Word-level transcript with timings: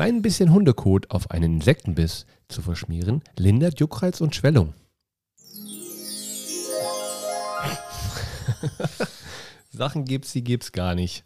klein 0.00 0.22
bisschen 0.22 0.50
Hundekot 0.50 1.10
auf 1.10 1.30
einen 1.30 1.56
Insektenbiss 1.56 2.24
zu 2.48 2.62
verschmieren, 2.62 3.22
lindert 3.36 3.80
Juckreiz 3.80 4.22
und 4.22 4.34
Schwellung. 4.34 4.72
Sachen 9.70 10.06
gibt's, 10.06 10.32
die 10.32 10.42
gibt's 10.42 10.72
gar 10.72 10.94
nicht. 10.94 11.22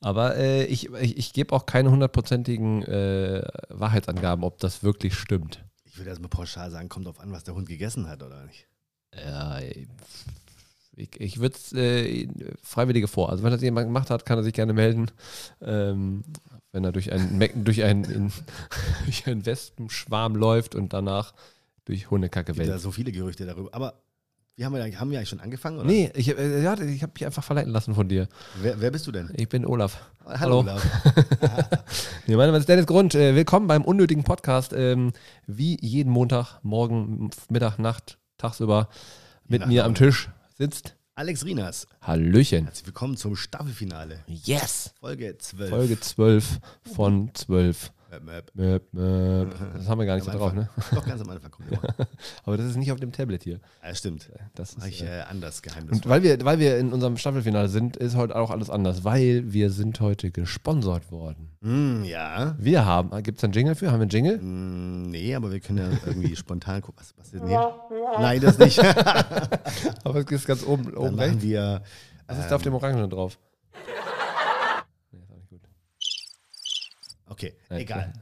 Aber 0.00 0.34
äh, 0.34 0.64
ich, 0.64 0.92
ich, 0.92 1.18
ich 1.18 1.32
gebe 1.32 1.54
auch 1.54 1.66
keine 1.66 1.92
hundertprozentigen 1.92 2.82
äh, 2.82 3.46
Wahrheitsangaben, 3.68 4.42
ob 4.42 4.58
das 4.58 4.82
wirklich 4.82 5.14
stimmt. 5.14 5.64
Ich 5.84 5.96
würde 5.96 6.10
erstmal 6.10 6.30
pauschal 6.30 6.68
sagen, 6.72 6.88
kommt 6.88 7.06
drauf 7.06 7.20
an, 7.20 7.30
was 7.30 7.44
der 7.44 7.54
Hund 7.54 7.68
gegessen 7.68 8.08
hat, 8.08 8.24
oder 8.24 8.44
nicht? 8.44 8.66
Ja, 9.14 9.60
ich, 9.60 11.20
ich 11.20 11.38
würde 11.38 11.54
es 11.54 11.72
äh, 11.74 12.26
Freiwillige 12.60 13.06
vor. 13.06 13.30
Also 13.30 13.44
wenn 13.44 13.52
das 13.52 13.62
jemand 13.62 13.86
gemacht 13.86 14.10
hat, 14.10 14.26
kann 14.26 14.36
er 14.36 14.42
sich 14.42 14.54
gerne 14.54 14.72
melden. 14.72 15.12
Ähm, 15.62 16.24
wenn 16.72 16.84
er 16.84 16.92
durch 16.92 17.12
einen, 17.12 17.64
durch 17.64 17.82
einen, 17.82 18.04
in, 18.04 18.32
durch 19.04 19.26
einen 19.26 19.44
Wespenschwarm 19.46 20.36
läuft 20.36 20.74
und 20.74 20.92
danach 20.92 21.32
durch 21.84 22.10
Hundekacke 22.10 22.52
Gibt 22.52 22.66
da 22.66 22.72
wälzt. 22.72 22.84
so 22.84 22.90
viele 22.92 23.10
Gerüchte 23.12 23.46
darüber. 23.46 23.70
Aber 23.72 23.94
wie 24.56 24.64
haben 24.64 24.74
wir, 24.74 24.82
eigentlich- 24.84 25.00
haben 25.00 25.10
wir 25.10 25.18
eigentlich 25.18 25.30
schon 25.30 25.40
angefangen? 25.40 25.78
Oder? 25.78 25.86
Nee, 25.86 26.10
ich, 26.14 26.36
äh, 26.36 26.62
ja, 26.62 26.78
ich 26.78 27.02
habe 27.02 27.12
mich 27.14 27.24
einfach 27.24 27.42
verleiten 27.42 27.72
lassen 27.72 27.94
von 27.94 28.08
dir. 28.08 28.28
Wer, 28.60 28.80
wer 28.80 28.90
bist 28.90 29.06
du 29.06 29.12
denn? 29.12 29.30
Ich 29.36 29.48
bin 29.48 29.64
Olaf. 29.66 29.98
Hallo. 30.26 30.38
Hallo. 30.38 30.58
Olaf. 30.60 30.82
Nee, 32.26 32.36
mein 32.36 32.46
Name 32.46 32.58
ist 32.58 32.68
Dennis 32.68 32.86
Grund. 32.86 33.14
Äh, 33.16 33.34
willkommen 33.34 33.66
beim 33.66 33.82
unnötigen 33.82 34.22
Podcast. 34.22 34.72
Ähm, 34.72 35.12
wie 35.46 35.76
jeden 35.80 36.10
Montag, 36.12 36.60
morgen, 36.62 37.30
Mittag, 37.48 37.78
Nacht, 37.80 38.18
tagsüber 38.38 38.88
mit 39.48 39.62
nach 39.62 39.66
mir 39.68 39.84
am. 39.84 39.94
Tisch 39.96 40.28
sitzt 40.56 40.94
Alex 41.20 41.44
Rinas. 41.44 41.86
Hallöchen. 42.00 42.64
Herzlich 42.64 42.86
willkommen 42.86 43.14
zum 43.14 43.36
Staffelfinale. 43.36 44.24
Yes. 44.26 44.94
Folge 45.00 45.36
12. 45.36 45.68
Folge 45.68 46.00
12 46.00 46.60
von 46.94 47.30
12. 47.34 47.92
Möp, 48.10 48.24
möp. 48.24 48.50
Möp, 48.54 48.92
möp. 48.92 49.54
Das 49.76 49.88
haben 49.88 49.98
wir 50.00 50.06
gar 50.06 50.16
nicht 50.16 50.24
so 50.24 50.32
Am 50.32 50.38
drauf, 50.38 50.52
ne? 50.52 50.68
Doch, 50.92 51.06
ganz 51.06 51.20
am 51.20 51.30
Anfang 51.30 51.50
kommt 51.50 51.70
immer. 51.70 51.80
Aber 52.44 52.56
das 52.56 52.66
ist 52.66 52.76
nicht 52.76 52.90
auf 52.90 52.98
dem 52.98 53.12
Tablet 53.12 53.42
hier. 53.44 53.60
Ja, 53.84 53.94
stimmt. 53.94 54.30
Das 54.54 54.74
ist, 54.74 54.84
ich 54.86 55.02
äh, 55.02 55.20
äh, 55.20 55.22
anders 55.22 55.62
geheimnisvoll. 55.62 55.96
und 55.96 56.08
weil 56.08 56.22
wir, 56.22 56.44
weil 56.44 56.58
wir 56.58 56.78
in 56.78 56.92
unserem 56.92 57.16
Staffelfinale 57.16 57.68
sind, 57.68 57.96
ist 57.96 58.16
heute 58.16 58.34
auch 58.34 58.50
alles 58.50 58.68
anders, 58.68 59.04
weil 59.04 59.52
wir 59.52 59.70
sind 59.70 60.00
heute 60.00 60.30
gesponsert 60.32 61.12
worden. 61.12 61.50
Mm, 61.60 62.02
ja. 62.04 62.56
Wir 62.58 62.84
haben, 62.84 63.22
gibt 63.22 63.38
es 63.38 63.44
einen 63.44 63.52
Jingle 63.52 63.74
für? 63.76 63.92
Haben 63.92 63.98
wir 63.98 64.02
einen 64.02 64.10
Jingle? 64.10 64.38
Mm, 64.38 65.10
nee, 65.10 65.34
aber 65.34 65.52
wir 65.52 65.60
können 65.60 65.78
ja 65.78 65.90
irgendwie 66.04 66.34
spontan 66.36 66.82
gucken. 66.82 67.00
Was, 67.00 67.14
was 67.16 67.26
ist 67.26 67.40
denn 67.40 67.48
hier? 67.48 67.74
Nein, 68.18 68.40
das 68.40 68.58
nicht. 68.58 68.78
Aber 70.04 70.16
es 70.16 70.30
ist 70.30 70.46
ganz 70.46 70.64
oben, 70.64 70.84
Dann 70.84 70.94
oben 70.94 71.16
machen 71.16 71.30
rechts. 71.30 71.42
wir. 71.42 71.82
Was 72.26 72.38
ist 72.38 72.48
da 72.48 72.56
auf 72.56 72.62
dem 72.62 72.74
Orangen 72.74 73.08
drauf? 73.08 73.38
Nee, 75.12 75.20
ist 75.20 75.30
auch 75.30 75.36
nicht 75.36 75.48
gut. 75.50 75.60
Okay, 77.40 77.54
egal. 77.70 78.12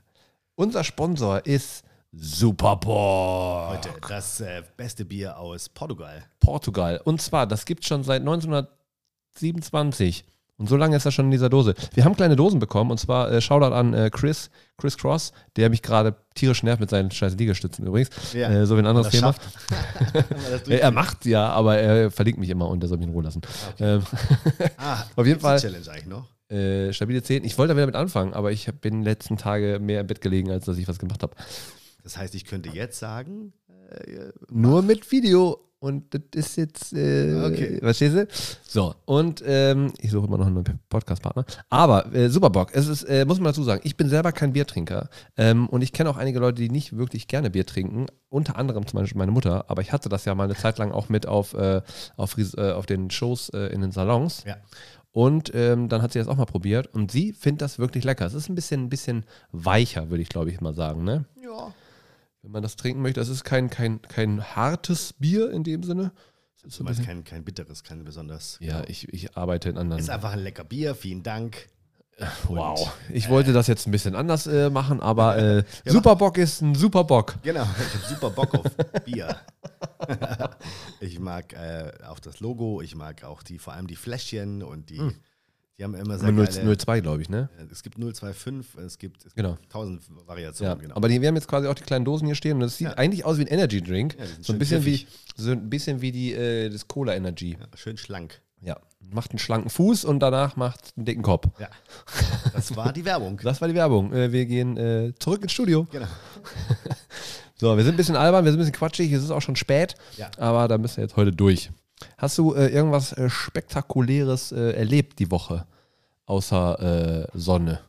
Unser 0.54 0.84
Sponsor 0.84 1.44
ist 1.44 1.82
Superboy. 2.12 3.70
Heute 3.76 3.88
das 4.08 4.40
äh, 4.40 4.62
beste 4.76 5.04
Bier 5.04 5.36
aus 5.38 5.68
Portugal. 5.68 6.22
Portugal. 6.38 7.00
Und 7.04 7.20
zwar, 7.20 7.46
das 7.48 7.64
gibt 7.64 7.82
es 7.82 7.88
schon 7.88 8.04
seit 8.04 8.20
1927. 8.20 10.24
Und 10.56 10.68
so 10.68 10.76
lange 10.76 10.96
ist 10.96 11.04
das 11.06 11.14
schon 11.14 11.24
in 11.26 11.30
dieser 11.32 11.48
Dose. 11.48 11.74
Wir 11.94 12.04
haben 12.04 12.14
kleine 12.16 12.34
Dosen 12.36 12.58
bekommen 12.60 12.90
und 12.92 12.98
zwar 12.98 13.30
äh, 13.30 13.40
Shoutout 13.40 13.74
an 13.74 13.92
äh, 13.94 14.10
Chris, 14.10 14.50
Chris 14.76 14.96
Cross, 14.96 15.32
der 15.56 15.68
mich 15.70 15.82
gerade 15.82 16.14
tierisch 16.34 16.62
nervt 16.62 16.80
mit 16.80 16.90
seinen 16.90 17.10
scheiß 17.10 17.34
Liegestützen 17.36 17.86
übrigens. 17.86 18.10
Ja. 18.32 18.48
Äh, 18.50 18.66
so 18.66 18.76
wie 18.76 18.80
ein 18.80 18.86
anderes 18.86 19.10
Thema. 19.10 19.34
er 20.68 20.90
macht 20.92 21.26
ja, 21.26 21.48
aber 21.50 21.78
er 21.78 22.10
verlinkt 22.10 22.38
mich 22.40 22.50
immer 22.50 22.68
und 22.68 22.80
der 22.80 22.88
soll 22.88 22.98
mich 22.98 23.06
in 23.08 23.12
Ruhe 23.12 23.24
lassen. 23.24 23.42
Ähm, 23.80 24.02
Ah, 24.76 25.04
auf 25.16 25.26
jeden 25.26 25.40
Fall- 25.40 25.58
Challenge 25.60 25.88
eigentlich 25.90 26.06
noch. 26.06 26.26
Äh, 26.50 26.92
stabile 26.92 27.22
10. 27.22 27.44
Ich 27.44 27.58
wollte 27.58 27.72
da 27.72 27.76
wieder 27.76 27.86
mit 27.86 27.96
anfangen, 27.96 28.32
aber 28.34 28.52
ich 28.52 28.68
hab, 28.68 28.80
bin 28.80 29.02
letzten 29.02 29.36
Tage 29.36 29.78
mehr 29.80 30.00
im 30.00 30.06
Bett 30.06 30.20
gelegen, 30.20 30.50
als 30.50 30.64
dass 30.66 30.78
ich 30.78 30.88
was 30.88 30.98
gemacht 30.98 31.22
habe. 31.22 31.34
Das 32.02 32.16
heißt, 32.16 32.34
ich 32.34 32.44
könnte 32.44 32.70
jetzt 32.70 32.98
sagen, 32.98 33.52
äh, 33.90 34.30
Nur 34.50 34.82
mit 34.82 35.10
Video. 35.10 35.64
Und 35.80 36.12
das 36.12 36.22
ist 36.34 36.56
jetzt, 36.56 36.92
äh, 36.92 37.40
Okay. 37.44 37.78
verstehst 37.78 38.16
du? 38.16 38.26
So, 38.66 38.96
und 39.04 39.44
ähm, 39.46 39.92
ich 40.00 40.10
suche 40.10 40.26
immer 40.26 40.36
noch 40.36 40.48
einen 40.48 40.64
Podcast-Partner. 40.88 41.44
Aber 41.70 42.12
äh, 42.12 42.28
super 42.30 42.50
Bock. 42.50 42.70
Es 42.72 42.88
ist, 42.88 43.04
äh, 43.04 43.24
muss 43.24 43.38
man 43.38 43.44
dazu 43.44 43.62
sagen, 43.62 43.82
ich 43.84 43.96
bin 43.96 44.08
selber 44.08 44.32
kein 44.32 44.52
Biertrinker. 44.52 45.08
Ähm, 45.36 45.68
und 45.68 45.82
ich 45.82 45.92
kenne 45.92 46.10
auch 46.10 46.16
einige 46.16 46.40
Leute, 46.40 46.60
die 46.60 46.68
nicht 46.68 46.96
wirklich 46.96 47.28
gerne 47.28 47.48
Bier 47.50 47.64
trinken. 47.64 48.06
Unter 48.28 48.56
anderem 48.56 48.88
zum 48.88 48.98
Beispiel 48.98 49.18
meine 49.20 49.30
Mutter. 49.30 49.70
Aber 49.70 49.80
ich 49.80 49.92
hatte 49.92 50.08
das 50.08 50.24
ja 50.24 50.34
mal 50.34 50.44
eine 50.44 50.56
Zeit 50.56 50.78
lang 50.78 50.90
auch 50.90 51.08
mit 51.10 51.26
auf, 51.28 51.54
äh, 51.54 51.80
auf, 52.16 52.36
äh, 52.36 52.72
auf 52.72 52.86
den 52.86 53.10
Shows 53.10 53.48
in 53.50 53.80
den 53.80 53.92
Salons. 53.92 54.42
ja. 54.44 54.56
Und 55.12 55.50
ähm, 55.54 55.88
dann 55.88 56.02
hat 56.02 56.12
sie 56.12 56.18
das 56.18 56.28
auch 56.28 56.36
mal 56.36 56.44
probiert. 56.44 56.86
Und 56.88 57.10
sie 57.10 57.32
findet 57.32 57.62
das 57.62 57.78
wirklich 57.78 58.04
lecker. 58.04 58.26
Es 58.26 58.34
ist 58.34 58.48
ein 58.48 58.54
bisschen, 58.54 58.84
ein 58.84 58.88
bisschen 58.88 59.24
weicher, 59.52 60.10
würde 60.10 60.22
ich 60.22 60.28
glaube 60.28 60.50
ich 60.50 60.60
mal 60.60 60.74
sagen. 60.74 61.04
Ne? 61.04 61.24
Ja. 61.42 61.72
wenn 62.42 62.52
man 62.52 62.62
das 62.62 62.76
trinken 62.76 63.02
möchte. 63.02 63.20
Das 63.20 63.28
ist 63.28 63.44
kein, 63.44 63.70
kein, 63.70 64.02
kein 64.02 64.42
hartes 64.42 65.14
Bier 65.14 65.50
in 65.50 65.64
dem 65.64 65.82
Sinne. 65.82 66.12
Es 66.66 66.80
ist 66.80 67.04
kein, 67.04 67.24
kein 67.24 67.44
bitteres, 67.44 67.82
kein 67.82 68.04
besonders. 68.04 68.58
ja, 68.60 68.82
ich, 68.88 69.12
ich 69.12 69.36
arbeite 69.36 69.70
in 69.70 69.78
anderen. 69.78 70.00
Ist 70.00 70.10
einfach 70.10 70.32
ein 70.32 70.40
lecker 70.40 70.64
Bier, 70.64 70.94
vielen 70.94 71.22
Dank. 71.22 71.68
Wow. 72.48 72.92
Ich 73.10 73.28
wollte 73.28 73.52
das 73.52 73.66
jetzt 73.68 73.86
ein 73.86 73.90
bisschen 73.92 74.14
anders 74.16 74.46
äh, 74.46 74.70
machen, 74.70 75.00
aber 75.00 75.38
äh, 75.38 75.64
Superbock 75.86 76.36
ist 76.38 76.60
ein 76.62 76.74
Superbock. 76.74 77.36
Genau, 77.42 77.62
ich 77.62 77.94
habe 77.94 78.06
super 78.08 78.30
Bock 78.30 78.54
auf 78.54 78.64
Bier. 79.04 79.36
ich 81.00 81.18
mag 81.20 81.52
äh, 81.52 81.92
auch 82.08 82.18
das 82.18 82.40
Logo, 82.40 82.80
ich 82.82 82.94
mag 82.96 83.24
auch 83.24 83.42
die, 83.42 83.58
vor 83.58 83.72
allem 83.74 83.86
die 83.86 83.96
Fläschchen 83.96 84.62
und 84.62 84.90
die, 84.90 85.00
die 85.78 85.84
haben 85.84 85.94
immer 85.94 86.18
sehr 86.18 86.28
Hm. 86.30 86.38
Aber 86.40 86.48
geile, 86.50 86.72
0,2, 86.72 87.00
glaube 87.02 87.22
ich, 87.22 87.28
ne? 87.28 87.48
Äh, 87.58 87.66
Es 87.70 87.82
gibt 87.82 87.98
025, 87.98 88.80
es 88.84 88.98
gibt, 88.98 89.24
es 89.24 89.34
Genau. 89.34 89.54
gibt 89.54 89.70
tausend 89.70 90.02
Variationen, 90.26 90.76
Ja. 90.76 90.82
genau. 90.82 90.96
Aber 90.96 91.08
die, 91.08 91.20
wir 91.20 91.28
haben 91.28 91.36
jetzt 91.36 91.48
quasi 91.48 91.68
auch 91.68 91.74
die 91.74 91.84
kleinen 91.84 92.04
Dosen 92.04 92.26
hier 92.26 92.34
stehen 92.34 92.54
und 92.54 92.60
das 92.60 92.76
sieht 92.78 92.88
Ja. 92.88 92.94
eigentlich 92.94 93.24
aus 93.24 93.38
wie 93.38 93.42
ein 93.42 93.46
Energy 93.48 93.80
Drink. 93.82 94.16
Ja, 94.18 94.24
so 94.40 94.52
ein 94.52 94.58
bisschen 94.58 94.84
wie, 94.84 95.06
so 95.36 95.52
ein 95.52 95.70
bisschen 95.70 96.00
wie 96.00 96.10
die, 96.12 96.32
äh, 96.32 96.68
das 96.68 96.88
Cola 96.88 97.14
Energy. 97.14 97.56
ja, 97.60 97.66
schön 97.76 97.96
schlank. 97.96 98.40
Ja. 98.60 98.78
Macht 99.10 99.30
einen 99.30 99.38
schlanken 99.38 99.70
Fuß 99.70 100.04
und 100.04 100.20
danach 100.20 100.56
macht 100.56 100.92
einen 100.96 101.06
dicken 101.06 101.22
Kopf. 101.22 101.46
Ja, 101.58 101.68
das 102.52 102.76
war 102.76 102.92
die 102.92 103.04
Werbung. 103.04 103.38
Das 103.42 103.60
war 103.60 103.68
die 103.68 103.74
Werbung. 103.74 104.12
Äh, 104.12 104.32
wir 104.32 104.44
gehen 104.46 104.76
äh, 104.76 105.12
zurück 105.18 105.42
ins 105.42 105.52
Studio. 105.52 105.86
Genau. 105.90 106.06
So, 107.60 107.76
wir 107.76 107.82
sind 107.82 107.94
ein 107.94 107.96
bisschen 107.96 108.14
albern, 108.14 108.44
wir 108.44 108.52
sind 108.52 108.60
ein 108.60 108.62
bisschen 108.66 108.78
quatschig, 108.78 109.10
es 109.10 109.24
ist 109.24 109.32
auch 109.32 109.42
schon 109.42 109.56
spät, 109.56 109.96
Ja. 110.16 110.30
aber 110.36 110.68
da 110.68 110.78
müssen 110.78 110.98
wir 110.98 111.02
jetzt 111.04 111.16
heute 111.16 111.32
durch. 111.32 111.70
Hast 112.16 112.38
du 112.38 112.54
äh, 112.54 112.68
irgendwas 112.68 113.12
äh, 113.14 113.28
Spektakuläres 113.28 114.52
äh, 114.52 114.74
erlebt 114.74 115.18
die 115.18 115.32
Woche, 115.32 115.66
außer 116.26 117.26
äh, 117.32 117.36
Sonne? 117.36 117.80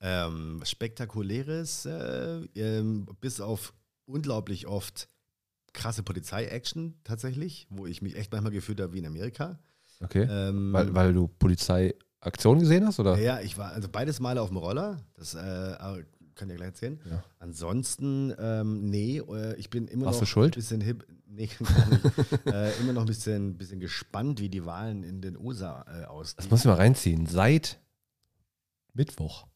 Ähm, 0.00 0.60
spektakuläres, 0.64 1.86
äh, 1.86 2.40
ähm, 2.56 3.06
bis 3.20 3.40
auf 3.40 3.74
unglaublich 4.06 4.66
oft 4.66 5.08
krasse 5.72 6.02
Polizei-Action 6.02 6.94
tatsächlich, 7.04 7.68
wo 7.70 7.86
ich 7.86 8.02
mich 8.02 8.16
echt 8.16 8.32
manchmal 8.32 8.50
gefühlt 8.52 8.80
habe 8.80 8.92
wie 8.94 8.98
in 8.98 9.06
Amerika. 9.06 9.60
Okay. 10.02 10.26
Ähm, 10.30 10.72
weil, 10.72 10.94
weil 10.94 11.12
du 11.14 11.28
Polizeiaktion 11.28 12.58
gesehen 12.60 12.86
hast, 12.86 13.00
oder? 13.00 13.18
Ja, 13.18 13.40
ich 13.40 13.56
war 13.58 13.72
also 13.72 13.88
beides 13.88 14.20
Male 14.20 14.40
auf 14.42 14.48
dem 14.48 14.58
Roller. 14.58 14.98
Das 15.14 15.34
äh, 15.34 15.38
kann 16.34 16.48
ich 16.48 16.50
ja 16.50 16.56
gleich 16.56 16.68
erzählen. 16.68 17.00
Ja. 17.10 17.24
Ansonsten, 17.38 18.34
ähm, 18.38 18.90
nee, 18.90 19.18
äh, 19.18 19.54
ich 19.56 19.70
bin 19.70 19.88
immer 19.88 20.06
Warst 20.06 20.16
noch 20.20 20.26
du 20.28 20.30
schuld? 20.30 20.54
ein 20.54 20.60
bisschen 20.60 20.80
hip. 20.80 21.06
Nee, 21.28 21.50
äh, 22.46 22.72
immer 22.80 22.94
noch 22.94 23.02
ein 23.02 23.06
bisschen, 23.08 23.58
bisschen 23.58 23.78
gespannt, 23.78 24.40
wie 24.40 24.48
die 24.48 24.64
Wahlen 24.64 25.02
in 25.02 25.20
den 25.20 25.36
USA 25.36 25.82
äh, 25.82 26.00
Das 26.02 26.08
ausgehen. 26.08 26.48
muss 26.48 26.60
ich 26.60 26.64
mal 26.66 26.74
reinziehen. 26.74 27.26
Seit 27.26 27.78
Mittwoch. 28.94 29.46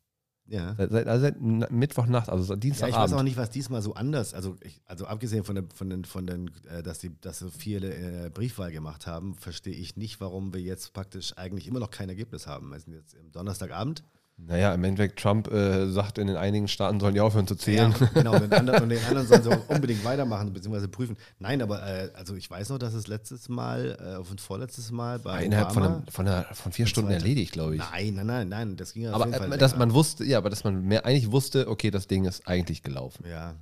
Ja. 0.51 0.75
Seit, 0.77 0.91
seit, 0.91 1.07
also 1.07 1.23
seit 1.23 1.41
Mittwochnacht, 1.71 2.29
also 2.29 2.43
seit 2.43 2.65
Ja, 2.65 2.71
ich 2.71 2.81
weiß 2.81 2.83
auch 2.83 2.89
Dienstagabend. 2.97 3.25
nicht, 3.25 3.37
was 3.37 3.51
diesmal 3.51 3.83
so 3.83 3.95
anders, 3.95 4.35
also, 4.35 4.57
ich, 4.63 4.81
also 4.85 5.07
abgesehen 5.07 5.45
von, 5.45 5.55
den, 5.55 5.71
von 5.71 5.89
den, 5.89 6.05
von 6.05 6.27
den 6.27 6.51
äh, 6.69 6.83
dass, 6.83 6.99
die, 6.99 7.13
dass 7.21 7.39
so 7.39 7.51
viele 7.51 7.95
äh, 8.27 8.31
Briefwahl 8.31 8.73
gemacht 8.73 9.07
haben, 9.07 9.37
verstehe 9.37 9.75
ich 9.75 9.97
nicht, 9.97 10.21
warum 10.21 10.53
wir 10.53 10.61
jetzt 10.61 10.93
praktisch 10.93 11.39
eigentlich 11.39 11.69
immer 11.69 11.79
noch 11.79 11.93
kein 11.93 12.09
Ergebnis 12.09 12.49
haben. 12.49 12.71
Wir 12.71 12.81
sind 12.81 12.95
jetzt 12.95 13.15
im 13.15 13.31
Donnerstagabend. 13.31 14.03
Naja, 14.47 14.75
im 14.75 14.83
Endeffekt, 14.85 15.21
Trump 15.21 15.51
äh, 15.53 15.89
sagt, 15.91 16.19
in 16.19 16.27
den 16.27 16.37
einigen 16.37 16.69
Staaten 16.69 16.99
sollen 17.01 17.15
die 17.15 17.21
aufhören 17.21 17.47
zu 17.47 17.55
zählen. 17.55 17.95
Ja, 18.01 18.07
genau, 18.15 18.35
und 18.35 18.43
den, 18.43 18.53
anderen, 18.53 18.83
und 18.83 18.89
den 18.89 19.05
anderen 19.05 19.27
sollen 19.27 19.43
sie 19.43 19.51
auch 19.53 19.69
unbedingt 19.69 20.05
weitermachen 20.05 20.53
bzw. 20.53 20.89
prüfen. 20.89 21.17
Nein, 21.39 21.63
aber 21.63 21.83
äh, 21.87 22.11
also 22.15 22.35
ich 22.35 22.51
weiß 22.51 22.71
noch, 22.71 22.79
dass 22.79 22.95
es 22.95 23.07
letztes 23.07 23.49
Mal 23.49 23.97
äh, 24.01 24.29
und 24.29 24.41
vorletztes 24.41 24.91
Mal 24.91 25.19
bei 25.19 25.45
Innerhalb 25.45 25.73
von, 25.73 25.83
Obama, 25.83 25.97
einem, 25.99 26.07
von, 26.09 26.29
einer, 26.29 26.45
von 26.53 26.73
vier 26.73 26.85
Und 26.85 26.89
Stunden 26.91 27.11
zweite. 27.11 27.23
erledigt, 27.23 27.53
glaube 27.53 27.77
ich. 27.77 27.83
Nein, 27.93 28.15
nein, 28.15 28.27
nein, 28.27 28.49
nein, 28.49 28.77
das 28.77 28.93
ging 28.93 29.05
ja 29.05 29.13
Aber 29.13 29.27
äh, 29.29 29.59
dass 29.59 29.77
man 29.77 29.93
wusste, 29.95 30.25
ja, 30.25 30.39
aber 30.39 30.51
dass 30.51 30.65
man 30.65 30.85
mehr 30.85 31.05
eigentlich 31.07 31.31
wusste, 31.31 31.69
okay, 31.69 31.91
das 31.91 32.07
Ding 32.07 32.25
ist 32.25 32.47
eigentlich 32.49 32.83
gelaufen. 32.83 33.25
Ja. 33.29 33.55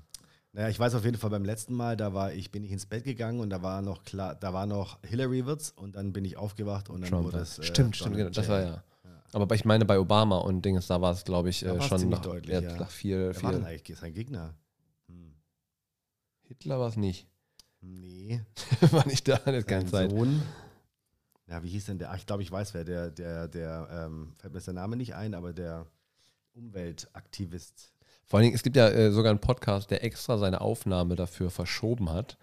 Naja, 0.53 0.71
ich 0.71 0.81
weiß 0.81 0.95
auf 0.95 1.05
jeden 1.05 1.19
Fall 1.19 1.31
beim 1.31 1.45
letzten 1.45 1.75
Mal, 1.75 1.97
da 1.97 2.15
war 2.15 2.33
ich, 2.33 2.51
bin 2.51 2.65
ich 2.65 2.73
ins 2.73 2.87
Bett 2.87 3.05
gegangen 3.05 3.41
und 3.41 3.51
da 3.51 3.63
war 3.63 3.83
noch 3.83 4.05
klar, 4.05 4.35
da 4.35 4.53
war 4.55 4.67
noch 4.67 4.99
Hillary 5.03 5.45
wird's 5.45 5.71
und 5.71 5.95
dann 5.97 6.13
bin 6.13 6.25
ich 6.25 6.37
aufgewacht 6.37 6.89
und 6.89 7.03
dann 7.03 7.11
Trump, 7.11 7.25
wurde 7.27 7.39
es. 7.39 7.59
äh, 7.59 7.63
stimmt, 7.65 7.97
stimmt, 7.97 8.17
genau, 8.17 8.31
das 8.31 8.49
war 8.49 8.61
ja. 8.61 8.83
Aber 9.33 9.55
ich 9.55 9.65
meine, 9.65 9.85
bei 9.85 9.99
Obama 9.99 10.39
und 10.39 10.65
Dinges, 10.65 10.87
da 10.87 11.01
war 11.01 11.13
es, 11.13 11.25
glaube 11.25 11.51
ich, 11.51 11.65
äh, 11.65 11.81
schon 11.83 12.09
nach, 12.09 12.21
deutlich, 12.21 12.55
ja, 12.55 12.77
nach 12.77 12.91
viel, 12.91 13.33
Wer 13.35 13.43
war 13.43 13.53
denn 13.53 13.61
viel. 13.61 13.69
eigentlich 13.69 13.99
sein 13.99 14.15
Gegner? 14.15 14.55
Hm. 15.09 15.35
Hitler 16.43 16.81
war 16.81 16.89
es 16.89 16.97
nicht. 16.97 17.29
Nee. 17.81 18.43
war 18.91 19.07
nicht 19.07 19.29
da, 19.29 19.35
hat 19.45 19.67
keine 19.67 19.87
Sein 19.87 19.87
Zeit. 19.87 20.11
Sohn. 20.11 20.43
Ja, 21.47 21.63
wie 21.63 21.69
hieß 21.69 21.87
denn 21.87 21.99
der? 21.99 22.15
Ich 22.15 22.27
glaube, 22.27 22.43
ich 22.43 22.51
weiß 22.51 22.75
wer. 22.75 22.85
Der, 22.85 23.11
der, 23.11 23.49
der, 23.49 23.89
ähm, 23.91 24.35
fällt 24.39 24.53
mir 24.53 24.61
der 24.61 24.75
Name 24.75 24.97
nicht 24.97 25.15
ein, 25.15 25.35
aber 25.35 25.53
der 25.53 25.87
Umweltaktivist. 26.55 27.93
Vor 28.29 28.39
allen 28.39 28.45
Dingen, 28.45 28.57
es 28.57 28.63
gibt 28.63 28.77
ja 28.77 28.89
äh, 28.89 29.11
sogar 29.11 29.31
einen 29.31 29.41
Podcast, 29.41 29.91
der 29.91 30.05
extra 30.05 30.37
seine 30.37 30.61
Aufnahme 30.61 31.17
dafür 31.17 31.51
verschoben 31.51 32.13
hat. 32.13 32.37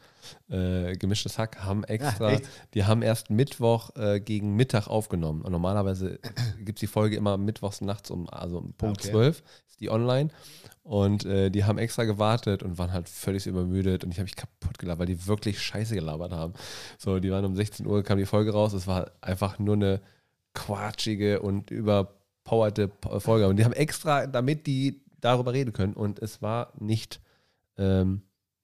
Äh, 0.49 0.97
Gemischtes 0.97 1.37
Hack 1.37 1.63
haben 1.63 1.83
extra, 1.83 2.31
echt? 2.31 2.49
die 2.73 2.85
haben 2.85 3.03
erst 3.03 3.29
Mittwoch 3.29 3.95
äh, 3.95 4.19
gegen 4.19 4.55
Mittag 4.55 4.87
aufgenommen. 4.87 5.43
Und 5.43 5.51
normalerweise 5.51 6.19
gibt 6.57 6.79
es 6.79 6.79
die 6.79 6.87
Folge 6.87 7.15
immer 7.15 7.37
mittwochs 7.37 7.81
nachts 7.81 8.09
um, 8.09 8.27
also 8.29 8.57
um 8.57 8.73
Punkt 8.73 9.01
Okay. 9.01 9.11
12 9.11 9.43
ist 9.67 9.79
die 9.79 9.91
online. 9.91 10.31
Und 10.81 11.23
äh, 11.25 11.51
die 11.51 11.65
haben 11.65 11.77
extra 11.77 12.05
gewartet 12.05 12.63
und 12.63 12.79
waren 12.79 12.91
halt 12.91 13.07
völlig 13.07 13.45
übermüdet. 13.45 14.03
Und 14.03 14.09
ich 14.09 14.17
habe 14.17 14.25
mich 14.25 14.35
kaputt 14.35 14.79
gelacht, 14.79 14.97
weil 14.97 15.05
die 15.05 15.27
wirklich 15.27 15.61
scheiße 15.61 15.93
gelabert 15.93 16.31
haben. 16.31 16.53
So, 16.97 17.19
die 17.19 17.29
waren 17.29 17.45
um 17.45 17.55
16 17.55 17.85
Uhr, 17.85 18.01
kam 18.01 18.17
die 18.17 18.25
Folge 18.25 18.53
raus. 18.53 18.73
Es 18.73 18.87
war 18.87 19.11
einfach 19.21 19.59
nur 19.59 19.75
eine 19.75 20.01
quatschige 20.55 21.41
und 21.41 21.69
überpowerte 21.69 22.89
Folge. 23.19 23.47
Und 23.47 23.57
die 23.57 23.65
haben 23.65 23.73
extra, 23.73 24.25
damit 24.25 24.65
die 24.65 25.04
darüber 25.25 25.53
reden 25.53 25.73
können. 25.73 25.93
Und 25.93 26.19
es 26.19 26.41
war 26.41 26.71
nicht. 26.79 27.21
Ähm, 27.77 28.21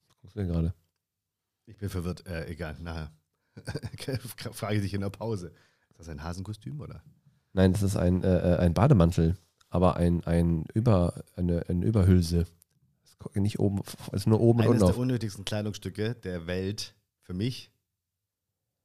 was 0.07 0.17
guckst 0.19 0.35
du 0.35 0.39
denn 0.39 0.49
gerade? 0.49 0.73
Ich 1.65 1.77
bin 1.77 1.89
verwirrt. 1.89 2.25
Äh, 2.27 2.47
egal, 2.47 2.77
nachher. 2.79 3.11
Frage 4.53 4.75
ich 4.77 4.81
dich 4.81 4.93
in 4.93 5.01
der 5.01 5.09
Pause. 5.09 5.53
Ist 5.89 5.99
das 5.99 6.09
ein 6.09 6.23
Hasenkostüm 6.23 6.79
oder? 6.79 7.03
Nein, 7.53 7.73
das 7.73 7.81
ist 7.81 7.97
ein, 7.97 8.23
äh, 8.23 8.53
äh, 8.53 8.57
ein 8.59 8.73
Bademantel, 8.73 9.37
aber 9.69 9.97
ein, 9.97 10.23
ein 10.23 10.65
Über, 10.73 11.25
eine, 11.35 11.65
eine 11.67 11.85
Überhülse. 11.85 12.47
Nicht 13.35 13.59
oben, 13.59 13.81
ist 14.13 14.25
nur 14.25 14.39
oben 14.39 14.59
und 14.61 14.65
Eines 14.65 14.73
unten 14.73 14.85
der 14.85 14.95
auf. 14.95 14.97
unnötigsten 14.97 15.45
Kleidungsstücke 15.45 16.15
der 16.15 16.47
Welt 16.47 16.95
für 17.21 17.33
mich. 17.33 17.71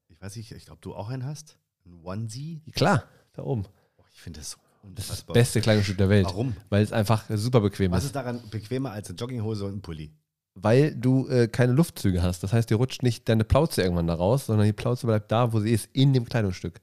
Ich 0.08 0.20
weiß 0.20 0.37
nicht, 0.37 0.52
ich 0.52 0.67
glaube, 0.67 0.81
du 0.82 0.94
auch 0.94 1.08
einen 1.08 1.25
hast. 1.25 1.58
Ein 1.87 1.94
Onesie. 2.05 2.61
Klar, 2.73 3.05
da 3.32 3.44
oben. 3.44 3.64
Oh, 3.96 4.05
ich 4.12 4.20
finde 4.20 4.40
das 4.40 4.50
so 4.50 4.58
Das 4.94 5.05
ist 5.11 5.11
das 5.11 5.25
beste 5.25 5.61
Kleidungsstück 5.61 5.99
der 5.99 6.09
Welt, 6.09 6.27
Warum? 6.27 6.55
weil 6.71 6.83
es 6.83 6.93
einfach 6.93 7.25
super 7.31 7.61
bequem 7.61 7.91
Was 7.93 8.00
ist. 8.00 8.06
ist 8.06 8.17
daran 8.17 8.41
bequemer 8.50 8.93
als 8.93 9.09
eine 9.09 9.19
Jogginghose 9.19 9.65
und 9.65 9.75
ein 9.77 9.83
Pulli? 9.83 10.12
Weil 10.55 10.94
du 10.94 11.29
äh, 11.29 11.49
keine 11.49 11.73
Luftzüge 11.73 12.23
hast. 12.23 12.43
Das 12.43 12.53
heißt, 12.53 12.71
dir 12.71 12.77
rutscht 12.77 13.03
nicht 13.03 13.29
deine 13.29 13.44
Plauze 13.44 13.83
irgendwann 13.83 14.06
da 14.06 14.15
raus, 14.15 14.47
sondern 14.47 14.67
die 14.67 14.73
Plauze 14.73 15.06
bleibt 15.06 15.31
da, 15.31 15.53
wo 15.53 15.61
sie 15.61 15.71
ist, 15.71 15.91
in 15.93 16.12
dem 16.15 16.25
Kleidungsstück. 16.25 16.81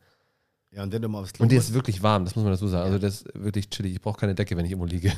Ja, 0.69 0.83
und 0.83 0.91
wenn 0.91 1.01
du 1.01 1.07
mal 1.07 1.21
aufs 1.21 1.33
Klo 1.33 1.43
Und 1.43 1.51
die 1.51 1.55
ist 1.55 1.73
wirklich 1.73 2.03
warm, 2.03 2.25
das 2.25 2.35
muss 2.35 2.43
man 2.43 2.53
dazu 2.53 2.67
sagen. 2.67 2.85
Also 2.85 2.99
das 2.99 3.21
ist 3.23 3.33
wirklich 3.33 3.69
chillig. 3.69 3.93
Ich 3.93 4.01
brauche 4.01 4.19
keine 4.19 4.35
Decke, 4.35 4.55
wenn 4.57 4.65
ich 4.65 4.71
irgendwo 4.71 4.87
liege. 4.87 5.11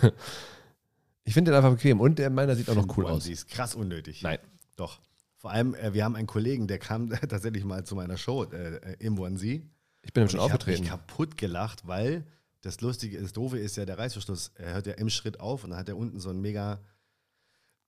Ich 1.23 1.33
finde 1.33 1.51
den 1.51 1.57
einfach 1.57 1.71
bequem. 1.71 1.99
Und 1.99 2.19
der 2.19 2.29
meiner 2.29 2.55
sieht 2.55 2.69
auch 2.69 2.75
noch 2.75 2.97
cool 2.97 3.07
aus. 3.07 3.23
Sie 3.23 3.33
ist 3.33 3.47
krass 3.49 3.73
unnötig. 3.75 4.21
Nein. 4.21 4.37
Doch. 4.75 4.99
Vor 5.37 5.51
allem, 5.51 5.73
äh, 5.75 5.93
wir 5.93 6.03
haben 6.05 6.15
einen 6.15 6.27
Kollegen, 6.27 6.67
der 6.67 6.77
kam 6.79 7.09
tatsächlich 7.29 7.63
mal 7.63 7.83
zu 7.83 7.95
meiner 7.95 8.17
Show 8.17 8.43
äh, 8.45 8.75
äh, 8.75 8.95
im 8.99 9.17
Onesie. 9.19 9.69
Ich 10.01 10.13
bin 10.13 10.23
Und 10.23 10.29
schon 10.31 10.39
ich 10.39 10.43
habe 10.43 10.53
aufgetreten. 10.53 10.81
mich 10.81 10.89
kaputt 10.89 11.37
gelacht, 11.37 11.87
weil 11.87 12.25
das 12.65 12.81
Lustige, 12.81 13.21
das 13.21 13.31
Doofe 13.33 13.57
ist 13.57 13.77
ja 13.77 13.85
der 13.85 13.97
Reißverschluss. 13.97 14.51
Er 14.55 14.73
hört 14.73 14.87
ja 14.87 14.93
im 14.93 15.09
Schritt 15.09 15.39
auf 15.39 15.63
und 15.63 15.69
dann 15.71 15.79
hat 15.79 15.89
er 15.89 15.97
unten 15.97 16.19
so 16.19 16.29
einen 16.29 16.41
mega 16.41 16.79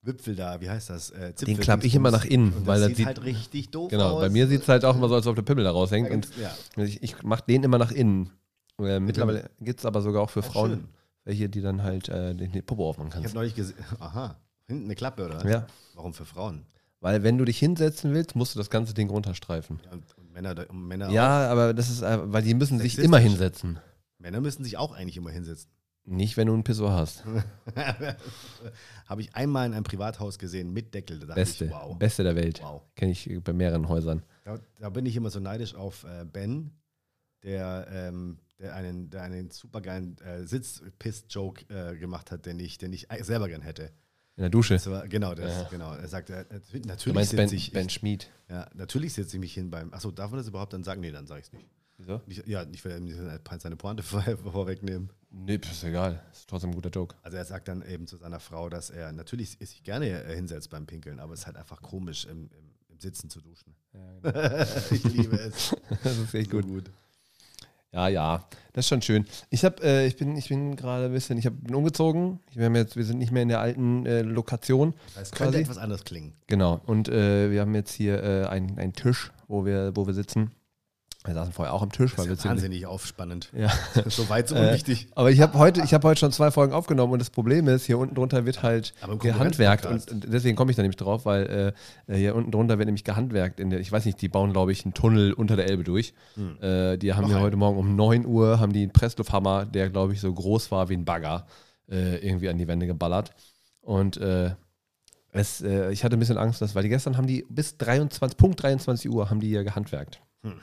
Wipfel 0.02 0.36
da, 0.36 0.60
wie 0.60 0.70
heißt 0.70 0.90
das? 0.90 1.10
Äh, 1.10 1.32
Zipfel- 1.34 1.46
Den 1.46 1.58
klapp 1.60 1.82
ich 1.84 1.94
immer 1.94 2.10
nach 2.12 2.24
innen, 2.24 2.52
Und 2.52 2.66
weil 2.66 2.78
das 2.80 2.90
das 2.90 2.96
sieht, 2.98 3.06
halt 3.06 3.24
richtig 3.24 3.70
doof 3.70 3.90
Genau, 3.90 4.14
aus. 4.14 4.20
bei 4.20 4.30
mir 4.30 4.46
sieht 4.46 4.62
es 4.62 4.68
halt 4.68 4.84
auch 4.84 4.94
immer 4.96 5.08
so, 5.08 5.16
als 5.16 5.26
ob 5.26 5.34
der 5.34 5.42
Pimmel 5.42 5.64
da 5.64 5.72
raushängt. 5.72 6.10
Und 6.10 6.28
ja. 6.40 6.54
ich, 6.84 7.02
ich 7.02 7.22
mache 7.24 7.42
den 7.48 7.64
immer 7.64 7.78
nach 7.78 7.90
innen. 7.90 8.30
Äh, 8.80 9.00
mittlerweile 9.00 9.50
gibt 9.60 9.80
es 9.80 9.86
aber 9.86 10.00
sogar 10.00 10.22
auch 10.22 10.30
für 10.30 10.40
Auch 10.40 10.44
Frauen 10.52 10.70
schön. 10.70 10.88
welche, 11.24 11.48
die 11.48 11.60
dann 11.60 11.82
halt 11.82 12.08
äh, 12.08 12.32
den, 12.34 12.52
den 12.52 12.64
Popo 12.64 12.88
aufmachen 12.88 13.08
Ich 13.08 13.14
habe 13.16 13.22
kannst. 13.24 13.34
neulich 13.34 13.54
gesehen, 13.56 13.76
aha, 13.98 14.36
hinten 14.68 14.84
eine 14.84 14.94
Klappe, 14.94 15.24
oder? 15.26 15.44
Ja, 15.48 15.66
Warum 15.94 16.14
für 16.14 16.24
Frauen? 16.24 16.64
weil 17.00 17.22
wenn 17.24 17.36
du 17.38 17.44
dich 17.44 17.58
hinsetzen 17.58 18.12
willst, 18.14 18.34
musst 18.36 18.54
du 18.54 18.58
das 18.60 18.70
ganze 18.70 18.94
Ding 18.94 19.08
runterstreifen. 19.10 19.80
Ja, 19.84 19.92
und, 19.92 20.04
und 20.16 20.32
Männer, 20.32 20.54
und 20.68 20.86
Männer, 20.86 21.10
Ja, 21.10 21.48
aber 21.50 21.74
das 21.74 21.90
ist, 21.90 22.02
äh, 22.02 22.18
weil 22.32 22.42
die 22.42 22.54
müssen 22.54 22.78
sich 22.78 22.98
immer 22.98 23.18
hinsetzen. 23.18 23.78
Männer 24.18 24.40
müssen 24.40 24.64
sich 24.64 24.76
auch 24.76 24.92
eigentlich 24.92 25.16
immer 25.16 25.30
hinsetzen. 25.30 25.70
Nicht, 26.04 26.36
wenn 26.38 26.46
du 26.46 26.54
einen 26.54 26.64
Pissoir 26.64 26.92
hast. 26.92 27.24
habe 29.06 29.20
ich 29.20 29.34
einmal 29.34 29.66
in 29.66 29.74
einem 29.74 29.84
Privathaus 29.84 30.38
gesehen 30.38 30.72
mit 30.72 30.94
Deckel. 30.94 31.18
Beste, 31.18 31.66
ich, 31.66 31.70
wow. 31.70 31.98
beste 31.98 32.24
der 32.24 32.34
Welt. 32.34 32.60
wow. 32.62 32.82
Kenne 32.96 33.12
ich 33.12 33.28
bei 33.44 33.52
mehreren 33.52 33.88
Häusern. 33.88 34.22
Da, 34.44 34.58
da 34.78 34.88
bin 34.88 35.04
ich 35.04 35.16
immer 35.16 35.28
so 35.30 35.38
neidisch 35.38 35.74
auf 35.74 36.04
äh, 36.04 36.24
Ben, 36.24 36.70
der, 37.42 37.86
ähm, 37.90 38.38
der 38.58 38.74
einen, 38.74 39.10
der 39.10 39.22
einen 39.22 39.50
supergeilen 39.50 40.16
äh, 40.18 40.46
Sitzpiss-Joke 40.46 41.66
äh, 41.68 41.96
gemacht 41.96 42.30
hat, 42.30 42.46
den 42.46 42.58
ich, 42.58 42.78
den 42.78 42.92
ich 42.94 43.06
selber 43.20 43.48
gern 43.48 43.62
hätte. 43.62 43.92
In 44.36 44.42
der 44.42 44.50
Dusche. 44.50 44.80
War, 44.86 45.06
genau, 45.08 45.34
das, 45.34 45.62
Ja. 45.62 45.68
genau. 45.68 45.92
Er 45.92 46.08
sagt, 46.08 46.30
äh, 46.30 46.44
natürlich 46.86 47.28
sitze 47.28 47.54
ich, 47.54 47.72
ben 47.72 47.90
Schmid. 47.90 48.30
ja, 48.48 48.66
natürlich 48.72 49.12
setze 49.12 49.36
ich 49.36 49.40
mich 49.40 49.52
hin 49.52 49.68
beim. 49.68 49.92
Achso, 49.92 50.10
darf 50.10 50.30
man 50.30 50.38
das 50.38 50.48
überhaupt 50.48 50.72
dann 50.72 50.84
sagen? 50.84 51.00
Nee, 51.00 51.10
dann 51.10 51.26
sage 51.26 51.40
ich 51.40 51.46
es 51.48 51.52
nicht. 51.52 51.68
Wieso? 51.98 52.22
nicht. 52.26 52.46
Ja, 52.46 52.64
ich 52.70 52.84
will 52.84 52.92
seine 53.58 53.76
Pointe 53.76 54.02
vor, 54.04 54.22
vorwegnehmen. 54.22 55.10
Nee, 55.30 55.56
ist 55.56 55.84
egal. 55.84 56.22
Ist 56.32 56.48
trotzdem 56.48 56.70
ein 56.70 56.74
guter 56.74 56.90
Joke. 56.90 57.14
Also 57.22 57.36
er 57.36 57.44
sagt 57.44 57.68
dann 57.68 57.82
eben 57.82 58.06
zu 58.06 58.16
seiner 58.16 58.40
Frau, 58.40 58.68
dass 58.68 58.88
er 58.88 59.12
natürlich 59.12 59.58
sich 59.60 59.82
gerne 59.82 60.08
äh, 60.08 60.34
hinsetzt 60.34 60.70
beim 60.70 60.86
Pinkeln, 60.86 61.18
aber 61.20 61.34
es 61.34 61.40
ist 61.40 61.46
halt 61.46 61.56
einfach 61.56 61.82
komisch, 61.82 62.24
im, 62.24 62.48
im, 62.52 62.70
im 62.88 63.00
Sitzen 63.00 63.28
zu 63.28 63.40
duschen. 63.40 63.74
ich 64.90 65.04
liebe 65.04 65.36
es. 65.36 65.76
Das 66.02 66.16
ist 66.16 66.34
echt 66.34 66.50
So 66.50 66.60
gut. 66.60 66.90
Ja, 67.92 68.08
ja, 68.08 68.46
das 68.74 68.84
ist 68.84 68.88
schon 68.90 69.02
schön. 69.02 69.26
Ich 69.48 69.64
hab, 69.64 69.82
äh, 69.82 70.06
ich 70.06 70.16
bin, 70.16 70.36
ich 70.36 70.48
bin 70.48 70.76
gerade 70.76 71.06
ein 71.06 71.12
bisschen, 71.12 71.38
ich 71.38 71.46
hab, 71.46 71.54
bin 71.58 71.74
umgezogen. 71.74 72.38
Wir, 72.52 72.66
haben 72.66 72.76
jetzt, 72.76 72.96
wir 72.96 73.04
sind 73.04 73.18
nicht 73.18 73.32
mehr 73.32 73.42
in 73.42 73.48
der 73.48 73.60
alten 73.60 74.04
äh, 74.04 74.20
Lokation. 74.22 74.94
Das 75.14 75.32
könnte 75.32 75.58
etwas 75.58 75.78
anders 75.78 76.04
klingen. 76.04 76.34
Genau. 76.46 76.80
Und 76.84 77.08
äh, 77.08 77.50
wir 77.50 77.62
haben 77.62 77.74
jetzt 77.74 77.92
hier 77.92 78.22
äh, 78.22 78.46
einen, 78.46 78.78
einen 78.78 78.92
Tisch, 78.92 79.32
wo 79.46 79.64
wir, 79.64 79.92
wo 79.96 80.06
wir 80.06 80.12
sitzen. 80.12 80.50
Wir 81.28 81.34
saßen 81.34 81.52
vorher 81.52 81.74
auch 81.74 81.82
am 81.82 81.92
Tisch, 81.92 82.14
Das 82.16 82.26
ist 82.26 82.44
ja 82.44 82.50
wahnsinnig 82.50 82.86
aufspannend. 82.86 83.50
Ja. 83.54 83.70
so 84.06 84.28
weit, 84.30 84.48
so 84.48 84.54
Äh, 84.58 84.68
unwichtig. 84.68 85.08
Aber 85.14 85.30
ich 85.30 85.40
habe 85.42 85.58
heute, 85.58 85.82
ich 85.82 85.92
habe 85.92 86.08
heute 86.08 86.18
schon 86.18 86.32
zwei 86.32 86.50
Folgen 86.50 86.72
aufgenommen 86.72 87.12
und 87.12 87.18
das 87.18 87.28
Problem 87.28 87.68
ist, 87.68 87.84
hier 87.84 87.98
unten 87.98 88.14
drunter 88.14 88.46
wird 88.46 88.62
halt 88.62 88.94
gehandwerkt 89.20 89.84
und, 89.84 90.06
deswegen 90.24 90.56
komme 90.56 90.70
ich 90.70 90.76
da 90.76 90.82
nämlich 90.82 90.96
drauf, 90.96 91.26
weil 91.26 91.74
äh, 92.06 92.16
hier 92.16 92.34
unten 92.34 92.50
drunter 92.50 92.78
wird 92.78 92.86
nämlich 92.86 93.04
gehandwerkt. 93.04 93.60
In 93.60 93.68
der, 93.68 93.80
ich 93.80 93.92
weiß 93.92 94.06
nicht, 94.06 94.20
die 94.22 94.28
bauen 94.28 94.52
glaube 94.52 94.72
ich 94.72 94.84
einen 94.84 94.94
Tunnel 94.94 95.34
unter 95.34 95.54
der 95.54 95.66
Elbe 95.68 95.84
durch. 95.84 96.14
Äh, 96.60 96.96
die 96.96 97.12
haben 97.12 97.30
einen. 97.30 97.40
heute 97.40 97.56
Morgen 97.56 97.78
um 97.78 97.94
9 97.94 98.24
Uhr 98.24 98.58
haben 98.58 98.72
die 98.72 98.82
einen 98.82 98.92
Presslufthammer, 98.92 99.66
der 99.66 99.90
glaube 99.90 100.14
ich 100.14 100.20
so 100.22 100.32
groß 100.32 100.70
war 100.70 100.88
wie 100.88 100.94
ein 100.94 101.04
Bagger, 101.04 101.46
äh, 101.90 102.16
irgendwie 102.26 102.48
an 102.48 102.56
die 102.56 102.66
Wände 102.66 102.86
geballert. 102.86 103.34
Und 103.82 104.16
äh, 104.16 104.52
es, 105.32 105.60
äh, 105.60 105.92
ich 105.92 106.04
hatte 106.04 106.16
ein 106.16 106.20
bisschen 106.20 106.38
Angst, 106.38 106.62
dass, 106.62 106.74
weil 106.74 106.84
die 106.84 106.88
gestern 106.88 107.18
haben 107.18 107.26
die 107.26 107.44
bis 107.50 107.76
23, 107.76 108.38
Punkt 108.38 108.62
23 108.62 109.10
Uhr 109.10 109.28
haben 109.28 109.40
die 109.40 109.48
hier 109.48 109.64
gehandwerkt. 109.64 110.22
Hm. 110.42 110.54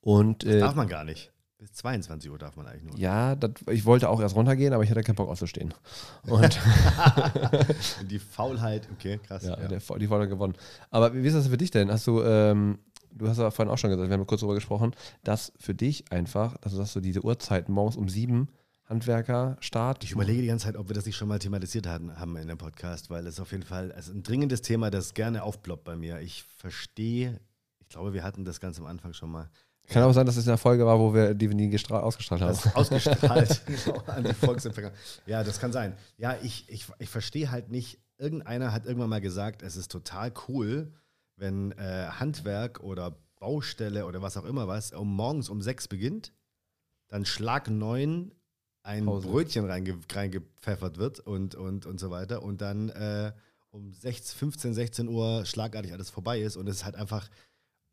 Und 0.00 0.44
äh, 0.44 0.60
Darf 0.60 0.74
man 0.74 0.88
gar 0.88 1.04
nicht. 1.04 1.32
Bis 1.58 1.72
22 1.72 2.30
Uhr 2.30 2.38
darf 2.38 2.56
man 2.56 2.66
eigentlich 2.66 2.84
nur. 2.84 2.98
ja, 2.98 3.34
das, 3.34 3.52
ich 3.70 3.86
wollte 3.86 4.10
auch 4.10 4.20
erst 4.20 4.36
runtergehen, 4.36 4.74
aber 4.74 4.84
ich 4.84 4.90
hatte 4.90 5.02
keinen 5.02 5.16
Bock 5.16 5.30
auszustehen. 5.30 5.72
Und 6.28 6.60
die 8.10 8.18
Faulheit, 8.18 8.86
okay, 8.92 9.18
krass. 9.18 9.44
ja, 9.44 9.58
ja. 9.58 9.66
Der, 9.68 9.80
die 9.80 10.06
Folge 10.06 10.28
gewonnen. 10.28 10.54
Aber 10.90 11.14
wie 11.14 11.26
ist 11.26 11.34
das 11.34 11.48
für 11.48 11.56
dich 11.56 11.70
denn? 11.70 11.90
Hast 11.90 12.06
du, 12.06 12.22
ähm, 12.22 12.78
du 13.10 13.26
hast 13.26 13.38
ja 13.38 13.50
vorhin 13.50 13.72
auch 13.72 13.78
schon 13.78 13.88
gesagt, 13.88 14.10
wir 14.10 14.18
haben 14.18 14.26
kurz 14.26 14.42
darüber 14.42 14.54
gesprochen, 14.54 14.94
dass 15.24 15.52
für 15.58 15.74
dich 15.74 16.12
einfach, 16.12 16.58
dass 16.58 16.92
du 16.92 17.00
diese 17.00 17.24
Uhrzeiten 17.24 17.72
morgens 17.72 17.96
um 17.96 18.10
sieben, 18.10 18.48
Handwerker, 18.84 19.56
Start. 19.60 20.04
Ich 20.04 20.12
überlege 20.12 20.42
die 20.42 20.48
ganze 20.48 20.66
Zeit, 20.66 20.76
ob 20.76 20.88
wir 20.88 20.94
das 20.94 21.06
nicht 21.06 21.16
schon 21.16 21.26
mal 21.26 21.38
thematisiert 21.40 21.88
hatten, 21.88 22.20
haben 22.20 22.36
in 22.36 22.46
dem 22.46 22.58
Podcast, 22.58 23.10
weil 23.10 23.26
es 23.26 23.40
auf 23.40 23.50
jeden 23.50 23.64
Fall 23.64 23.90
also 23.92 24.12
ein 24.12 24.22
dringendes 24.22 24.62
Thema, 24.62 24.90
das 24.90 25.14
gerne 25.14 25.42
aufploppt 25.42 25.84
bei 25.84 25.96
mir. 25.96 26.20
Ich 26.20 26.44
verstehe, 26.44 27.40
ich 27.86 27.92
glaube, 27.92 28.12
wir 28.12 28.22
hatten 28.24 28.44
das 28.44 28.60
ganz 28.60 28.78
am 28.78 28.86
Anfang 28.86 29.12
schon 29.12 29.30
mal. 29.30 29.48
Kann 29.88 30.02
auch 30.02 30.12
sein, 30.12 30.26
dass 30.26 30.36
es 30.36 30.44
in 30.44 30.50
der 30.50 30.58
Folge 30.58 30.84
war, 30.84 30.98
wo 30.98 31.14
wir 31.14 31.34
die 31.34 31.48
gestra- 31.48 32.00
ausgestrahlt 32.00 32.42
haben. 32.42 32.48
Das 32.48 32.74
ausgestrahlt 32.74 33.62
genau, 33.84 34.02
an 34.06 34.24
die 34.24 34.34
Volksempfänger. 34.34 34.90
Ja, 35.26 35.44
das 35.44 35.60
kann 35.60 35.72
sein. 35.72 35.96
Ja, 36.18 36.36
ich, 36.42 36.68
ich, 36.68 36.86
ich 36.98 37.08
verstehe 37.08 37.52
halt 37.52 37.70
nicht, 37.70 38.00
irgendeiner 38.18 38.72
hat 38.72 38.86
irgendwann 38.86 39.10
mal 39.10 39.20
gesagt, 39.20 39.62
es 39.62 39.76
ist 39.76 39.92
total 39.92 40.32
cool, 40.48 40.92
wenn 41.36 41.70
äh, 41.72 42.08
Handwerk 42.18 42.80
oder 42.80 43.16
Baustelle 43.38 44.06
oder 44.06 44.22
was 44.22 44.36
auch 44.36 44.44
immer 44.44 44.66
was 44.66 44.92
um 44.92 45.14
morgens 45.14 45.48
um 45.48 45.62
sechs 45.62 45.86
beginnt, 45.86 46.32
dann 47.08 47.24
Schlag 47.24 47.70
neun 47.70 48.32
ein 48.82 49.04
Pause. 49.04 49.28
Brötchen 49.28 49.66
reinge 49.66 49.98
reingepfeffert 50.12 50.96
wird 50.98 51.20
und, 51.20 51.54
und, 51.54 51.86
und 51.86 52.00
so 52.00 52.10
weiter 52.10 52.42
und 52.42 52.60
dann 52.60 52.88
äh, 52.88 53.32
um 53.70 53.92
16, 53.92 54.38
15, 54.38 54.74
16 54.74 55.08
Uhr 55.08 55.44
schlagartig 55.44 55.92
alles 55.92 56.10
vorbei 56.10 56.40
ist 56.40 56.56
und 56.56 56.66
es 56.68 56.76
ist 56.76 56.84
halt 56.84 56.96
einfach 56.96 57.28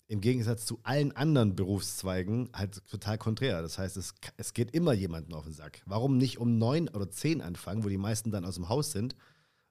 im 0.08 0.22
Gegensatz 0.22 0.66
zu 0.66 0.80
allen 0.84 1.16
anderen 1.16 1.56
Berufszweigen 1.56 2.50
halt 2.54 2.86
total 2.88 3.18
konträr. 3.18 3.62
Das 3.62 3.78
heißt, 3.78 3.98
es, 3.98 4.14
es 4.38 4.54
geht 4.54 4.72
immer 4.72 4.94
jemandem 4.94 5.34
auf 5.36 5.46
den 5.46 5.54
Sack. 5.54 5.82
Warum 5.86 6.18
nicht 6.18 6.38
um 6.38 6.58
neun 6.58 6.90
oder 6.90 7.10
zehn 7.10 7.42
anfangen, 7.42 7.84
wo 7.84 7.90
die 7.90 7.98
meisten 7.98 8.32
dann 8.32 8.46
aus 8.46 8.56
dem 8.56 8.70
Haus 8.70 8.92
sind? 8.92 9.16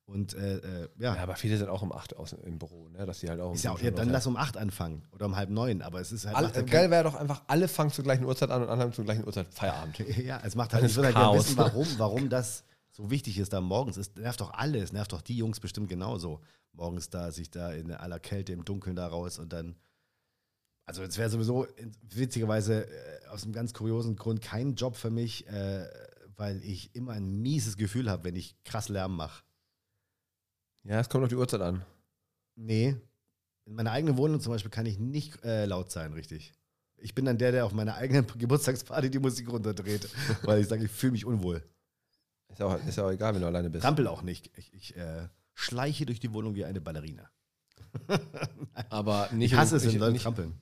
Und 0.04 0.34
äh, 0.34 0.56
äh, 0.58 0.88
ja, 0.98 1.14
Ja, 1.14 1.22
aber 1.22 1.36
viele 1.36 1.56
sind 1.56 1.68
auch 1.68 1.82
um 1.82 1.92
acht 1.92 2.16
aus 2.16 2.32
im 2.32 2.58
Büro, 2.58 2.88
ne? 2.88 3.06
dass 3.06 3.20
die 3.20 3.28
halt 3.28 3.40
auch. 3.40 3.50
um 3.50 3.54
ist 3.54 3.62
ja 3.62 3.72
auch, 3.72 3.80
ja, 3.80 3.90
dann 3.90 4.10
lass 4.10 4.26
um 4.26 4.36
acht 4.36 4.56
anfangen 4.56 5.04
oder 5.12 5.26
um 5.26 5.36
halb 5.36 5.48
neun. 5.48 5.80
Aber 5.80 6.00
es 6.00 6.12
ist 6.12 6.26
halt. 6.26 6.36
Alle, 6.36 6.52
ja 6.52 6.62
geil 6.62 6.90
wäre 6.90 7.04
doch 7.04 7.14
einfach, 7.14 7.42
alle 7.46 7.68
fangen 7.68 7.90
zur 7.90 8.04
gleichen 8.04 8.24
Uhrzeit 8.24 8.50
an 8.50 8.62
und 8.62 8.68
alle 8.68 8.82
haben 8.82 8.92
zur 8.92 9.04
gleichen 9.04 9.24
Uhrzeit 9.24 9.52
Feierabend. 9.54 9.98
ja, 10.18 10.40
es 10.44 10.54
macht 10.54 10.74
halt. 10.74 10.84
Ich 10.84 10.96
würde 10.96 11.08
halt 11.08 11.16
gerne 11.16 11.38
wissen, 11.38 11.56
warum, 11.56 11.86
warum 11.98 12.28
das 12.28 12.64
so 12.90 13.10
wichtig 13.10 13.38
ist 13.38 13.52
da 13.52 13.60
morgens. 13.60 13.96
Es 13.96 14.14
nervt 14.16 14.40
doch 14.40 14.52
alle. 14.52 14.78
Es 14.78 14.92
nervt 14.92 15.12
doch 15.12 15.22
die 15.22 15.36
Jungs 15.36 15.60
bestimmt 15.60 15.88
genauso. 15.88 16.40
Morgens 16.72 17.08
da, 17.08 17.30
sich 17.30 17.50
da 17.50 17.72
in 17.72 17.90
aller 17.92 18.18
Kälte 18.18 18.52
im 18.52 18.64
Dunkeln 18.64 18.96
da 18.96 19.06
raus 19.06 19.38
und 19.38 19.52
dann. 19.52 19.76
Also 20.84 21.02
es 21.02 21.16
wäre 21.16 21.30
sowieso 21.30 21.66
witzigerweise 22.02 22.86
äh, 22.86 23.26
aus 23.28 23.44
einem 23.44 23.52
ganz 23.52 23.72
kuriosen 23.72 24.16
Grund 24.16 24.42
kein 24.42 24.74
Job 24.74 24.96
für 24.96 25.10
mich, 25.10 25.46
äh, 25.48 25.86
weil 26.36 26.62
ich 26.64 26.94
immer 26.94 27.12
ein 27.12 27.40
mieses 27.40 27.76
Gefühl 27.76 28.10
habe, 28.10 28.24
wenn 28.24 28.36
ich 28.36 28.56
krass 28.64 28.88
Lärm 28.88 29.16
mache. 29.16 29.44
Ja, 30.84 30.98
es 30.98 31.08
kommt 31.08 31.22
auf 31.22 31.28
die 31.28 31.36
Uhrzeit 31.36 31.60
an. 31.60 31.84
Nee, 32.56 32.96
in 33.64 33.74
meiner 33.74 33.92
eigenen 33.92 34.16
Wohnung 34.16 34.40
zum 34.40 34.52
Beispiel 34.52 34.70
kann 34.70 34.86
ich 34.86 34.98
nicht 34.98 35.42
äh, 35.44 35.66
laut 35.66 35.90
sein, 35.90 36.12
richtig. 36.12 36.52
Ich 36.96 37.14
bin 37.14 37.24
dann 37.24 37.38
der, 37.38 37.52
der 37.52 37.64
auf 37.64 37.72
meiner 37.72 37.94
eigenen 37.94 38.26
Geburtstagsparty 38.38 39.10
die 39.10 39.18
Musik 39.18 39.48
runterdreht, 39.50 40.08
weil 40.42 40.60
ich 40.60 40.68
sage, 40.68 40.84
ich 40.84 40.90
fühle 40.90 41.12
mich 41.12 41.24
unwohl. 41.24 41.62
Ist 42.48 42.58
ja, 42.58 42.66
auch, 42.66 42.86
ist 42.86 42.96
ja 42.96 43.06
auch 43.06 43.10
egal, 43.10 43.34
wenn 43.34 43.40
du 43.40 43.46
alleine 43.46 43.70
bist. 43.70 43.82
Trampel 43.82 44.06
auch 44.06 44.22
nicht. 44.22 44.50
Ich, 44.56 44.74
ich 44.74 44.96
äh, 44.96 45.28
schleiche 45.54 46.06
durch 46.06 46.20
die 46.20 46.32
Wohnung 46.32 46.54
wie 46.54 46.64
eine 46.64 46.80
Ballerina. 46.80 47.30
Aber 48.90 49.30
nicht 49.32 49.52
Ich 49.52 49.58
hasse 49.58 49.76
es, 49.76 49.86
wenn 49.86 49.98
Leute 49.98 50.12
nicht, 50.12 50.22
trampeln. 50.22 50.60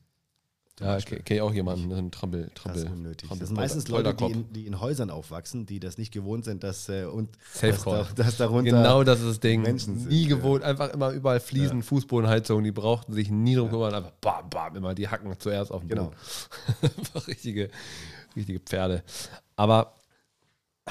Ja, 0.80 0.96
kenne 0.98 1.20
ich 1.28 1.40
auch 1.42 1.52
jemanden, 1.52 1.90
das 1.90 1.98
ist 1.98 2.04
ein 2.04 2.10
Trampel, 2.10 2.44
Das 2.44 2.54
Trampel. 2.62 2.84
ist 2.84 2.90
unnötig. 2.90 3.28
Trampel- 3.28 3.38
Das 3.40 3.48
sind 3.48 3.56
meistens 3.56 3.88
Leute, 3.88 4.14
die 4.14 4.24
in, 4.24 4.52
die 4.52 4.66
in 4.66 4.80
Häusern 4.80 5.10
aufwachsen, 5.10 5.66
die 5.66 5.78
das 5.78 5.98
nicht 5.98 6.10
gewohnt 6.12 6.44
sind, 6.46 6.64
dass, 6.64 6.88
äh, 6.88 7.04
und 7.04 7.36
dass, 7.60 7.82
da, 7.84 8.06
dass 8.16 8.36
darunter. 8.38 8.70
Genau 8.70 9.04
das 9.04 9.20
ist 9.20 9.28
das 9.28 9.40
Ding. 9.40 9.60
Menschen 9.62 9.98
sind, 9.98 10.08
nie 10.10 10.22
ja. 10.22 10.28
gewohnt, 10.36 10.64
einfach 10.64 10.92
immer 10.94 11.10
überall 11.10 11.40
Fliesen, 11.40 11.82
Fußbodenheizung, 11.82 12.64
die 12.64 12.72
brauchten 12.72 13.12
sich 13.12 13.30
nie 13.30 13.54
drum 13.56 13.68
kümmern, 13.70 13.94
einfach 13.94 14.12
bam, 14.20 14.48
bam, 14.48 14.74
immer 14.76 14.94
die 14.94 15.08
Hacken 15.08 15.32
zuerst 15.38 15.70
auf 15.70 15.80
den 15.82 15.88
Genau. 15.90 16.04
Boden. 16.04 16.16
einfach 16.98 17.28
richtige, 17.28 17.68
richtige 18.34 18.60
Pferde. 18.60 19.02
Aber 19.56 19.94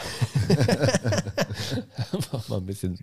mach 2.32 2.48
mal 2.48 2.58
ein 2.58 2.66
bisschen 2.66 3.00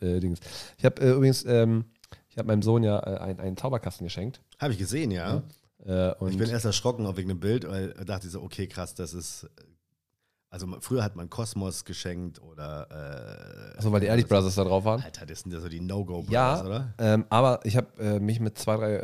äh, 0.00 0.20
Dings. 0.20 0.40
Ich 0.78 0.84
habe 0.84 1.00
äh, 1.02 1.10
übrigens, 1.12 1.44
ähm, 1.44 1.84
ich 2.28 2.38
habe 2.38 2.46
meinem 2.46 2.62
Sohn 2.62 2.82
ja 2.82 2.98
äh, 3.00 3.18
einen, 3.18 3.40
einen 3.40 3.56
Zauberkasten 3.56 4.04
geschenkt. 4.06 4.40
Habe 4.58 4.72
ich 4.72 4.78
gesehen, 4.78 5.10
ja. 5.10 5.42
Äh, 5.86 6.12
und 6.18 6.30
Ich 6.32 6.38
bin 6.38 6.48
erst 6.50 6.64
erschrocken 6.64 7.06
auf 7.06 7.16
wegen 7.16 7.28
dem 7.28 7.40
Bild, 7.40 7.68
weil 7.68 7.94
ich 7.98 8.04
dachte 8.04 8.28
so, 8.28 8.42
okay, 8.42 8.66
krass, 8.66 8.94
das 8.94 9.14
ist. 9.14 9.48
Also 10.50 10.66
früher 10.80 11.02
hat 11.02 11.16
man 11.16 11.30
Kosmos 11.30 11.84
geschenkt 11.86 12.40
oder. 12.42 12.86
Äh, 13.74 13.78
Achso, 13.78 13.90
weil 13.90 14.00
die 14.00 14.06
Ehrlich 14.06 14.26
Brothers 14.26 14.54
da 14.54 14.64
drauf 14.64 14.84
waren. 14.84 15.02
Alter, 15.02 15.24
das 15.24 15.40
sind 15.40 15.52
ja 15.52 15.60
so 15.60 15.68
die 15.68 15.80
No-Go-Brothers, 15.80 16.30
Ja, 16.32 16.62
oder? 16.64 16.94
ähm, 16.98 17.24
aber 17.30 17.60
ich 17.64 17.76
habe 17.76 17.86
äh, 17.98 18.20
mich 18.20 18.38
mit 18.38 18.58
zwei, 18.58 18.76
drei 18.76 18.94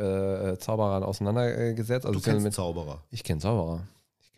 äh, 0.51 0.57
Zauberern 0.59 1.03
auseinandergesetzt. 1.03 2.05
Also 2.05 2.19
Du 2.19 2.23
kennst 2.23 2.43
mit, 2.43 2.53
Zauberer. 2.53 3.01
ich 3.09 3.23
kenne 3.23 3.41
Zauberer. 3.41 3.81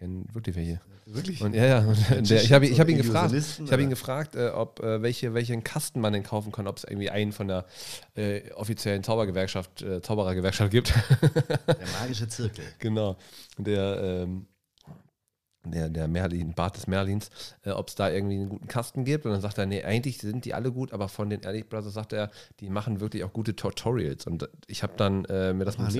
Kenne 0.02 0.24
wirklich 0.34 0.56
welche. 0.56 0.82
Wirklich? 1.06 1.42
Und 1.44 1.54
ja, 1.54 1.66
ja. 1.66 1.80
Und 2.18 2.28
der, 2.28 2.42
ich 2.42 2.52
habe 2.54 2.66
ich 2.66 2.80
hab 2.80 2.90
ihn 2.90 2.98
gefragt. 2.98 3.36
Ich 3.36 3.72
habe 3.72 3.84
ihn 3.84 3.92
gefragt, 3.92 4.36
äh, 4.36 4.50
ob 4.50 4.80
äh, 4.80 5.04
welche, 5.04 5.36
welchen 5.36 5.64
Kasten 5.64 6.02
man 6.02 6.12
denn 6.12 6.24
kaufen 6.24 6.52
kann, 6.52 6.66
ob 6.66 6.78
es 6.78 6.86
irgendwie 6.86 7.12
einen 7.12 7.32
von 7.32 7.48
der 7.48 7.68
äh, 8.16 8.52
offiziellen 8.54 9.04
Zaubergewerkschaft, 9.04 9.84
äh, 9.84 10.02
Zauberergewerkschaft 10.02 10.72
gibt. 10.72 10.92
Der 11.68 11.78
magische 12.02 12.28
Zirkel. 12.28 12.66
genau. 12.80 13.16
Der, 13.60 14.02
ähm, 14.02 14.48
der, 15.66 15.90
der 15.90 16.08
Merlin, 16.08 16.56
Bart 16.56 16.78
des 16.78 16.88
Merlins, 16.88 17.30
äh, 17.62 17.70
ob 17.70 17.90
es 17.90 17.94
da 17.94 18.10
irgendwie 18.10 18.38
einen 18.38 18.50
guten 18.50 18.68
Kasten 18.68 19.06
gibt. 19.06 19.28
Und 19.28 19.34
dann 19.34 19.42
sagt 19.42 19.60
er, 19.60 19.68
nee, 19.68 19.84
eigentlich 19.84 20.18
sind 20.18 20.46
die 20.46 20.56
alle 20.56 20.72
gut, 20.72 20.94
aber 20.94 21.10
von 21.10 21.30
den 21.30 21.42
Ehrlich 21.42 21.70
Brothers 21.70 21.94
sagt 21.94 22.12
er, 22.12 22.32
die 22.60 22.72
machen 22.72 23.02
wirklich 23.02 23.24
auch 23.24 23.34
gute 23.34 23.56
Tutorials. 23.56 24.26
Und 24.26 24.50
ich 24.66 24.82
habe 24.82 24.94
dann 24.98 25.22
mir 25.22 25.64
das 25.64 25.78
mal 25.78 25.92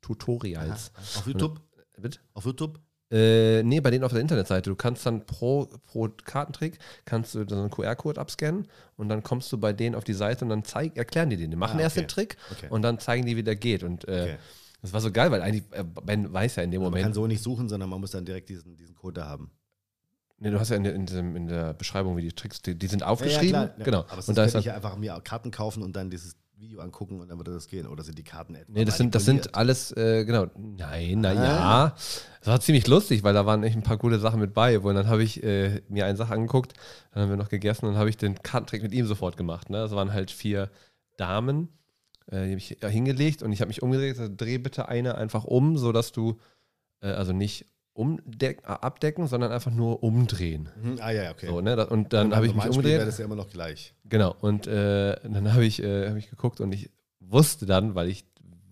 Tutorials. 0.00 0.92
Auf 0.96 1.26
YouTube? 1.26 1.60
Bitte? 1.98 2.20
Auf 2.32 2.46
YouTube? 2.46 2.80
Äh, 3.10 3.62
nee, 3.64 3.80
bei 3.80 3.90
denen 3.90 4.04
auf 4.04 4.12
der 4.12 4.20
Internetseite. 4.20 4.70
Du 4.70 4.76
kannst 4.76 5.04
dann 5.04 5.26
pro, 5.26 5.66
pro 5.86 6.08
Kartentrick 6.24 6.78
kannst 7.04 7.34
du 7.34 7.44
so 7.48 7.56
einen 7.56 7.70
QR-Code 7.70 8.20
abscannen 8.20 8.68
und 8.96 9.08
dann 9.08 9.22
kommst 9.24 9.50
du 9.52 9.58
bei 9.58 9.72
denen 9.72 9.94
auf 9.96 10.04
die 10.04 10.12
Seite 10.14 10.44
und 10.44 10.48
dann 10.50 10.62
zeig, 10.64 10.96
erklären 10.96 11.28
die 11.30 11.36
den. 11.36 11.50
Die 11.50 11.56
machen 11.56 11.78
Ah, 11.80 11.82
erst 11.82 11.96
okay. 11.96 12.04
den 12.06 12.08
Trick 12.08 12.36
Okay. 12.52 12.66
und 12.70 12.82
dann 12.82 12.98
zeigen 13.00 13.26
die, 13.26 13.36
wie 13.36 13.42
der 13.42 13.56
geht. 13.56 13.82
Und 13.82 14.06
äh, 14.06 14.22
Okay. 14.22 14.36
das 14.82 14.92
war 14.92 15.00
so 15.00 15.10
geil, 15.10 15.30
weil 15.32 15.42
eigentlich 15.42 15.64
äh, 15.72 15.82
Ben 15.82 16.32
weiß 16.32 16.56
ja 16.56 16.62
in 16.62 16.70
dem 16.70 16.82
Man 16.82 16.92
kann 16.92 17.00
Moment. 17.00 17.14
so 17.16 17.26
nicht 17.26 17.42
suchen, 17.42 17.68
sondern 17.68 17.90
man 17.90 18.00
muss 18.00 18.12
dann 18.12 18.24
direkt 18.24 18.48
diesen, 18.48 18.76
diesen 18.76 18.94
Code 18.94 19.20
da 19.20 19.26
haben. 19.26 19.50
Nee, 20.38 20.50
du 20.50 20.58
hast 20.60 20.70
ja 20.70 20.76
in 20.76 20.84
der, 20.84 20.94
in, 20.94 21.04
diesem, 21.04 21.36
in 21.36 21.48
der 21.48 21.74
Beschreibung, 21.74 22.16
wie 22.16 22.22
die 22.22 22.32
Tricks, 22.32 22.62
die, 22.62 22.74
die 22.78 22.86
sind 22.86 23.02
aufgeschrieben. 23.02 23.52
Ja, 23.54 23.62
ja, 23.62 23.68
klar. 23.70 23.84
Genau. 23.84 23.98
Aber 24.02 24.14
und 24.16 24.22
sonst 24.22 24.36
da 24.36 24.42
kann 24.42 24.46
ist 24.46 24.54
dann, 24.54 24.60
ich 24.60 24.66
ja 24.66 24.74
einfach 24.74 24.96
mir 24.96 25.20
Karten 25.22 25.50
kaufen 25.50 25.82
und 25.82 25.96
dann 25.96 26.08
dieses 26.10 26.36
Video 26.60 26.80
angucken 26.80 27.20
und 27.20 27.28
dann 27.28 27.38
würde 27.38 27.52
das 27.52 27.68
gehen. 27.68 27.86
Oder 27.86 28.02
sind 28.02 28.18
die 28.18 28.22
Karten 28.22 28.54
etwa 28.54 28.72
Nee, 28.72 28.84
das 28.84 28.96
sind, 28.96 29.14
das 29.14 29.24
sind 29.24 29.54
alles, 29.54 29.92
äh, 29.96 30.24
genau. 30.24 30.46
Nein, 30.56 31.20
na 31.20 31.30
Ah. 31.30 31.96
Das 32.40 32.48
war 32.48 32.60
ziemlich 32.60 32.86
lustig, 32.86 33.22
weil 33.22 33.34
da 33.34 33.46
waren 33.46 33.62
echt 33.62 33.76
ein 33.76 33.82
paar 33.82 33.98
coole 33.98 34.18
Sachen 34.18 34.40
mit 34.40 34.54
bei. 34.54 34.78
Und 34.78 34.94
dann 34.94 35.08
habe 35.08 35.22
ich 35.22 35.42
äh, 35.42 35.82
mir 35.88 36.06
eine 36.06 36.16
Sache 36.16 36.32
angeguckt, 36.34 36.74
dann 37.12 37.22
haben 37.22 37.30
wir 37.30 37.36
noch 37.36 37.48
gegessen 37.48 37.86
und 37.86 37.92
dann 37.92 37.98
habe 37.98 38.10
ich 38.10 38.16
den 38.16 38.42
Kartentrick 38.42 38.82
mit 38.82 38.92
ihm 38.92 39.06
sofort 39.06 39.36
gemacht. 39.36 39.70
Ne? 39.70 39.78
Das 39.78 39.92
waren 39.92 40.12
halt 40.12 40.30
vier 40.30 40.70
Damen, 41.16 41.68
äh, 42.26 42.44
die 42.44 42.50
habe 42.50 42.58
ich 42.58 42.76
hingelegt 42.92 43.42
und 43.42 43.52
ich 43.52 43.60
habe 43.60 43.68
mich 43.68 43.82
umgedreht. 43.82 44.18
Also, 44.18 44.32
dreh 44.34 44.58
bitte 44.58 44.88
eine 44.88 45.16
einfach 45.16 45.44
um, 45.44 45.78
sodass 45.78 46.12
du, 46.12 46.38
äh, 47.00 47.08
also 47.08 47.32
nicht 47.32 47.66
umdeck, 48.00 48.62
äh, 48.64 48.68
abdecken, 48.68 49.26
sondern 49.26 49.52
einfach 49.52 49.70
nur 49.70 50.02
umdrehen. 50.02 50.70
Mhm, 50.82 50.98
ah, 51.00 51.10
ja, 51.10 51.30
okay. 51.30 51.48
So, 51.48 51.60
ne? 51.60 51.86
Und 51.86 52.14
dann 52.14 52.34
habe 52.34 52.46
ich 52.46 52.54
mich 52.54 52.64
umgedreht. 52.64 52.94
wäre 52.94 53.06
das 53.06 53.18
ja 53.18 53.26
immer 53.26 53.36
noch 53.36 53.50
gleich. 53.50 53.94
Genau. 54.06 54.34
Und 54.40 54.66
äh, 54.66 55.16
dann 55.22 55.52
habe 55.52 55.66
ich, 55.66 55.82
äh, 55.82 56.08
hab 56.08 56.16
ich 56.16 56.30
geguckt 56.30 56.60
und 56.60 56.72
ich 56.72 56.88
wusste 57.20 57.66
dann, 57.66 57.94
weil 57.94 58.08
ich 58.08 58.24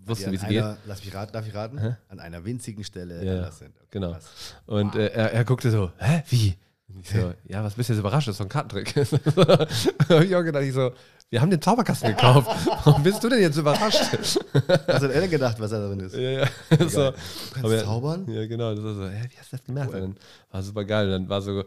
wusste, 0.07 0.33
wie 0.33 0.37
es 0.37 0.47
geht. 0.49 0.65
lass 0.87 1.05
mich 1.05 1.15
raten, 1.15 1.33
darf 1.33 1.47
ich 1.47 1.55
raten? 1.55 1.79
Hä? 1.79 1.97
An 2.09 2.21
einer 2.21 2.45
winzigen 2.47 2.83
Stelle 2.85 3.23
Ja, 3.23 3.37
anders 3.37 3.59
sind. 3.59 3.77
Okay, 3.77 3.87
genau. 3.91 4.13
krass. 4.13 4.55
Und 4.65 4.95
äh, 4.95 5.09
er, 5.09 5.35
er 5.35 5.45
guckte 5.45 5.71
so, 5.71 5.93
hä, 5.99 6.23
wie? 6.31 6.57
Und 6.89 7.01
ich 7.01 7.11
so, 7.11 7.35
ja, 7.45 7.63
was 7.63 7.75
bist 7.75 7.91
du 7.91 7.93
jetzt 7.93 8.01
überrascht? 8.01 8.29
Das 8.29 8.35
ist 8.35 8.41
doch 8.41 8.47
ein 8.47 8.49
Kartentrick. 8.49 8.95
da 9.37 10.15
habe 10.15 10.25
ich 10.25 10.35
auch 10.35 10.43
gedacht, 10.43 10.65
ich 10.65 10.73
so, 10.73 10.93
wir 11.31 11.41
haben 11.41 11.51
den 11.51 11.61
Zauberkasten 11.61 12.11
gekauft. 12.11 12.49
Warum 12.85 13.03
bist 13.03 13.23
du 13.23 13.29
denn 13.29 13.41
jetzt 13.41 13.57
überrascht? 13.57 14.01
Hat 14.03 14.89
er 15.03 15.09
denn 15.09 15.31
gedacht, 15.31 15.61
was 15.61 15.71
da 15.71 15.87
drin 15.87 16.01
ist? 16.01 16.15
ja, 16.15 16.31
ja. 16.31 16.47
so, 16.89 17.11
Du 17.11 17.15
kannst 17.61 17.85
zaubern? 17.85 18.27
Ja, 18.31 18.47
genau. 18.47 18.75
Das 18.75 18.83
war 18.85 18.95
so, 18.95 19.09
hä, 19.09 19.29
wie 19.31 19.39
hast 19.39 19.53
du 19.53 19.57
das 19.57 19.65
gemerkt? 19.65 19.93
Dann 19.95 20.17
war 20.51 20.63
super 20.63 20.85
geil. 20.85 21.07
Und 21.07 21.13
dann 21.13 21.29
war 21.29 21.43
so, 21.43 21.65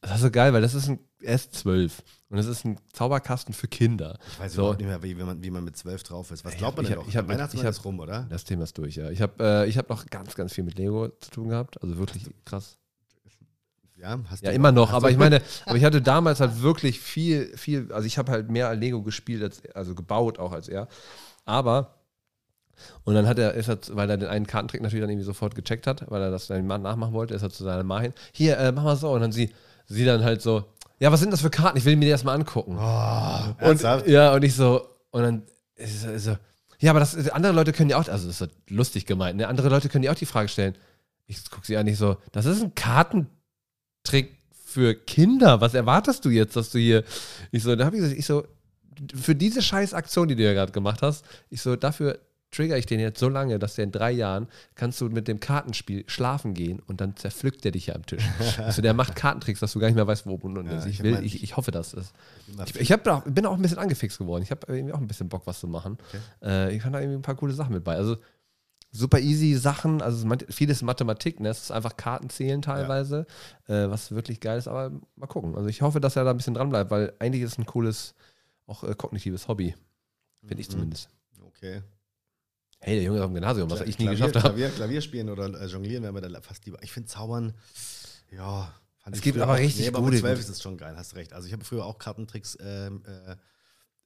das 0.00 0.10
war 0.10 0.18
so 0.18 0.30
geil, 0.30 0.52
weil 0.52 0.62
das 0.62 0.74
ist 0.74 0.88
ein 0.88 0.98
S12 1.22 1.90
und 2.28 2.36
das 2.36 2.46
ist 2.46 2.64
ein 2.64 2.78
Zauberkasten 2.92 3.54
für 3.54 3.68
Kinder. 3.68 4.18
Ich 4.32 4.40
weiß 4.40 4.52
so, 4.52 4.60
überhaupt 4.62 4.78
nicht 4.80 4.88
mehr, 4.88 5.02
wie, 5.02 5.16
wie, 5.16 5.22
man, 5.22 5.42
wie 5.42 5.50
man 5.50 5.64
mit 5.64 5.76
zwölf 5.76 6.02
drauf 6.02 6.30
ist. 6.30 6.44
Was 6.44 6.56
glaubt 6.56 6.76
man 6.76 6.84
ich 6.84 6.90
denn 6.90 6.98
hab- 6.98 7.04
noch? 7.04 7.08
ich 7.10 7.16
hab- 7.16 7.28
Weihnachtsmann 7.28 7.66
ich 7.66 7.78
hab- 7.78 7.84
rum, 7.84 8.00
oder? 8.00 8.26
Das 8.28 8.44
Thema 8.44 8.64
ist 8.64 8.76
durch, 8.76 8.96
ja. 8.96 9.10
Ich 9.10 9.22
habe 9.22 9.32
äh, 9.42 9.68
ich 9.68 9.78
hab 9.78 9.88
noch 9.88 10.04
ganz, 10.06 10.34
ganz 10.34 10.52
viel 10.52 10.64
mit 10.64 10.76
Lego 10.76 11.08
zu 11.20 11.30
tun 11.30 11.48
gehabt. 11.48 11.80
Also 11.82 11.96
wirklich 11.98 12.24
krass. 12.44 12.76
Ja, 14.04 14.18
hast 14.28 14.42
Ja, 14.42 14.50
immer 14.52 14.70
noch, 14.70 14.92
aber 14.92 15.10
ich 15.10 15.16
meine, 15.16 15.40
aber 15.64 15.76
ich 15.76 15.84
hatte 15.84 16.02
damals 16.02 16.40
halt 16.40 16.60
wirklich 16.60 17.00
viel, 17.00 17.56
viel, 17.56 17.90
also 17.90 18.06
ich 18.06 18.18
habe 18.18 18.30
halt 18.30 18.50
mehr 18.50 18.74
Lego 18.74 19.02
gespielt, 19.02 19.42
als, 19.42 19.62
also 19.74 19.94
gebaut 19.94 20.38
auch 20.38 20.52
als 20.52 20.68
er. 20.68 20.88
Aber, 21.46 21.94
und 23.04 23.14
dann 23.14 23.26
hat 23.26 23.38
er, 23.38 23.54
ist 23.54 23.68
er, 23.68 23.78
weil 23.92 24.10
er 24.10 24.18
den 24.18 24.28
einen 24.28 24.46
Kartentrick 24.46 24.82
natürlich 24.82 25.02
dann 25.02 25.08
irgendwie 25.08 25.24
sofort 25.24 25.54
gecheckt 25.54 25.86
hat, 25.86 26.10
weil 26.10 26.20
er 26.20 26.30
das 26.30 26.48
dann 26.48 26.66
Mann 26.66 26.82
nachmachen 26.82 27.14
wollte, 27.14 27.32
ist 27.32 27.42
er 27.42 27.48
zu 27.48 27.64
seiner 27.64 27.82
Ma 27.82 28.00
hin, 28.00 28.12
hier, 28.32 28.58
äh, 28.58 28.72
mach 28.72 28.84
mal 28.84 28.96
so. 28.96 29.10
Und 29.10 29.22
dann 29.22 29.32
sie, 29.32 29.54
sie 29.86 30.04
dann 30.04 30.22
halt 30.22 30.42
so, 30.42 30.64
ja, 30.98 31.10
was 31.10 31.20
sind 31.20 31.32
das 31.32 31.40
für 31.40 31.50
Karten? 31.50 31.78
Ich 31.78 31.86
will 31.86 31.96
mir 31.96 32.04
die 32.04 32.10
erstmal 32.10 32.34
angucken. 32.34 32.76
Oh, 32.78 33.66
Und, 33.66 33.80
ja, 34.06 34.34
und 34.34 34.44
ich 34.44 34.54
so, 34.54 34.86
und 35.12 35.22
dann 35.22 35.42
ist 35.76 36.02
so, 36.22 36.36
ja, 36.78 36.90
aber 36.90 37.00
das, 37.00 37.30
andere 37.30 37.54
Leute 37.54 37.72
können 37.72 37.88
ja 37.88 37.96
auch, 37.96 38.06
also 38.06 38.26
das 38.26 38.38
ist 38.38 38.38
so 38.38 38.46
lustig 38.68 39.06
gemeint, 39.06 39.38
ne? 39.38 39.48
andere 39.48 39.70
Leute 39.70 39.88
können 39.88 40.04
ja 40.04 40.10
auch 40.10 40.16
die 40.16 40.26
Frage 40.26 40.48
stellen. 40.48 40.74
Ich 41.26 41.48
gucke 41.50 41.66
sie 41.66 41.78
an, 41.78 41.86
ich 41.86 41.96
so, 41.96 42.18
das 42.32 42.44
ist 42.44 42.62
ein 42.62 42.74
Kartentrick 44.04 44.36
für 44.66 44.94
Kinder. 44.94 45.60
Was 45.60 45.74
erwartest 45.74 46.24
du 46.24 46.30
jetzt, 46.30 46.56
dass 46.56 46.70
du 46.70 46.78
hier, 46.78 47.04
ich 47.50 47.62
so, 47.62 47.74
da 47.74 47.86
habe 47.86 47.96
ich 47.96 48.02
gesagt, 48.02 48.18
ich 48.18 48.26
so, 48.26 48.44
für 49.14 49.34
diese 49.34 49.62
scheiß 49.62 49.94
Aktion, 49.94 50.28
die 50.28 50.36
du 50.36 50.44
ja 50.44 50.52
gerade 50.52 50.72
gemacht 50.72 51.02
hast, 51.02 51.24
ich 51.50 51.62
so, 51.62 51.76
dafür 51.76 52.18
trigger 52.50 52.78
ich 52.78 52.86
den 52.86 53.00
jetzt 53.00 53.18
so 53.18 53.28
lange, 53.28 53.58
dass 53.58 53.74
der 53.74 53.84
in 53.84 53.90
drei 53.90 54.12
Jahren 54.12 54.46
kannst 54.76 55.00
du 55.00 55.08
mit 55.08 55.26
dem 55.26 55.40
Kartenspiel 55.40 56.04
schlafen 56.06 56.54
gehen 56.54 56.80
und 56.86 57.00
dann 57.00 57.16
zerpflückt 57.16 57.64
der 57.64 57.72
dich 57.72 57.86
ja 57.86 57.96
am 57.96 58.06
Tisch. 58.06 58.22
also 58.58 58.80
der 58.80 58.94
macht 58.94 59.16
Kartentricks, 59.16 59.58
dass 59.58 59.72
du 59.72 59.80
gar 59.80 59.88
nicht 59.88 59.96
mehr 59.96 60.06
weißt, 60.06 60.26
wo 60.26 60.34
und 60.34 60.56
und 60.56 60.66
Ja, 60.66 60.78
ist. 60.78 60.86
ich 60.86 61.00
Ich, 61.00 61.02
will, 61.02 61.18
ich, 61.24 61.42
ich 61.42 61.56
hoffe, 61.56 61.72
dass 61.72 61.94
es. 61.94 62.12
Ich, 62.66 62.76
ich 62.80 62.92
hab 62.92 63.02
bin 63.24 63.46
auch 63.46 63.56
ein 63.56 63.62
bisschen 63.62 63.78
angefixt 63.78 64.18
geworden. 64.18 64.44
Ich 64.44 64.52
habe 64.52 64.66
irgendwie 64.68 64.92
auch 64.94 65.00
ein 65.00 65.08
bisschen 65.08 65.28
Bock, 65.28 65.42
was 65.46 65.58
zu 65.58 65.66
machen. 65.66 65.98
Äh, 66.42 66.76
ich 66.76 66.82
fand 66.82 66.94
da 66.94 67.00
irgendwie 67.00 67.18
ein 67.18 67.22
paar 67.22 67.34
coole 67.34 67.54
Sachen 67.54 67.72
mit 67.74 67.82
bei. 67.82 67.96
Also 67.96 68.18
super 68.96 69.18
easy 69.18 69.54
Sachen, 69.54 70.00
also 70.00 70.26
vieles 70.48 70.82
Mathematik, 70.82 71.40
ne? 71.40 71.48
Es 71.48 71.62
ist 71.62 71.70
einfach 71.72 71.96
Kartenzählen 71.96 72.62
teilweise, 72.62 73.26
äh, 73.66 73.88
was 73.90 74.12
wirklich 74.12 74.38
geil 74.40 74.56
ist, 74.58 74.68
aber 74.68 74.92
mal 75.16 75.26
gucken. 75.26 75.56
Also 75.56 75.68
ich 75.68 75.82
hoffe, 75.82 76.00
dass 76.00 76.14
er 76.16 76.24
da 76.24 76.30
ein 76.30 76.36
bisschen 76.36 76.54
dran 76.54 76.68
bleibt, 76.70 76.90
weil 76.90 77.12
eigentlich 77.18 77.42
ist 77.42 77.52
es 77.52 77.58
ein 77.58 77.66
cooles, 77.66 78.14
auch 78.66 78.84
äh, 78.84 78.94
kognitives 78.94 79.48
Hobby. 79.48 79.74
Finde 80.46 80.60
ich 80.60 80.68
Mhm. 80.68 80.72
zumindest. 80.72 81.08
Okay. 81.46 81.82
Hey, 82.80 82.96
der 82.96 83.04
Junge 83.04 83.18
ist 83.18 83.24
auf 83.24 83.30
dem 83.30 83.34
Gymnasium, 83.34 83.70
was 83.70 83.80
ich 83.80 83.98
nie 83.98 84.04
Klavier, 84.04 84.10
geschafft 84.26 84.36
habe. 84.36 84.48
Klavier, 84.54 84.70
Klavier 84.70 85.00
spielen 85.00 85.28
oder 85.30 85.46
äh, 85.60 85.66
jonglieren 85.66 86.02
wäre 86.02 86.12
mir 86.12 86.20
da 86.20 86.40
fast 86.42 86.64
lieber. 86.66 86.82
Ich 86.82 86.92
finde 86.92 87.08
Zaubern, 87.08 87.54
ja. 88.30 88.72
Fand 88.98 89.16
Es 89.16 89.18
ich 89.20 89.24
gibt 89.24 89.38
aber 89.40 89.58
richtig 89.58 89.82
nee, 89.82 89.88
aber 89.88 90.00
gute- 90.00 90.12
mit 90.12 90.20
zwölf 90.20 90.38
ist 90.38 90.48
es 90.48 90.62
schon 90.62 90.76
geil, 90.78 90.94
hast 90.96 91.14
recht. 91.14 91.32
Also 91.34 91.46
ich 91.46 91.52
habe 91.52 91.64
früher 91.64 91.84
auch 91.84 91.98
Kartentricks, 91.98 92.56
ähm, 92.60 93.02
äh, 93.06 93.36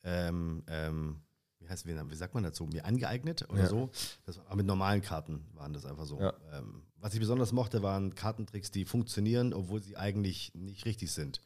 ähm, 0.04 0.64
ähm, 0.66 1.21
wie 1.68 1.72
heißt 1.72 1.87
wie, 1.87 2.14
sagt 2.14 2.34
man 2.34 2.42
dazu, 2.44 2.64
mir 2.66 2.84
angeeignet 2.84 3.46
oder 3.50 3.62
Ja. 3.62 3.68
so. 3.68 3.90
Das 4.25 4.38
war, 4.38 4.56
mit 4.56 4.66
normalen 4.66 5.02
Karten 5.02 5.44
waren 5.54 5.72
das 5.72 5.84
einfach 5.84 6.06
so. 6.06 6.18
Ja. 6.18 6.32
Ähm, 6.52 6.82
was 6.96 7.14
ich 7.14 7.20
besonders 7.20 7.52
mochte, 7.52 7.82
waren 7.82 8.14
Kartentricks, 8.14 8.70
die 8.70 8.84
funktionieren, 8.84 9.52
obwohl 9.52 9.82
sie 9.82 9.96
eigentlich 9.96 10.52
nicht 10.54 10.84
richtig 10.87 11.12
sind. 11.12 11.40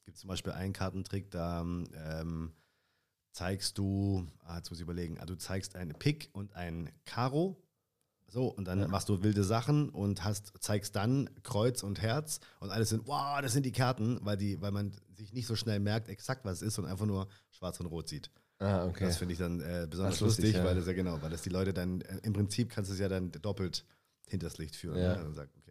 Es 0.00 0.04
gibt 0.06 0.18
zum 0.18 0.28
Beispiel 0.28 0.52
einen 0.52 0.72
Kartentrick, 0.72 1.30
da 1.30 1.60
ähm, 1.62 2.52
zeigst 3.32 3.78
du, 3.78 4.26
ah, 4.44 4.56
jetzt 4.56 4.70
muss 4.70 4.78
ich 4.78 4.82
überlegen, 4.82 5.18
ah, 5.20 5.26
du 5.26 5.36
zeigst 5.36 5.76
einen 5.76 5.94
Pick 5.94 6.30
und 6.32 6.54
ein 6.54 6.90
Karo. 7.04 7.56
So, 8.30 8.46
und 8.46 8.66
dann 8.66 8.88
machst 8.90 9.08
du 9.08 9.22
wilde 9.22 9.42
Sachen 9.42 9.88
und 9.88 10.24
hast, 10.24 10.52
zeigst 10.60 10.94
dann 10.94 11.28
Kreuz 11.42 11.82
und 11.82 12.00
Herz 12.00 12.38
und 12.60 12.70
alles 12.70 12.90
sind, 12.90 13.06
wow, 13.06 13.40
das 13.42 13.52
sind 13.52 13.66
die 13.66 13.72
Karten, 13.72 14.20
weil, 14.22 14.36
die, 14.36 14.60
weil 14.60 14.70
man 14.70 14.92
sich 15.14 15.32
nicht 15.32 15.48
so 15.48 15.56
schnell 15.56 15.80
merkt, 15.80 16.08
exakt 16.08 16.44
was 16.44 16.58
es 16.58 16.62
ist 16.62 16.78
und 16.78 16.86
einfach 16.86 17.06
nur 17.06 17.28
schwarz 17.50 17.80
und 17.80 17.86
rot 17.86 18.08
sieht. 18.08 18.30
Ah, 18.60 18.86
okay. 18.86 19.06
Das 19.06 19.16
finde 19.16 19.32
ich 19.32 19.38
dann 19.38 19.60
äh, 19.60 19.86
besonders 19.90 20.14
Das 20.14 20.20
lustig, 20.20 20.44
lustig, 20.44 20.56
ja. 20.58 20.64
weil 20.64 20.76
das 20.76 20.86
ja 20.86 20.92
genau, 20.92 21.20
weil 21.22 21.30
das 21.30 21.42
die 21.42 21.48
Leute 21.48 21.72
dann, 21.72 22.02
äh, 22.02 22.18
im 22.22 22.32
Prinzip 22.32 22.70
kannst 22.70 22.90
du 22.90 22.94
es 22.94 23.00
ja 23.00 23.08
dann 23.08 23.32
doppelt 23.32 23.84
hinters 24.28 24.58
Licht 24.58 24.76
führen. 24.76 24.98
Ja. 24.98 25.16
Ne? 25.16 25.24
Und 25.24 25.34
sagt, 25.34 25.56
okay. 25.56 25.69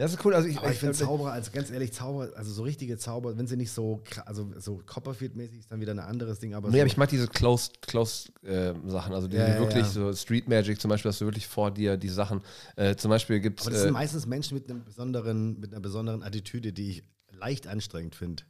Das 0.00 0.14
ist 0.14 0.24
cool. 0.24 0.34
Also 0.34 0.48
ich, 0.48 0.56
Aber 0.56 0.70
ich 0.70 0.78
finde 0.78 0.94
Zauberer, 0.94 1.32
also 1.32 1.50
ganz 1.52 1.70
ehrlich, 1.70 1.92
Zauberer, 1.92 2.34
also 2.34 2.50
so 2.50 2.62
richtige 2.62 2.96
Zauberer, 2.96 3.36
wenn 3.36 3.46
sie 3.46 3.58
nicht 3.58 3.70
so, 3.70 4.02
also 4.24 4.50
so 4.56 4.80
Copperfield-mäßig 4.86 5.58
ist 5.58 5.70
dann 5.70 5.82
wieder 5.82 5.92
ein 5.92 5.98
anderes 5.98 6.38
Ding, 6.38 6.54
aber 6.54 6.68
Nee, 6.68 6.76
so, 6.76 6.80
aber 6.80 6.86
ich 6.86 6.96
mag 6.96 7.10
diese 7.10 7.28
Closed, 7.28 7.82
Closed 7.82 8.32
äh, 8.42 8.72
Sachen, 8.86 9.12
also 9.12 9.28
die 9.28 9.36
Ja, 9.36 9.58
wirklich 9.58 9.84
ja. 9.84 9.90
so 9.90 10.10
Street 10.14 10.48
Magic 10.48 10.80
zum 10.80 10.88
Beispiel, 10.88 11.10
dass 11.10 11.18
du 11.18 11.26
wirklich 11.26 11.46
vor 11.46 11.70
dir 11.70 11.98
die 11.98 12.08
Sachen, 12.08 12.40
äh, 12.76 12.96
zum 12.96 13.10
Beispiel 13.10 13.40
gibt 13.40 13.60
aber 13.60 13.72
das 13.72 13.80
es, 13.80 13.82
sind 13.82 13.90
äh, 13.90 13.92
meistens 13.92 14.24
Menschen 14.24 14.54
mit 14.54 14.70
einem 14.70 14.84
besonderen, 14.84 15.60
mit 15.60 15.70
einer 15.70 15.82
besonderen 15.82 16.22
Attitüde, 16.22 16.72
die 16.72 16.90
ich 16.92 17.04
leicht 17.38 17.66
anstrengend 17.66 18.14
finde. 18.14 18.44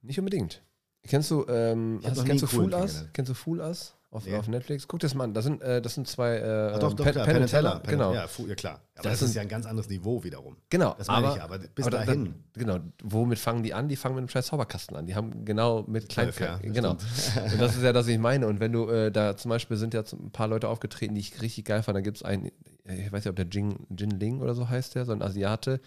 nicht 0.00 0.18
unbedingt. 0.18 0.62
Kennst 1.06 1.30
du, 1.30 1.44
ähm, 1.46 1.98
Ich 2.00 2.08
hast, 2.08 2.22
nie 2.22 2.24
kennst 2.24 2.42
du 2.44 2.46
Fool 2.46 2.72
Us? 2.72 3.04
Kennst 3.12 3.28
du 3.28 3.34
Fool 3.34 3.60
Us 3.60 3.94
auf, 4.14 4.24
Nee. 4.26 4.36
auf 4.36 4.48
Netflix? 4.48 4.86
Guck 4.88 5.00
das 5.00 5.14
mal 5.14 5.24
an, 5.24 5.34
das 5.34 5.44
sind, 5.44 5.60
äh, 5.62 5.82
das 5.82 5.94
sind 5.94 6.06
zwei, 6.08 6.36
äh, 6.36 6.78
doch, 6.78 6.92
doch, 6.94 7.04
Pen, 7.04 7.12
klar, 7.12 7.26
Pen 7.26 7.36
and 7.42 7.50
Teller, 7.50 7.80
Pen- 7.80 7.90
genau. 7.90 8.14
Ja, 8.14 8.26
ja 8.46 8.54
klar. 8.54 8.80
Aber 8.96 9.08
Das 9.10 9.18
das, 9.20 9.28
ist 9.30 9.34
ja 9.34 9.42
ein 9.42 9.48
ganz 9.48 9.66
anderes 9.66 9.88
Niveau 9.88 10.22
wiederum. 10.24 10.56
Genau, 10.70 10.94
Das 10.96 11.08
meine 11.08 11.26
aber, 11.26 11.36
ich, 11.36 11.42
aber 11.42 11.58
bis 11.58 11.86
aber 11.86 11.98
da- 11.98 12.04
dahin. 12.04 12.34
Da, 12.54 12.60
genau, 12.60 12.78
womit 13.02 13.38
fangen 13.38 13.62
die 13.62 13.74
an? 13.74 13.88
Die 13.88 13.96
fangen 13.96 14.14
mit 14.14 14.22
einem 14.22 14.28
scheiß 14.28 14.46
Zauberkasten 14.46 14.96
an. 14.96 15.06
Die 15.06 15.14
haben 15.14 15.44
genau 15.44 15.82
mit 15.88 16.12
Zwölf, 16.12 16.36
Klein, 16.36 16.60
ja, 16.62 16.70
genau. 16.72 16.90
Und 17.52 17.60
das 17.60 17.74
ist 17.76 17.82
ja 17.82 17.92
das, 17.92 18.06
was 18.06 18.12
ich 18.12 18.18
meine. 18.18 18.46
Und 18.46 18.60
wenn 18.60 18.72
du 18.72 18.88
äh, 18.88 19.10
da 19.10 19.36
zum 19.36 19.48
Beispiel 19.48 19.76
sind 19.76 19.92
ja 19.94 20.02
ein 20.12 20.30
paar 20.30 20.46
Leute 20.48 20.68
aufgetreten, 20.68 21.14
die 21.14 21.20
ich 21.20 21.42
richtig 21.42 21.64
geil 21.64 21.82
fand. 21.82 21.96
Da 21.96 22.00
gibt 22.00 22.18
es 22.18 22.22
einen, 22.22 22.46
ich 22.84 23.12
weiß 23.12 23.24
nicht, 23.24 23.30
ob 23.30 23.36
der 23.36 23.46
Jin, 23.46 23.74
Jin 23.90 24.10
Ling 24.10 24.40
oder 24.40 24.54
so 24.54 24.68
heißt 24.68 24.94
der, 24.94 25.04
so 25.04 25.12
ein 25.12 25.22
Asiate. 25.22 25.80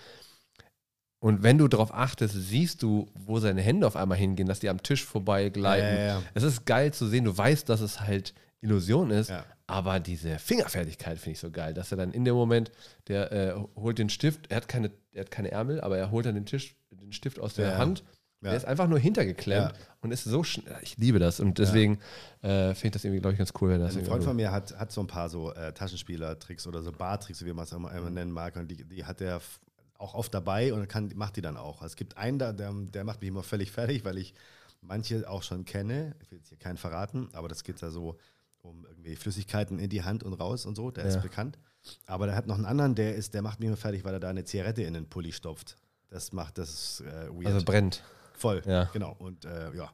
Und 1.19 1.41
wenn 1.43 1.57
du 1.57 1.67
darauf 1.67 1.93
achtest, 1.93 2.35
siehst 2.35 2.83
du, 2.83 3.09
wo 3.15 3.39
seine 3.39 3.61
Hände 3.61 3.87
auf 3.87 3.95
einmal 3.95 4.17
hingehen, 4.17 4.47
dass 4.47 4.59
die 4.59 4.69
am 4.69 4.83
Tisch 4.83 5.03
vorbei 5.03 5.49
gleiten. 5.49 5.87
Ja, 5.87 5.99
ja, 6.01 6.07
ja. 6.19 6.23
Es 6.35 6.43
ist 6.43 6.65
geil 6.65 6.93
zu 6.93 7.07
sehen, 7.07 7.23
du 7.25 7.35
weißt, 7.35 7.67
dass 7.69 7.81
es 7.81 8.01
halt 8.01 8.33
Illusion 8.61 9.09
ist, 9.11 9.29
aber 9.65 9.99
diese 9.99 10.37
Fingerfertigkeit 10.39 11.17
finde 11.17 11.31
ich 11.33 11.39
so 11.39 11.51
geil, 11.51 11.73
dass 11.73 11.91
er 11.91 11.97
dann 11.97 12.11
in 12.11 12.23
dem 12.25 12.35
Moment, 12.35 12.71
der 13.07 13.31
äh, 13.31 13.53
holt 13.75 13.97
den 13.99 14.09
Stift, 14.09 14.49
er 14.49 14.57
hat 14.57 14.67
keine, 14.67 14.91
er 15.11 15.21
hat 15.21 15.31
keine 15.31 15.51
Ärmel, 15.51 15.81
aber 15.81 15.97
er 15.97 16.11
holt 16.11 16.25
dann 16.25 16.35
den, 16.35 16.45
Tisch, 16.45 16.75
den 16.91 17.11
Stift 17.11 17.39
aus 17.39 17.53
der. 17.55 17.77
Hand. 17.77 18.03
Der 18.39 18.55
ist 18.55 18.65
einfach 18.65 18.87
nur 18.87 18.99
hintergeklemmt 18.99 19.73
und 20.01 20.11
ist 20.11 20.23
so 20.23 20.43
schnell. 20.43 20.75
Ich 20.83 20.95
liebe 20.97 21.17
das 21.17 21.39
und 21.39 21.57
deswegen 21.57 21.97
äh, 22.43 22.75
finde 22.75 22.85
ich 22.85 22.91
das 22.91 23.03
irgendwie, 23.03 23.19
glaube 23.19 23.33
ich, 23.33 23.39
ganz 23.39 23.51
cool. 23.59 23.71
Wenn 23.71 23.79
das 23.81 23.97
Ein 23.97 24.05
Freund 24.05 24.23
von 24.23 24.35
mir 24.35 24.51
hat, 24.51 24.77
hat 24.77 24.91
so 24.91 25.01
ein 25.01 25.07
paar 25.07 25.27
so 25.27 25.51
äh, 25.55 25.73
Taschenspieler-Tricks 25.73 26.67
oder 26.67 26.83
so 26.83 26.91
Bar-Tricks, 26.91 27.43
wie 27.43 27.51
man 27.51 27.63
es 27.65 27.71
immer, 27.71 27.91
immer 27.93 28.11
nennen 28.11 28.31
mag. 28.31 28.55
Und 28.55 28.67
die, 28.69 28.83
die 28.87 29.03
hat 29.05 29.21
er 29.21 29.37
f- 29.37 29.59
auch 29.97 30.13
oft 30.13 30.33
dabei 30.33 30.73
und 30.73 30.87
kann, 30.87 31.11
macht 31.15 31.35
die 31.37 31.41
dann 31.41 31.57
auch. 31.57 31.81
Es 31.81 31.95
gibt 31.95 32.17
einen, 32.17 32.39
der, 32.39 32.53
der 32.53 33.03
macht 33.03 33.21
mich 33.21 33.29
immer 33.29 33.43
völlig 33.43 33.71
fertig, 33.71 34.05
weil 34.05 34.17
ich 34.17 34.33
manche 34.81 35.29
auch 35.29 35.43
schon 35.43 35.65
kenne. 35.65 36.15
Ich 36.21 36.31
will 36.31 36.37
jetzt 36.39 36.49
hier 36.49 36.57
keinen 36.57 36.77
verraten, 36.77 37.29
aber 37.33 37.47
das 37.47 37.63
geht 37.63 37.81
da 37.81 37.89
so 37.89 38.17
um 38.59 38.85
irgendwie 38.85 39.15
Flüssigkeiten 39.15 39.79
in 39.79 39.89
die 39.89 40.03
Hand 40.03 40.23
und 40.23 40.33
raus 40.33 40.65
und 40.65 40.75
so. 40.75 40.91
Der 40.91 41.05
Ja. 41.05 41.09
ist 41.15 41.21
bekannt. 41.21 41.57
Aber 42.05 42.25
der 42.25 42.35
hat 42.35 42.47
noch 42.47 42.55
einen 42.55 42.65
anderen, 42.65 42.95
der 42.95 43.15
ist, 43.15 43.33
der 43.33 43.41
macht 43.41 43.59
mich 43.59 43.67
immer 43.67 43.77
fertig, 43.77 44.03
weil 44.03 44.13
er 44.13 44.19
da 44.19 44.29
eine 44.29 44.43
Zigarette 44.43 44.83
in 44.83 44.93
den 44.93 45.07
Pulli 45.07 45.31
stopft. 45.31 45.77
Das 46.09 46.31
macht 46.33 46.57
das 46.57 47.01
äh, 47.01 47.29
weird. 47.29 47.47
also 47.47 47.65
brennt. 47.65 48.03
Voll, 48.33 48.61
Ja. 48.65 48.85
genau. 48.93 49.15
Und 49.17 49.45
äh, 49.45 49.73
ja. 49.75 49.91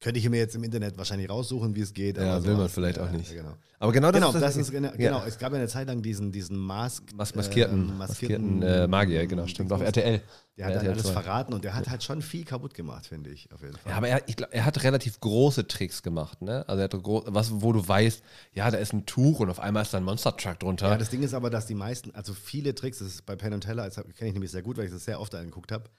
Könnte 0.00 0.20
ich 0.20 0.28
mir 0.28 0.36
jetzt 0.36 0.54
im 0.54 0.62
Internet 0.62 0.96
wahrscheinlich 0.96 1.28
raussuchen, 1.28 1.74
wie 1.74 1.80
es 1.80 1.92
geht. 1.92 2.18
Ja, 2.18 2.42
will 2.44 2.52
man 2.52 2.58
sowas, 2.58 2.72
vielleicht 2.72 2.98
ja, 2.98 3.04
auch 3.04 3.10
nicht. 3.10 3.34
Genau, 3.34 3.54
Aber 3.80 3.90
genau 3.90 4.12
das 4.12 4.20
genau, 4.20 4.32
ist 4.32 4.40
das 4.40 4.56
ist, 4.56 4.70
genau, 4.70 4.90
ja. 4.90 4.96
genau. 4.96 5.24
Es 5.26 5.38
gab 5.38 5.50
ja 5.50 5.58
eine 5.58 5.66
Zeit 5.66 5.88
lang 5.88 6.02
diesen, 6.02 6.30
diesen 6.30 6.56
Mask, 6.56 7.02
Mas 7.16 7.34
maskierten, 7.34 7.88
ähm, 7.88 7.98
maskierten 7.98 8.62
äh, 8.62 8.86
Magier, 8.86 9.26
genau, 9.26 9.48
stimmt. 9.48 9.72
Auf 9.72 9.80
RTL. 9.80 10.22
Der 10.56 10.66
hat 10.66 10.74
RTL 10.74 10.92
alles 10.92 11.02
2. 11.02 11.12
verraten 11.12 11.52
und 11.52 11.64
der 11.64 11.74
hat 11.74 11.90
halt 11.90 12.04
schon 12.04 12.22
viel 12.22 12.44
kaputt 12.44 12.74
gemacht, 12.74 13.06
finde 13.06 13.30
ich, 13.30 13.50
auf 13.52 13.60
jeden 13.60 13.76
Fall. 13.76 13.90
Ja, 13.90 13.96
aber 13.96 14.08
er, 14.08 14.20
glaub, 14.20 14.54
er 14.54 14.64
hat 14.64 14.84
relativ 14.84 15.18
große 15.18 15.66
Tricks 15.66 16.04
gemacht, 16.04 16.42
ne? 16.42 16.64
Also 16.68 16.80
er 16.80 16.84
hat 16.84 17.02
gro 17.02 17.24
was, 17.26 17.60
wo 17.60 17.72
du 17.72 17.86
weißt, 17.86 18.22
ja, 18.52 18.70
da 18.70 18.78
ist 18.78 18.92
ein 18.92 19.04
Tuch 19.04 19.40
und 19.40 19.50
auf 19.50 19.58
einmal 19.58 19.82
ist 19.82 19.92
da 19.94 19.98
ein 19.98 20.04
Monster 20.04 20.36
Truck 20.36 20.60
drunter. 20.60 20.90
Ja, 20.90 20.96
das 20.96 21.10
Ding 21.10 21.24
ist 21.24 21.34
aber, 21.34 21.50
dass 21.50 21.66
die 21.66 21.74
meisten, 21.74 22.12
also 22.12 22.34
viele 22.34 22.72
Tricks, 22.72 23.00
das 23.00 23.08
ist 23.08 23.26
bei 23.26 23.34
Penn 23.34 23.52
und 23.52 23.62
Teller, 23.62 23.84
das 23.84 23.96
kenne 23.96 24.28
ich 24.28 24.32
nämlich 24.32 24.52
sehr 24.52 24.62
gut, 24.62 24.76
weil 24.76 24.84
ich 24.84 24.92
das 24.92 25.04
sehr 25.04 25.20
oft 25.20 25.34
angeguckt 25.34 25.72
habe. 25.72 25.90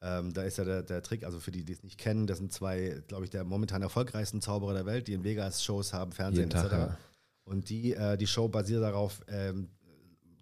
Ähm, 0.00 0.32
da 0.32 0.42
ist 0.42 0.58
ja 0.58 0.64
der, 0.64 0.82
der 0.82 1.02
Trick, 1.02 1.24
also 1.24 1.40
für 1.40 1.50
die, 1.50 1.64
die 1.64 1.72
es 1.72 1.82
nicht 1.82 1.98
kennen, 1.98 2.26
das 2.28 2.38
sind 2.38 2.52
zwei, 2.52 3.02
glaube 3.08 3.24
ich, 3.24 3.30
der 3.30 3.42
momentan 3.44 3.82
erfolgreichsten 3.82 4.40
Zauberer 4.40 4.72
der 4.74 4.86
Welt, 4.86 5.08
die 5.08 5.12
in 5.12 5.24
Vegas 5.24 5.64
Shows 5.64 5.92
haben, 5.92 6.12
Fernsehen 6.12 6.50
Tag, 6.50 6.66
etc. 6.66 6.72
ja. 6.76 6.98
Und 7.44 7.68
die, 7.68 7.94
äh, 7.94 8.16
die 8.16 8.26
Show 8.28 8.46
basiert 8.48 8.82
darauf, 8.82 9.20
ähm, 9.28 9.68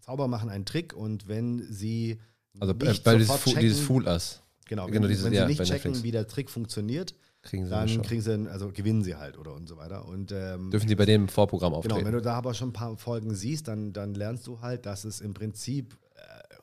Zauberer 0.01 0.29
machen 0.29 0.51
einen 0.51 0.67
Trick 0.67 0.93
und 0.93 1.27
wenn 1.29 1.67
sie 1.73 2.19
also 2.61 2.75
äh, 2.75 2.89
nicht 2.89 3.03
bei 3.05 3.17
dieses, 3.17 3.35
checken, 3.43 3.61
dieses 3.61 3.81
Fool 3.81 4.07
Us 4.07 4.43
genau, 4.67 4.87
genau, 4.87 5.03
wenn, 5.03 5.09
dieses- 5.09 5.25
wenn 5.25 5.33
ja, 5.33 5.43
sie 5.43 5.49
nicht 5.49 5.59
bei 5.59 5.65
checken, 5.65 5.93
Netflix. 5.93 6.03
wie 6.03 6.11
der 6.11 6.27
Trick 6.27 6.51
funktioniert, 6.51 7.15
kriegen 7.43 7.65
sie 7.65 7.71
dann 7.71 8.03
kriegen 8.03 8.21
sie, 8.21 8.51
also 8.51 8.71
gewinnen 8.73 9.03
sie 9.05 9.15
halt 9.17 9.39
oder 9.39 9.55
und 9.55 9.69
so 9.69 9.77
weiter. 9.79 10.07
Und 10.07 10.33
ähm, 10.33 10.71
Dürfen 10.71 10.89
sie 10.89 10.95
bei 10.97 11.07
dem 11.07 11.29
Vorprogramm 11.29 11.71
Genau, 11.73 11.79
auftreten. 11.79 12.05
wenn 12.05 12.13
du 12.13 12.21
da 12.21 12.35
aber 12.35 12.53
schon 12.55 12.71
ein 12.71 12.73
paar 12.75 12.97
Folgen 12.99 13.35
siehst, 13.35 13.69
dann, 13.69 13.93
dann 13.93 14.15
lernst 14.15 14.47
du 14.49 14.61
halt, 14.61 14.85
dass 14.85 15.05
es 15.05 15.21
im 15.21 15.33
Prinzip 15.33 15.97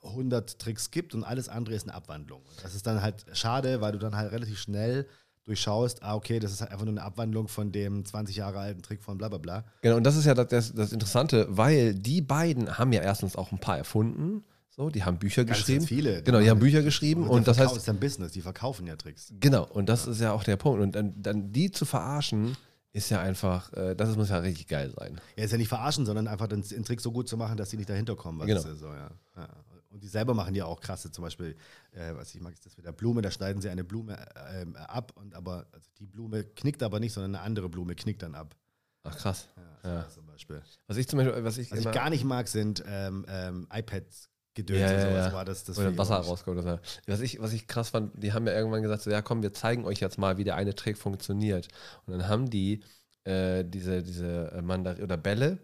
100 0.04 0.60
Tricks 0.60 0.92
gibt 0.92 1.14
und 1.14 1.24
alles 1.24 1.50
andere 1.50 1.76
ist 1.76 1.84
eine 1.84 1.94
Abwandlung. 1.94 2.42
Das 2.62 2.76
ist 2.76 2.86
dann 2.86 3.02
halt 3.02 3.26
schade, 3.34 3.82
weil 3.82 3.92
du 3.92 4.00
dann 4.00 4.16
halt 4.16 4.32
relativ 4.32 4.60
schnell 4.60 5.08
durchschaust, 5.46 6.04
ah, 6.04 6.16
okay, 6.16 6.40
das 6.40 6.52
ist 6.52 6.62
halt 6.62 6.72
einfach 6.72 6.86
nur 6.86 6.94
eine 6.94 7.04
Abwandlung 7.04 7.48
von 7.48 7.72
dem 7.72 8.06
20 8.06 8.36
Jahre 8.36 8.60
alten 8.60 8.82
Trick 8.82 9.04
von 9.04 9.18
bla 9.18 9.28
bla 9.28 9.38
bla. 9.38 9.66
Genau, 9.82 9.98
und 9.98 10.04
das 10.04 10.16
ist 10.16 10.26
ja 10.26 10.34
das, 10.34 10.74
das, 10.74 10.94
Interessante, 10.94 11.48
weil 11.50 11.94
die 11.96 12.22
beiden 12.22 12.78
haben 12.78 12.94
ja 12.94 13.02
erstens 13.02 13.36
auch 13.36 13.52
ein 13.52 13.60
paar 13.60 13.78
erfunden. 13.78 14.44
So, 14.70 14.90
die 14.90 15.04
haben 15.04 15.20
Bücher 15.20 15.46
Ganz, 15.46 15.60
geschrieben. 15.60 15.80
ganz 15.80 15.90
viele. 15.90 16.24
Genau, 16.24 16.40
die 16.40 16.50
haben 16.50 16.60
Bücher 16.60 16.82
geschrieben 16.82 17.28
und 17.28 17.48
das 17.48 17.60
heißt, 17.60 17.76
ist 17.76 17.90
ein 17.90 18.00
Business, 18.00 18.32
die 18.32 18.42
verkaufen 18.42 18.88
ja 18.88 18.96
Tricks. 18.96 19.34
genau, 19.40 19.66
und 19.66 19.88
das 19.88 20.08
ist 20.08 20.20
ja 20.20 20.32
auch 20.32 20.44
der 20.44 20.56
Punkt. 20.56 20.82
Und 20.82 20.96
dann, 20.96 21.14
dann 21.22 21.52
die 21.52 21.70
zu 21.72 21.86
verarschen, 21.86 22.58
ist 22.94 23.10
ja 23.10 23.20
einfach, 23.22 23.74
äh, 23.74 23.96
das 23.96 24.16
muss 24.16 24.30
ja 24.30 24.38
richtig 24.38 24.68
geil 24.68 24.92
sein. 24.98 25.20
Ja, 25.36 25.44
ist 25.44 25.52
ja 25.52 25.58
nicht 25.58 25.68
verarschen, 25.68 26.06
sondern 26.06 26.28
einfach 26.28 26.48
den, 26.48 26.64
Trick 26.64 27.02
so 27.02 27.12
gut 27.12 27.28
zu 27.28 27.38
machen, 27.38 27.58
dass 27.58 27.70
die 27.70 27.78
nicht 27.78 27.90
dahinter 27.90 28.16
kommen. 28.16 28.40
Was 28.40 28.48
Genau. 28.48 28.62
ist, 28.62 28.80
so, 28.80 28.88
ja. 28.88 29.10
Ja. 29.36 29.48
Und 29.94 30.04
die 30.04 30.08
selber 30.08 30.34
machen 30.34 30.56
ja 30.56 30.66
auch 30.66 30.82
krasse, 30.82 31.12
zum 31.12 31.24
Beispiel, 31.24 31.56
äh, 31.92 32.16
was 32.16 32.34
ich 32.34 32.42
mag, 32.42 32.52
ist 32.54 32.66
das 32.66 32.76
mit 32.78 32.86
der 32.86 32.92
Blume, 32.92 33.22
da 33.22 33.30
schneiden 33.30 33.62
sie 33.62 33.70
eine 33.70 33.84
Blume 33.84 34.18
äh, 34.18 34.64
ähm, 34.64 34.76
ab 34.76 35.14
und 35.16 35.36
aber 35.36 35.68
also 35.72 35.88
die 36.00 36.08
Blume 36.08 36.44
knickt 36.44 36.82
aber 36.82 37.00
nicht, 37.00 37.14
sondern 37.14 37.36
eine 37.36 37.44
andere 37.44 37.70
Blume 37.70 37.94
knickt 37.94 38.24
dann 38.24 38.34
ab. 38.34 38.56
Ach 39.04 39.16
krass. 39.16 39.48
Ja, 39.84 39.94
Ja. 39.94 40.10
Zum 40.10 40.26
Beispiel. 40.26 40.62
Was 40.88 40.98
ich 40.98 41.08
zum 41.08 41.18
Beispiel, 41.20 41.44
was 41.44 41.58
ich 41.58 41.72
Was 41.72 41.80
ich 41.80 41.92
gar 41.92 42.10
nicht 42.10 42.24
mag, 42.24 42.48
sind 42.48 42.84
ähm, 42.88 43.26
ähm, 43.30 43.68
iPads 43.72 44.30
gedöns 44.56 44.80
Ja, 44.80 44.88
und 44.88 44.94
ja, 44.94 45.02
sowas. 45.02 45.26
ja. 45.28 45.34
War 45.34 45.46
das, 45.46 45.64
das 45.64 45.78
oder 45.78 45.98
Wasser 45.98 46.16
rauskommt. 46.16 46.60
Oder 46.60 46.78
so. 46.78 47.12
was, 47.12 47.20
ich, 47.22 47.40
was 47.40 47.54
ich 47.54 47.68
krass 47.68 47.90
fand, 47.90 48.12
die 48.16 48.34
haben 48.34 48.48
ja 48.48 48.54
irgendwann 48.54 48.82
gesagt, 48.82 49.04
so, 49.04 49.12
ja 49.12 49.22
komm, 49.22 49.42
wir 49.44 49.54
zeigen 49.54 49.86
euch 49.86 50.00
jetzt 50.00 50.18
mal, 50.18 50.38
wie 50.38 50.44
der 50.44 50.56
eine 50.56 50.74
Trick 50.74 50.98
funktioniert. 50.98 51.68
Und 52.06 52.14
dann 52.14 52.28
haben 52.28 52.50
die 52.50 52.84
äh, 53.26 53.64
diese, 53.64 54.02
diese 54.04 54.52
äh, 54.52 54.62
Mandar 54.62 55.00
oder 55.00 55.18
Bälle 55.18 55.60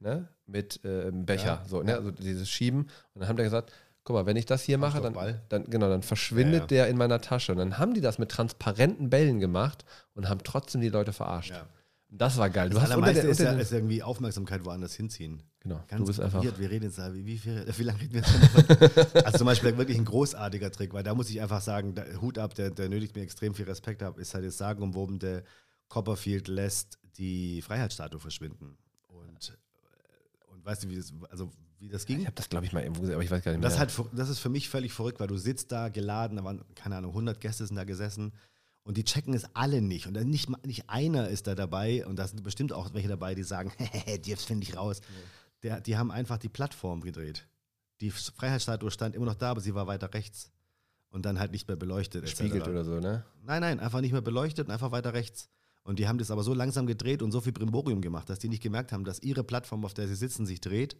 ne, 0.00 0.28
mit 0.50 0.84
äh, 0.84 1.10
Becher, 1.12 1.60
Ja, 1.62 1.64
so, 1.66 1.82
ne, 1.82 1.96
also 1.96 2.10
dieses 2.10 2.48
Schieben. 2.50 2.82
Und 3.14 3.20
dann 3.20 3.28
haben 3.28 3.36
die 3.36 3.42
gesagt, 3.42 3.72
guck 4.04 4.14
mal, 4.14 4.26
wenn 4.26 4.36
ich 4.36 4.46
das 4.46 4.62
hier 4.62 4.78
mache, 4.78 5.00
dann, 5.00 5.14
dann, 5.48 5.64
genau, 5.64 5.88
dann 5.88 6.02
verschwindet 6.02 6.54
Ja, 6.54 6.60
ja. 6.60 6.66
der 6.66 6.88
in 6.88 6.96
meiner 6.96 7.20
Tasche. 7.20 7.52
Und 7.52 7.58
dann 7.58 7.78
haben 7.78 7.94
die 7.94 8.00
das 8.00 8.18
mit 8.18 8.30
transparenten 8.30 9.10
Bällen 9.10 9.40
gemacht 9.40 9.84
und 10.14 10.28
haben 10.28 10.40
trotzdem 10.42 10.80
die 10.80 10.88
Leute 10.88 11.12
verarscht. 11.12 11.50
Ja. 11.50 11.66
Das 12.12 12.36
war 12.38 12.50
geil. 12.50 12.70
Du 12.70 12.74
Das 12.74 12.88
hast 12.88 12.96
unter 12.96 13.12
der, 13.12 13.24
ist, 13.24 13.38
unter 13.38 13.52
ja, 13.52 13.58
ist 13.58 13.72
irgendwie 13.72 14.02
Aufmerksamkeit 14.02 14.64
woanders 14.64 14.94
hinziehen. 14.94 15.44
genau, 15.60 15.80
Ganz 15.86 16.00
du 16.00 16.06
bist 16.06 16.20
einfach. 16.20 16.42
Wir 16.42 16.70
reden 16.70 16.86
jetzt, 16.86 16.98
da, 16.98 17.14
wie, 17.14 17.24
wie, 17.24 17.38
viel, 17.38 17.64
wie 17.76 17.82
lange 17.84 18.00
reden 18.00 18.14
wir 18.14 18.22
jetzt 18.22 19.12
noch? 19.14 19.14
Also 19.24 19.38
zum 19.38 19.46
Beispiel 19.46 19.78
wirklich 19.78 19.96
ein 19.96 20.04
großartiger 20.04 20.72
Trick, 20.72 20.92
weil 20.92 21.04
da 21.04 21.14
muss 21.14 21.30
ich 21.30 21.40
einfach 21.40 21.60
sagen, 21.60 21.94
da, 21.94 22.02
Hut 22.20 22.36
ab, 22.38 22.54
der, 22.54 22.70
der 22.70 22.88
nötigt 22.88 23.14
mir 23.14 23.22
extrem 23.22 23.54
viel 23.54 23.66
Respekt 23.66 24.02
ab, 24.02 24.18
ist 24.18 24.34
halt 24.34 24.44
das 24.44 24.58
sagenumwobene 24.58 25.44
Copperfield 25.88 26.48
lässt 26.48 26.98
die 27.16 27.62
Freiheitsstatue 27.62 28.18
verschwinden. 28.18 28.76
Und, 30.60 30.66
weißt 30.66 30.84
du, 30.84 30.88
wie 30.88 30.96
das, 30.96 31.12
also, 31.30 31.50
wie 31.78 31.88
das 31.88 32.06
ging? 32.06 32.20
Ich 32.20 32.26
habe 32.26 32.36
das, 32.36 32.48
glaube 32.48 32.66
ich, 32.66 32.72
mal 32.72 32.82
irgendwo 32.82 33.00
gesehen, 33.00 33.14
aber 33.14 33.24
ich 33.24 33.30
weiß 33.30 33.42
gar 33.42 33.52
nicht 33.52 33.60
mehr. 33.60 33.68
Das 33.68 33.74
ist, 33.74 33.98
halt, 33.98 34.10
das 34.12 34.28
ist 34.28 34.38
für 34.38 34.48
mich 34.48 34.68
völlig 34.68 34.92
verrückt, 34.92 35.20
weil 35.20 35.28
du 35.28 35.36
sitzt 35.36 35.72
da 35.72 35.88
geladen, 35.88 36.36
da 36.36 36.44
waren, 36.44 36.62
keine 36.74 36.96
Ahnung, 36.96 37.12
100 37.12 37.40
Gäste 37.40 37.66
sind 37.66 37.76
da 37.76 37.84
gesessen 37.84 38.32
und 38.82 38.96
die 38.96 39.04
checken 39.04 39.34
es 39.34 39.44
alle 39.54 39.80
nicht. 39.80 40.06
Und 40.06 40.14
dann 40.14 40.28
nicht, 40.28 40.48
nicht 40.66 40.88
einer 40.88 41.28
ist 41.28 41.46
da 41.46 41.54
dabei 41.54 42.06
und 42.06 42.16
da 42.16 42.26
sind 42.26 42.42
bestimmt 42.42 42.72
auch 42.72 42.92
welche 42.92 43.08
dabei, 43.08 43.34
die 43.34 43.42
sagen, 43.42 43.72
jetzt 44.24 44.44
finde 44.44 44.64
ich 44.64 44.76
raus. 44.76 45.00
Der, 45.62 45.80
die 45.80 45.96
haben 45.96 46.10
einfach 46.10 46.38
die 46.38 46.48
Plattform 46.48 47.00
gedreht. 47.00 47.46
Die 48.00 48.10
Freiheitsstatue 48.10 48.90
stand 48.90 49.14
immer 49.14 49.26
noch 49.26 49.34
da, 49.34 49.50
aber 49.50 49.60
sie 49.60 49.74
war 49.74 49.86
weiter 49.86 50.12
rechts. 50.12 50.50
Und 51.10 51.26
dann 51.26 51.38
halt 51.38 51.50
nicht 51.50 51.66
mehr 51.66 51.76
beleuchtet. 51.76 52.28
Spiegelt 52.28 52.68
oder 52.68 52.84
so, 52.84 53.00
ne? 53.00 53.24
Nein, 53.42 53.60
nein, 53.60 53.80
einfach 53.80 54.00
nicht 54.00 54.12
mehr 54.12 54.20
beleuchtet 54.20 54.68
und 54.68 54.72
einfach 54.72 54.92
weiter 54.92 55.12
rechts. 55.12 55.48
Und 55.82 55.98
die 55.98 56.06
haben 56.06 56.18
das 56.18 56.30
aber 56.30 56.42
so 56.42 56.54
langsam 56.54 56.86
gedreht 56.86 57.22
und 57.22 57.32
so 57.32 57.40
viel 57.40 57.52
Brimborium 57.52 58.00
gemacht, 58.00 58.28
dass 58.28 58.38
die 58.38 58.48
nicht 58.48 58.62
gemerkt 58.62 58.92
haben, 58.92 59.04
dass 59.04 59.20
ihre 59.20 59.42
Plattform, 59.44 59.84
auf 59.84 59.94
der 59.94 60.06
sie 60.08 60.14
sitzen, 60.14 60.46
sich 60.46 60.60
dreht 60.60 60.96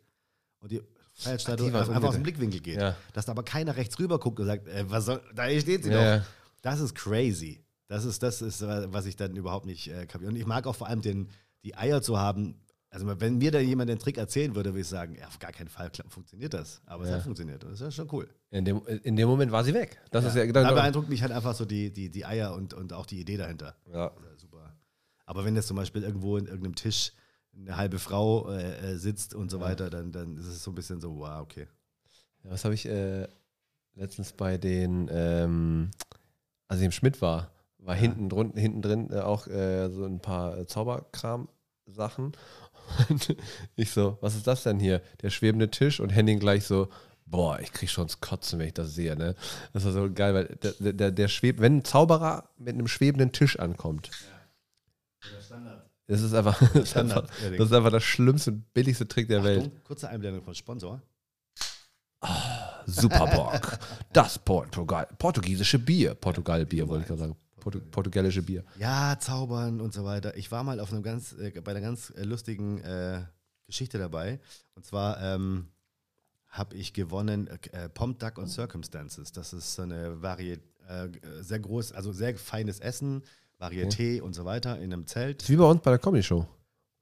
und 0.60 0.72
die 0.72 0.80
Freiheitsstatue 1.14 1.66
einfach 1.74 2.02
aus 2.02 2.14
dem. 2.14 2.22
Blickwinkel 2.22 2.60
geht. 2.60 2.76
Ja. 2.80 2.96
Dass 3.12 3.26
da 3.26 3.32
aber 3.32 3.42
keiner 3.42 3.76
rechts 3.76 3.98
rüber 3.98 4.18
guckt 4.18 4.40
und 4.40 4.46
sagt, 4.46 4.66
äh, 4.68 4.84
was 4.88 5.04
soll, 5.06 5.20
da 5.34 5.48
steht 5.58 5.84
sie 5.84 5.90
Ja, 5.90 5.96
doch. 5.96 6.20
ja. 6.20 6.26
Das 6.62 6.80
ist 6.80 6.94
crazy. 6.94 7.62
Das 7.88 8.04
ist, 8.04 8.22
das 8.22 8.40
ist, 8.42 8.62
was 8.62 9.06
ich 9.06 9.16
dann 9.16 9.34
überhaupt 9.36 9.66
nicht 9.66 9.88
äh, 9.88 10.06
kapiere. 10.06 10.30
Und 10.30 10.36
ich 10.36 10.46
mag 10.46 10.66
auch 10.66 10.76
vor 10.76 10.86
allem 10.86 11.02
den, 11.02 11.28
die 11.64 11.74
Eier 11.76 12.00
zu 12.02 12.18
haben, 12.18 12.54
Also 12.90 13.06
wenn 13.20 13.38
mir 13.38 13.50
da 13.50 13.58
jemand 13.60 13.88
den 13.90 13.98
Trick 13.98 14.16
erzählen 14.18 14.54
würde, 14.54 14.70
würde 14.70 14.80
ich 14.80 14.86
sagen, 14.88 15.14
ja, 15.16 15.26
auf 15.28 15.38
gar 15.38 15.52
keinen 15.52 15.68
Fall 15.68 15.90
funktioniert 16.08 16.54
das. 16.54 16.80
Aber 16.86 17.04
es 17.04 17.10
Ja. 17.10 17.16
hat 17.16 17.22
funktioniert. 17.22 17.62
Das 17.64 17.72
ist 17.72 17.80
ja 17.80 17.90
schon 17.90 18.08
cool. 18.12 18.28
In 18.50 18.64
dem, 18.64 18.80
in 19.04 19.14
dem 19.16 19.28
Moment 19.28 19.50
war 19.52 19.62
sie 19.64 19.74
weg. 19.74 20.00
Das 20.10 20.24
ist 20.24 20.34
ja 20.36 20.44
da 20.46 20.62
genau. 20.62 20.74
beeindruckt 20.74 21.08
mich 21.08 21.22
halt 21.22 21.32
einfach 21.32 21.54
so 21.54 21.64
die, 21.64 21.92
die, 21.92 22.10
die 22.10 22.24
Eier 22.24 22.54
und, 22.54 22.74
und 22.74 22.92
auch 22.92 23.06
die 23.06 23.20
Idee 23.20 23.36
dahinter. 23.36 23.76
Ja. 23.92 24.06
Ja, 24.06 24.12
super. 24.36 24.49
Aber 25.30 25.44
wenn 25.44 25.54
jetzt 25.54 25.68
zum 25.68 25.76
Beispiel 25.76 26.02
irgendwo 26.02 26.36
in 26.38 26.46
irgendeinem 26.46 26.74
Tisch 26.74 27.12
eine 27.56 27.76
halbe 27.76 28.00
Frau 28.00 28.50
äh, 28.50 28.94
äh, 28.94 28.96
sitzt 28.96 29.32
und 29.32 29.48
so 29.48 29.60
weiter, 29.60 29.88
dann, 29.88 30.10
dann 30.10 30.36
ist 30.36 30.46
es 30.46 30.64
so 30.64 30.72
ein 30.72 30.74
bisschen 30.74 31.00
so, 31.00 31.18
wow, 31.18 31.40
okay. 31.40 31.68
Ja, 32.42 32.50
was 32.50 32.64
habe 32.64 32.74
ich 32.74 32.84
äh, 32.86 33.28
letztens 33.94 34.32
bei 34.32 34.58
den, 34.58 35.08
ähm, 35.12 35.92
als 36.66 36.80
ich 36.80 36.86
im 36.86 36.90
Schmidt 36.90 37.22
war, 37.22 37.52
war 37.78 37.94
hinten, 37.94 38.28
drun, 38.28 38.54
hinten 38.54 38.82
drin 38.82 39.10
äh, 39.12 39.20
auch 39.20 39.46
äh, 39.46 39.88
so 39.90 40.04
ein 40.04 40.18
paar 40.18 40.58
äh, 40.58 40.66
Zauberkram-Sachen. 40.66 42.32
Und 43.08 43.36
ich 43.76 43.92
so, 43.92 44.18
was 44.20 44.34
ist 44.34 44.48
das 44.48 44.64
denn 44.64 44.80
hier? 44.80 45.00
Der 45.22 45.30
schwebende 45.30 45.70
Tisch 45.70 46.00
und 46.00 46.10
Henning 46.10 46.40
gleich 46.40 46.64
so, 46.64 46.88
boah, 47.24 47.60
ich 47.60 47.70
krieg 47.72 47.88
schon 47.88 48.08
das 48.08 48.20
Kotzen, 48.20 48.58
wenn 48.58 48.66
ich 48.66 48.74
das 48.74 48.96
sehe. 48.96 49.14
Ne? 49.14 49.36
Das 49.72 49.84
war 49.84 49.92
so 49.92 50.10
geil, 50.12 50.34
weil 50.34 50.46
der, 50.60 50.72
der, 50.72 50.92
der, 50.92 51.10
der 51.12 51.28
schwebt, 51.28 51.60
wenn 51.60 51.76
ein 51.76 51.84
Zauberer 51.84 52.50
mit 52.58 52.74
einem 52.74 52.88
schwebenden 52.88 53.30
Tisch 53.30 53.60
ankommt, 53.60 54.10
das 56.10 56.22
ist 56.22 56.34
einfach, 56.34 56.58
das 56.74 56.82
ist 56.82 56.96
einfach, 56.96 57.22
das 57.22 57.66
ist 57.66 57.72
einfach 57.72 57.90
das 57.90 58.02
schlimmste 58.02 58.50
und 58.50 58.72
billigste 58.74 59.06
Trick 59.06 59.28
der 59.28 59.44
Welt. 59.44 59.60
Achtung, 59.60 59.84
kurze 59.84 60.08
Einblendung 60.08 60.42
von 60.42 60.54
Sponsor. 60.54 61.00
Superbock. 62.86 63.78
Das 64.12 64.36
Portugal, 64.38 65.06
portugiesische 65.18 65.78
Bier. 65.78 66.14
Portugal-Bier, 66.14 66.88
wollte 66.88 67.02
ich 67.02 67.08
gerade 67.08 67.20
sagen. 67.20 67.36
Portu 67.60 67.78
portugiesische 67.78 68.42
Bier. 68.42 68.64
Ja, 68.78 69.16
Zaubern 69.20 69.80
und 69.80 69.92
so 69.92 70.04
weiter. 70.04 70.36
Ich 70.36 70.50
war 70.50 70.64
mal 70.64 70.80
auf 70.80 70.92
einem 70.92 71.02
ganz, 71.02 71.32
äh, 71.34 71.52
bei 71.60 71.70
einer 71.70 71.80
ganz 71.80 72.10
äh, 72.16 72.24
lustigen 72.24 72.78
äh, 72.78 73.22
Geschichte 73.66 73.98
dabei. 73.98 74.40
Und 74.74 74.84
zwar 74.84 75.22
ähm, 75.22 75.68
habe 76.48 76.74
ich 76.74 76.92
gewonnen 76.92 77.46
äh, 77.46 77.88
Pomp 77.88 78.18
Duck 78.18 78.38
und 78.38 78.48
Circumstances. 78.48 79.30
Das 79.30 79.52
ist 79.52 79.74
so 79.74 79.82
eine 79.82 80.20
Vari 80.20 80.58
äh, 80.88 81.08
sehr 81.40 81.60
groß, 81.60 81.92
also 81.92 82.12
sehr 82.12 82.36
feines 82.36 82.80
Essen, 82.80 83.22
Varieté 83.60 84.20
und 84.22 84.34
so 84.34 84.44
weiter 84.44 84.78
in 84.78 84.92
einem 84.92 85.06
Zelt. 85.06 85.40
Das 85.40 85.48
ist 85.48 85.50
wie 85.50 85.56
bei 85.56 85.64
uns 85.64 85.82
bei 85.82 85.90
der 85.90 85.98
Comedy-Show. 85.98 86.46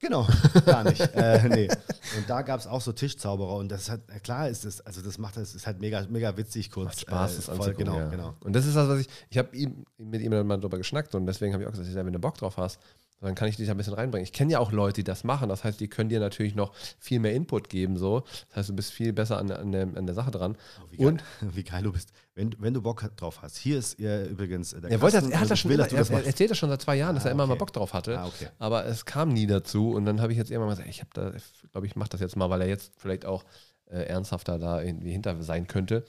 Genau, 0.01 0.27
gar 0.67 0.85
nicht. 0.85 1.01
äh, 1.15 1.49
nee. 1.49 1.69
Und 2.17 2.29
da 2.29 2.43
gab 2.43 2.61
es 2.61 2.67
auch 2.69 2.81
so 2.81 2.93
Tischzauberer 2.93 3.57
und 3.57 3.69
das 3.69 3.91
hat, 3.91 4.01
klar 4.23 4.49
ist 4.49 4.65
das, 4.65 4.81
also 4.81 5.01
das 5.01 5.19
macht 5.19 5.37
das, 5.37 5.55
ist 5.55 5.67
halt 5.67 5.81
mega, 5.81 6.07
mega 6.09 6.37
witzig 6.37 6.71
kurz. 6.71 6.87
Macht 6.87 7.01
Spaß, 7.01 7.33
äh, 7.33 7.37
das 7.37 7.45
voll, 7.47 7.55
anzugucken. 7.57 7.85
Genau, 7.85 7.99
ja. 7.99 8.09
genau. 8.09 8.35
Und 8.41 8.55
das 8.55 8.65
ist 8.67 8.77
das, 8.77 8.89
was 8.89 9.01
ich, 9.01 9.09
ich 9.29 9.39
habe 9.39 9.57
ihm, 9.57 9.85
mit 9.97 10.21
ihm 10.21 10.31
dann 10.31 10.47
mal 10.47 10.59
drüber 10.59 10.79
geschnackt 10.79 11.15
und 11.17 11.27
deswegen 11.27 11.53
habe 11.53 11.65
ich 11.65 11.69
auch 11.69 11.73
gesagt, 11.73 11.95
wenn 11.95 12.13
du 12.13 12.19
Bock 12.21 12.39
drauf 12.39 12.57
hast, 12.59 12.79
dann 13.21 13.35
kann 13.35 13.49
ich 13.49 13.57
dich 13.57 13.67
da 13.67 13.73
ein 13.73 13.77
bisschen 13.77 13.95
reinbringen. 13.95 14.25
Ich 14.25 14.33
kenne 14.33 14.53
ja 14.53 14.61
auch 14.61 14.71
Leute, 14.71 14.95
die 15.01 15.05
das 15.05 15.25
machen. 15.25 15.49
Das 15.49 15.65
heißt, 15.65 15.81
die 15.81 15.89
können 15.89 16.09
dir 16.09 16.21
natürlich 16.21 16.55
noch 16.55 16.73
viel 16.99 17.19
mehr 17.19 17.33
Input 17.35 17.69
geben. 17.69 17.97
So. 17.97 18.21
Das 18.49 18.57
heißt, 18.57 18.69
du 18.69 18.77
bist 18.77 18.93
viel 18.93 19.13
besser 19.13 19.39
an, 19.39 19.51
an, 19.51 19.73
der, 19.73 19.83
an 19.83 20.07
der 20.07 20.15
Sache 20.15 20.31
dran. 20.31 20.57
Wie 20.91 20.99
geil, 20.99 21.07
Und 21.07 21.25
wie 21.57 21.65
geil 21.65 21.83
du 21.83 21.93
bist. 21.93 22.13
Wenn, 22.35 22.55
wenn 22.59 22.75
du 22.75 22.83
Bock 22.83 23.11
drauf 23.17 23.43
hast. 23.43 23.57
Hier 23.57 23.79
ist 23.79 23.99
äh, 23.99 24.27
übrigens 24.27 24.73
äh, 24.73 24.81
der 24.81 24.91
er, 24.91 25.01
wollte 25.01 25.21
das, 25.21 25.29
er 25.31 25.37
hat 25.37 25.43
und 25.43 25.51
das 25.51 25.59
schon 25.59 25.71
will, 25.71 25.81
immer, 25.81 25.91
er, 25.91 26.11
er 26.11 26.27
erzählt 26.27 26.51
das 26.51 26.59
schon 26.59 26.69
seit 26.69 26.81
zwei 26.83 26.95
Jahren, 26.97 27.17
dass 27.17 27.25
Ah, 27.25 27.31
er 27.31 27.33
immer 27.33 27.47
mal. 27.47 27.57
Bock 27.57 27.73
drauf 27.73 27.93
hatte. 27.93 28.19
Ah, 28.19 28.27
okay. 28.27 28.49
Aber 28.61 28.87
es 28.87 29.05
kam 29.05 29.31
nie 29.31 29.47
dazu. 29.49 29.91
Und 29.91 30.05
dann 30.05 30.21
habe 30.21 30.31
ich 30.33 30.39
jetzt 30.39 30.51
irgendwann 30.51 30.69
mal 30.69 30.75
gesagt, 30.75 30.89
ich 30.89 31.01
habe 31.01 31.11
da, 31.15 31.33
glaube 31.73 31.87
ich, 31.89 31.97
mache 31.97 32.11
das 32.11 32.21
jetzt 32.21 32.37
mal, 32.37 32.49
weil 32.51 32.61
er 32.61 32.69
jetzt 32.69 32.93
vielleicht 32.97 33.27
auch 33.27 33.45
äh, 33.87 34.03
ernsthafter 34.05 34.59
da 34.59 34.81
irgendwie 34.81 35.11
hinter 35.11 35.43
sein 35.43 35.67
könnte. 35.67 36.05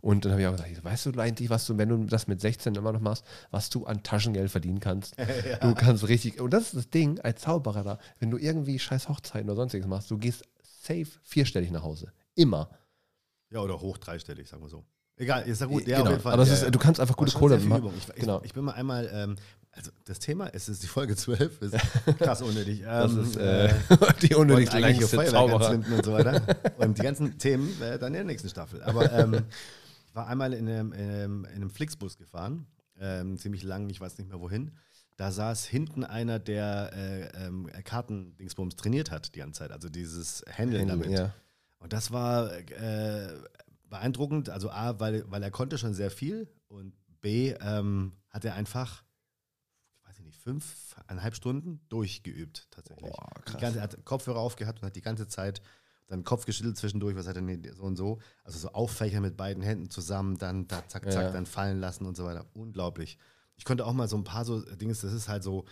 Und 0.00 0.24
dann 0.24 0.32
habe 0.32 0.42
ich 0.42 0.48
auch 0.48 0.52
gesagt, 0.52 0.84
weißt 0.84 1.06
du 1.06 1.20
eigentlich, 1.20 1.50
was 1.50 1.66
du, 1.66 1.78
wenn 1.78 1.88
du 1.88 2.04
das 2.04 2.26
mit 2.26 2.40
16 2.40 2.74
immer 2.74 2.92
noch 2.92 3.00
machst, 3.00 3.24
was 3.50 3.70
du 3.70 3.86
an 3.86 4.02
Taschengeld 4.02 4.50
verdienen 4.50 4.80
kannst? 4.80 5.14
Du 5.60 5.74
kannst 5.74 6.08
richtig, 6.08 6.40
und 6.40 6.52
das 6.52 6.64
ist 6.64 6.76
das 6.76 6.90
Ding 6.90 7.20
als 7.20 7.42
Zauberer 7.42 7.82
da, 7.82 7.98
wenn 8.18 8.30
du 8.30 8.38
irgendwie 8.38 8.78
scheiß 8.78 9.08
Hochzeiten 9.08 9.48
oder 9.48 9.56
sonstiges 9.56 9.86
machst, 9.86 10.10
du 10.10 10.18
gehst 10.18 10.44
safe 10.82 11.06
vierstellig 11.22 11.70
nach 11.70 11.82
Hause. 11.82 12.12
Immer. 12.34 12.68
Ja, 13.50 13.60
oder 13.60 13.80
hoch 13.80 13.98
dreistellig, 13.98 14.48
sagen 14.48 14.62
wir 14.62 14.68
so. 14.68 14.84
Egal, 15.16 15.42
ist 15.42 15.60
ja 15.60 15.66
gut. 15.66 15.86
Ja, 15.86 15.90
Ja, 15.90 15.96
genau. 15.98 16.06
auf 16.06 16.10
jeden 16.12 16.22
Fall. 16.22 16.32
Aber 16.32 16.44
ja, 16.44 16.52
ist, 16.52 16.62
ja. 16.62 16.70
du 16.70 16.78
kannst 16.78 17.00
einfach 17.00 17.16
gute 17.16 17.32
Kohle 17.32 17.58
machen. 17.60 17.92
Ich, 17.96 18.08
ich, 18.08 18.14
Genau. 18.14 18.40
ich 18.42 18.52
bin 18.54 18.64
mal 18.64 18.72
einmal, 18.72 19.08
ähm, 19.12 19.36
also 19.72 19.90
das 20.04 20.18
Thema, 20.18 20.48
es 20.52 20.68
ist 20.68 20.82
die 20.82 20.86
Folge 20.86 21.16
12, 21.16 21.62
ist 21.62 21.74
krass 22.18 22.42
unnötig. 22.42 22.82
Das 22.82 23.12
Ähm, 23.12 23.22
ist 23.22 23.36
äh, 23.36 23.74
die 24.22 24.34
und 24.34 24.50
unnötig 24.50 24.72
längste 24.74 25.24
Zauberer. 25.26 25.70
und 25.70 26.04
so 26.04 26.12
weiter. 26.12 26.42
Und 26.78 26.98
die 26.98 27.02
ganzen 27.02 27.38
Themen 27.38 27.80
äh, 27.80 27.98
dann 27.98 28.08
in 28.08 28.14
der 28.14 28.24
nächsten 28.24 28.48
Staffel. 28.48 28.82
Aber 28.82 29.10
ähm, 29.12 29.44
ich 30.08 30.14
war 30.14 30.26
einmal 30.26 30.52
in 30.52 30.68
einem, 30.68 30.92
in 30.92 31.10
einem, 31.10 31.44
in 31.46 31.54
einem 31.54 31.70
Flixbus 31.70 32.18
gefahren, 32.18 32.66
ähm, 33.00 33.38
ziemlich 33.38 33.62
lang, 33.62 33.88
ich 33.88 34.00
weiß 34.00 34.18
nicht 34.18 34.28
mehr 34.28 34.40
wohin. 34.40 34.72
Da 35.16 35.30
saß 35.30 35.64
hinten 35.66 36.04
einer, 36.04 36.38
der 36.38 36.90
äh, 36.94 37.46
ähm, 37.46 37.68
Kartendingsbums 37.84 38.76
trainiert 38.76 39.10
hat 39.10 39.34
die 39.34 39.38
ganze 39.38 39.60
Zeit. 39.60 39.72
Also 39.72 39.88
dieses 39.88 40.44
Handeln 40.50 40.88
damit. 40.88 41.10
Ja. 41.10 41.34
Und 41.78 41.92
das 41.92 42.10
war 42.12 42.52
äh, 42.52 43.28
beeindruckend. 43.88 44.48
Also 44.50 44.70
A, 44.70 44.98
weil, 45.00 45.24
weil 45.30 45.42
er 45.42 45.50
konnte 45.50 45.78
schon 45.78 45.94
sehr 45.94 46.10
viel 46.10 46.48
und 46.68 46.92
B, 47.20 47.54
ähm, 47.60 48.12
hat 48.30 48.44
er 48.44 48.54
einfach, 48.54 49.04
fünfeinhalb 50.42 51.34
Stunden 51.34 51.80
durchgeübt 51.88 52.68
tatsächlich. 52.70 53.10
Boah, 53.10 53.28
Die 53.38 53.42
krass. 53.52 53.60
ganze, 53.60 53.78
er 53.78 53.84
hat 53.84 54.04
Kopfhörer 54.04 54.38
aufgehabt 54.38 54.80
und 54.82 54.86
hat 54.86 54.96
die 54.96 55.02
ganze 55.02 55.26
Zeit 55.28 55.62
den 56.10 56.24
Kopf 56.24 56.44
geschüttelt 56.44 56.76
zwischendurch, 56.76 57.16
was 57.16 57.26
hat 57.26 57.36
er 57.36 57.42
denn 57.42 57.72
so 57.74 57.84
und 57.84 57.96
so. 57.96 58.18
Also 58.44 58.58
so 58.58 58.68
auffächern 58.72 59.22
mit 59.22 59.36
beiden 59.36 59.62
Händen 59.62 59.88
zusammen, 59.88 60.36
dann 60.36 60.68
da, 60.68 60.86
zack, 60.86 61.10
zack, 61.10 61.24
Ja. 61.24 61.30
dann 61.30 61.46
fallen 61.46 61.80
lassen 61.80 62.04
und 62.04 62.16
so 62.16 62.24
weiter. 62.24 62.44
Unglaublich. 62.52 63.16
Ich 63.56 63.64
konnte 63.64 63.86
auch 63.86 63.92
mal 63.94 64.08
so 64.08 64.16
ein 64.16 64.24
paar 64.24 64.44
so 64.44 64.60
Dinge, 64.60 64.92
das 64.92 65.04
ist 65.04 65.28
halt 65.28 65.42
so, 65.42 65.64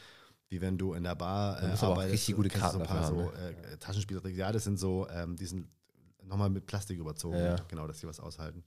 wie 0.48 0.60
wenn 0.62 0.78
du 0.78 0.94
in 0.94 1.02
der 1.04 1.14
Bar 1.14 1.62
äh, 1.62 1.66
aber 1.66 1.82
arbeitest, 1.88 2.12
richtig 2.14 2.36
gute 2.36 2.48
du 2.48 2.58
so 2.58 2.64
ein 2.64 2.70
Karten 2.70 2.82
paar 2.84 3.06
so 3.06 3.30
äh, 3.32 3.76
Taschenspielertricks. 3.78 4.38
Ja, 4.38 4.50
das 4.50 4.64
sind 4.64 4.78
so, 4.78 5.06
ähm, 5.10 5.36
die 5.36 5.46
sind 5.46 5.68
nochmal 6.22 6.48
mit 6.48 6.66
Plastik 6.66 6.98
überzogen. 6.98 7.36
Ja. 7.36 7.56
Genau, 7.68 7.86
dass 7.86 8.00
die 8.00 8.06
was 8.06 8.18
aushalten. 8.20 8.64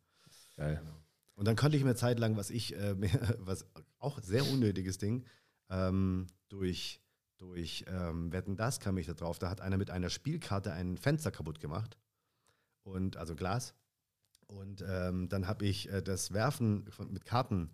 Geil. 0.56 0.80
Und 1.36 1.46
dann 1.48 1.56
konnte 1.56 1.78
ich 1.78 1.84
mir 1.84 1.96
Zeit 1.96 2.20
lang, 2.20 2.38
was 2.38 2.52
ich, 2.52 2.76
äh, 2.76 2.94
mir, 2.96 3.10
was 3.40 3.66
auch 3.98 4.22
sehr 4.22 4.48
unnötiges 4.48 4.98
Ding, 5.00 5.26
ähm, 5.74 6.28
durch, 6.50 7.02
durch 7.38 7.86
ähm, 7.88 8.32
Wetten, 8.32 8.56
das 8.56 8.80
kam 8.80 8.98
ich 8.98 9.08
da 9.08 9.14
drauf. 9.14 9.40
Da 9.40 9.50
hat 9.50 9.62
einer 9.62 9.78
mit 9.78 9.90
einer 9.90 10.10
Spielkarte 10.10 10.72
ein 10.72 10.98
Fenster 10.98 11.32
kaputt 11.32 11.60
gemacht. 11.60 11.98
Und, 12.84 13.18
also 13.18 13.36
Glas. 13.36 13.74
Und 14.48 14.84
ähm, 14.88 15.30
dann 15.30 15.48
habe 15.48 15.66
ich 15.66 15.90
äh, 15.90 16.02
das 16.02 16.34
Werfen 16.34 16.86
von, 16.92 17.12
mit 17.12 17.26
Karten, 17.26 17.70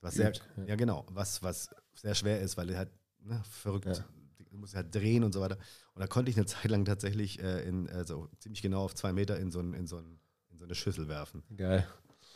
was 0.00 0.14
sehr, 0.14 0.32
ja. 0.56 0.64
ja. 0.66 0.76
genau, 0.76 1.06
was, 1.10 1.42
was 1.42 1.70
sehr 1.94 2.14
schwer 2.14 2.40
ist, 2.40 2.56
weil 2.56 2.70
er 2.70 2.78
halt 2.78 2.90
ne, 3.20 3.40
verrückt, 3.50 3.86
Ja. 3.86 4.04
du 4.50 4.56
musst 4.56 4.74
halt 4.74 4.94
drehen 4.94 5.24
und 5.24 5.32
so 5.32 5.40
weiter. 5.40 5.56
Und 5.94 6.00
da 6.00 6.06
konnte 6.06 6.30
ich 6.30 6.36
eine 6.36 6.46
Zeit 6.46 6.70
lang 6.70 6.84
tatsächlich 6.84 7.40
äh, 7.40 7.62
in, 7.62 7.88
also 7.88 8.28
ziemlich 8.38 8.62
genau 8.62 8.82
auf 8.82 8.94
zwei 8.94 9.12
Meter 9.12 9.38
in 9.38 9.50
so, 9.50 9.60
ein, 9.60 9.74
in 9.74 9.86
so, 9.86 9.98
ein, 9.98 10.18
in 10.50 10.58
so 10.58 10.64
eine 10.64 10.74
Schüssel 10.74 11.08
werfen. 11.08 11.42
Geil. 11.56 11.86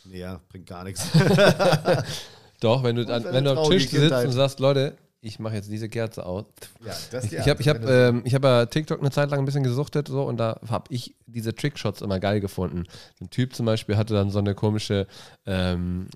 Ja, 0.05 0.40
bringt 0.48 0.66
gar 0.66 0.85
nichts. 0.85 1.07
Doch, 2.61 2.85
wenn 2.85 2.94
du, 2.94 3.12
an, 3.12 3.25
wenn 3.25 3.44
du 3.44 3.59
am 3.59 3.68
Tisch 3.68 3.88
sitzt 3.88 4.03
Kindheit. 4.03 4.27
und 4.27 4.33
sagst, 4.33 4.61
Leute, 4.61 4.96
ich 5.24 5.38
mache 5.38 5.54
jetzt 5.54 5.70
diese 5.70 5.88
Kerze 5.88 6.26
aus. 6.26 6.44
Ja, 6.85 6.92
das 7.12 7.24
Ich, 7.26 7.32
ich 7.32 7.48
habe 7.48 7.62
ich 7.62 7.68
hab, 7.68 7.85
ähm, 7.87 8.22
ich 8.24 8.35
hab 8.35 8.42
ja 8.42 8.66
TikTok 8.66 8.98
eine 8.98 9.12
Zeit 9.12 9.30
lang 9.30 9.38
ein 9.38 9.44
bisschen 9.44 9.62
gesuchtet 9.62 10.08
so, 10.08 10.24
und 10.24 10.37
da 10.37 10.61
habe 10.68 10.85
ich 10.92 11.14
diese 11.26 11.54
Trickshots 11.54 12.02
immer 12.02 12.18
geil 12.18 12.40
gefunden. 12.40 12.85
Ein 13.20 13.30
Typ 13.30 13.54
zum 13.54 13.64
Beispiel 13.64 13.96
hatte 13.96 14.14
dann 14.14 14.30
so 14.30 14.40
eine 14.40 14.56
komische, 14.56 15.06
ähm, 15.46 16.08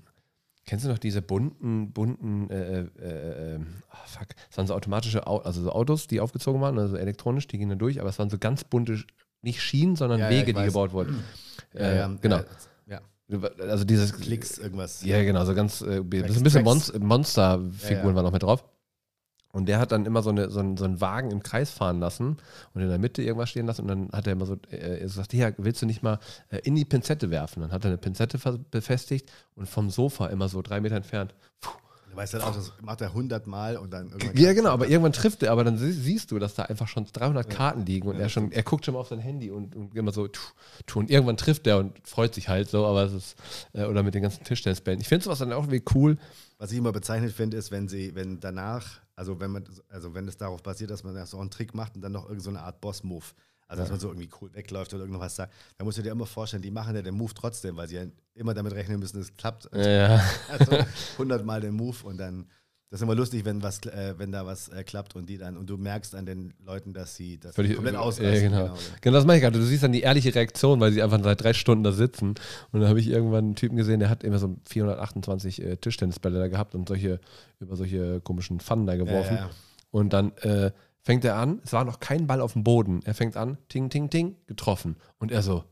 kennst 0.65 0.83
du 0.83 0.89
noch 0.89 0.97
diese 0.97 1.21
bunten, 1.21 1.93
bunten, 1.93 2.49
äh, 2.49 2.81
äh, 2.81 3.55
äh, 3.55 3.59
ah, 3.89 3.97
fuck, 4.05 4.27
es 4.51 4.57
waren 4.57 4.67
so 4.67 4.75
automatische, 4.75 5.25
Au 5.25 5.37
also 5.37 5.61
so 5.63 5.71
Autos, 5.71 6.07
die 6.07 6.19
aufgezogen 6.19 6.59
waren, 6.59 6.77
also 6.77 6.97
elektronisch, 6.97 7.47
die 7.47 7.57
gingen 7.57 7.69
dann 7.69 7.79
durch, 7.79 8.01
aber 8.01 8.09
es 8.09 8.19
waren 8.19 8.29
so 8.29 8.37
ganz 8.37 8.65
bunte, 8.65 9.01
nicht 9.41 9.61
Schienen, 9.61 9.95
sondern 9.95 10.19
Ja, 10.19 10.29
ja, 10.29 10.31
Wege, 10.31 10.51
ich 10.51 10.57
die 10.57 10.65
gebaut 10.65 10.91
wurden. 10.91 11.23
ja, 11.73 11.79
äh, 11.79 11.97
ja, 11.97 12.17
genau. 12.21 12.41
Ja, 12.87 12.99
ja. 13.29 13.49
Also 13.59 13.85
dieses 13.85 14.11
Klicks, 14.13 14.57
irgendwas. 14.57 15.01
ja, 15.05 15.23
genau, 15.23 15.45
so 15.45 15.55
ganz, 15.55 15.79
äh, 15.81 15.99
ein 15.99 16.09
bisschen. 16.09 16.65
Monst 16.65 16.99
Monsterfiguren 16.99 17.89
Ja, 17.89 18.09
ja. 18.09 18.15
waren 18.15 18.25
noch 18.25 18.33
mit 18.33 18.43
drauf. 18.43 18.65
Und 19.51 19.67
der 19.67 19.79
hat 19.79 19.91
dann 19.91 20.05
immer 20.05 20.21
so, 20.21 20.29
eine, 20.29 20.49
so, 20.49 20.59
einen, 20.59 20.77
so 20.77 20.85
einen 20.85 21.01
Wagen 21.01 21.31
im 21.31 21.41
Kreis 21.41 21.71
fahren 21.71 21.99
lassen 21.99 22.37
und 22.73 22.81
in 22.81 22.89
der 22.89 22.99
Mitte 22.99 23.21
irgendwas 23.23 23.49
stehen 23.49 23.65
lassen. 23.65 23.81
Und 23.83 23.87
dann 23.87 24.09
hat 24.11 24.27
er 24.27 24.33
immer 24.33 24.45
so 24.45 24.57
äh, 24.69 24.99
gesagt: 24.99 25.31
Hier, 25.31 25.53
willst 25.57 25.81
du 25.81 25.85
nicht 25.85 26.03
mal 26.03 26.19
äh, 26.49 26.59
in 26.63 26.75
die 26.75 26.85
Pinzette 26.85 27.31
werfen? 27.31 27.61
Dann 27.61 27.71
hat 27.71 27.83
er 27.85 27.89
eine 27.89 27.97
Pinzette 27.97 28.37
befestigt 28.71 29.31
und 29.55 29.67
vom 29.67 29.89
Sofa 29.89 30.27
immer 30.27 30.49
so 30.49 30.61
drei 30.61 30.79
Meter 30.81 30.95
entfernt. 30.95 31.33
Puh. 31.61 31.71
Du 32.09 32.15
weißt 32.15 32.33
halt 32.33 32.43
auch, 32.45 32.55
das 32.55 32.71
macht 32.81 33.01
er 33.01 33.09
100 33.09 33.45
Mal 33.47 33.77
und 33.77 33.91
dann 33.91 34.07
irgendwann. 34.09 34.37
Ja, 34.37 34.53
genau, 34.53 34.69
aber 34.69 34.87
irgendwann 34.87 35.11
trifft 35.11 35.43
er, 35.43 35.51
aber 35.51 35.63
dann 35.63 35.77
sie- 35.77 35.91
siehst 35.91 36.31
du, 36.31 36.39
dass 36.39 36.55
da 36.55 36.63
einfach 36.63 36.87
schon 36.87 37.05
300 37.05 37.47
Karten 37.49 37.85
liegen 37.85 38.07
und 38.07 38.15
Ja, 38.15 38.21
er 38.23 38.29
schon, 38.29 38.51
er 38.51 38.63
guckt 38.63 38.85
schon 38.85 38.93
mal 38.95 39.01
auf 39.01 39.09
sein 39.09 39.19
Handy 39.19 39.51
und, 39.51 39.75
und 39.75 39.93
immer 39.95 40.11
so, 40.11 40.27
tu, 40.27 40.41
tu, 40.87 40.99
und 40.99 41.11
irgendwann 41.11 41.37
trifft 41.37 41.67
er 41.67 41.77
und 41.77 41.93
freut 42.07 42.33
sich 42.33 42.49
halt 42.49 42.69
so, 42.69 42.85
aber 42.87 43.03
es 43.03 43.13
ist, 43.13 43.35
äh, 43.73 43.83
oder 43.85 44.01
mit 44.03 44.15
den 44.15 44.23
ganzen 44.23 44.43
Tischtennisbällen. 44.45 44.99
Ich 45.01 45.07
finde 45.07 45.25
sowas 45.25 45.39
dann 45.39 45.51
auch 45.53 45.63
irgendwie 45.67 45.83
cool. 45.93 46.17
Was 46.57 46.71
ich 46.71 46.77
immer 46.79 46.91
bezeichnet 46.91 47.33
finde, 47.33 47.57
ist, 47.57 47.69
wenn 47.71 47.87
sie, 47.87 48.15
wenn 48.15 48.39
danach, 48.39 49.01
also 49.17 49.39
wenn 49.39 49.51
man, 49.51 49.65
also 49.89 50.13
wenn 50.13 50.27
es 50.27 50.37
darauf 50.37 50.61
basiert, 50.63 50.91
dass 50.91 51.03
man 51.03 51.25
so 51.25 51.39
einen 51.39 51.49
Trick 51.49 51.73
macht 51.73 51.95
und 51.95 52.01
dann 52.03 52.11
noch 52.11 52.29
irgendeine 52.29 52.43
so 52.43 52.49
eine 52.51 52.61
Art 52.61 52.79
Boss-Move. 52.79 53.25
Also 53.67 53.83
dass 53.83 53.89
man 53.89 53.99
so 53.99 54.07
irgendwie 54.07 54.29
cool 54.39 54.53
wegläuft 54.53 54.93
oder 54.93 55.03
irgendwas 55.03 55.35
sagt, 55.35 55.53
da 55.77 55.83
musst 55.83 55.97
du 55.97 56.01
dir 56.01 56.11
immer 56.11 56.25
vorstellen, 56.25 56.61
die 56.61 56.71
machen 56.71 56.95
ja 56.95 57.01
den 57.01 57.15
Move 57.15 57.33
trotzdem, 57.33 57.75
weil 57.75 57.89
sie 57.89 57.95
ja 57.95 58.05
immer 58.33 58.53
damit 58.53 58.71
rechnen 58.73 58.99
müssen, 58.99 59.19
es 59.19 59.35
klappt. 59.35 59.67
Ja, 59.73 60.23
Also 60.47 60.77
100 61.13 61.43
Mal 61.43 61.59
den 61.59 61.73
Move 61.73 61.97
und 62.03 62.17
dann, 62.17 62.49
Das 62.89 62.99
ist 62.99 63.03
immer 63.03 63.15
lustig, 63.15 63.43
wenn, 63.43 63.61
was, 63.61 63.85
äh, 63.85 64.13
wenn 64.17 64.31
da 64.31 64.45
was 64.45 64.69
äh, 64.69 64.81
klappt 64.83 65.15
und 65.17 65.27
die 65.27 65.37
dann 65.37 65.57
und 65.57 65.69
du 65.69 65.75
merkst 65.75 66.15
an 66.15 66.25
den 66.25 66.53
Leuten, 66.65 66.93
dass 66.93 67.15
sie 67.17 67.37
das 67.37 67.53
Völlig, 67.53 67.75
komplett 67.75 67.95
ja, 67.95 67.99
ausrasten. 67.99 68.49
genau. 68.49 68.77
genau, 69.01 69.17
das 69.17 69.25
mache 69.25 69.37
ich 69.37 69.43
gerade. 69.43 69.59
Du 69.59 69.65
siehst 69.65 69.83
dann 69.83 69.91
die 69.91 70.01
ehrliche 70.01 70.33
Reaktion, 70.33 70.79
weil 70.79 70.93
sie 70.93 71.03
einfach 71.03 71.21
seit 71.21 71.43
drei 71.43 71.51
Stunden 71.51 71.83
da 71.83 71.91
sitzen. 71.91 72.35
Und 72.71 72.79
dann 72.79 72.87
habe 72.87 73.01
ich 73.01 73.09
irgendwann 73.09 73.45
einen 73.45 73.55
Typen 73.55 73.75
gesehen, 73.75 73.99
der 73.99 74.09
hat 74.09 74.23
immer 74.23 74.39
so 74.39 74.55
428 74.69 75.61
äh, 75.61 75.75
Tischtennisbälle 75.77 76.39
da 76.39 76.47
gehabt 76.47 76.75
und 76.75 76.87
solche 76.87 77.19
über 77.59 77.75
solche 77.75 78.21
komischen 78.21 78.61
Pfannen 78.61 78.85
da 78.85 78.95
geworfen. 78.95 79.35
Ja, 79.35 79.41
ja. 79.41 79.49
Und 79.91 80.13
dann 80.13 80.31
äh, 80.37 80.71
fängt 81.01 81.25
er 81.25 81.35
an, 81.35 81.59
es 81.65 81.73
war 81.73 81.83
noch 81.83 81.99
kein 81.99 82.25
Ball 82.25 82.39
auf 82.39 82.53
dem 82.53 82.63
Boden. 82.63 83.01
Er 83.03 83.13
fängt 83.13 83.35
an, 83.35 83.57
ting, 83.67 83.89
ting, 83.89 84.09
ting, 84.09 84.37
getroffen. 84.45 84.95
Und 85.17 85.31
er 85.31 85.41
so, 85.41 85.65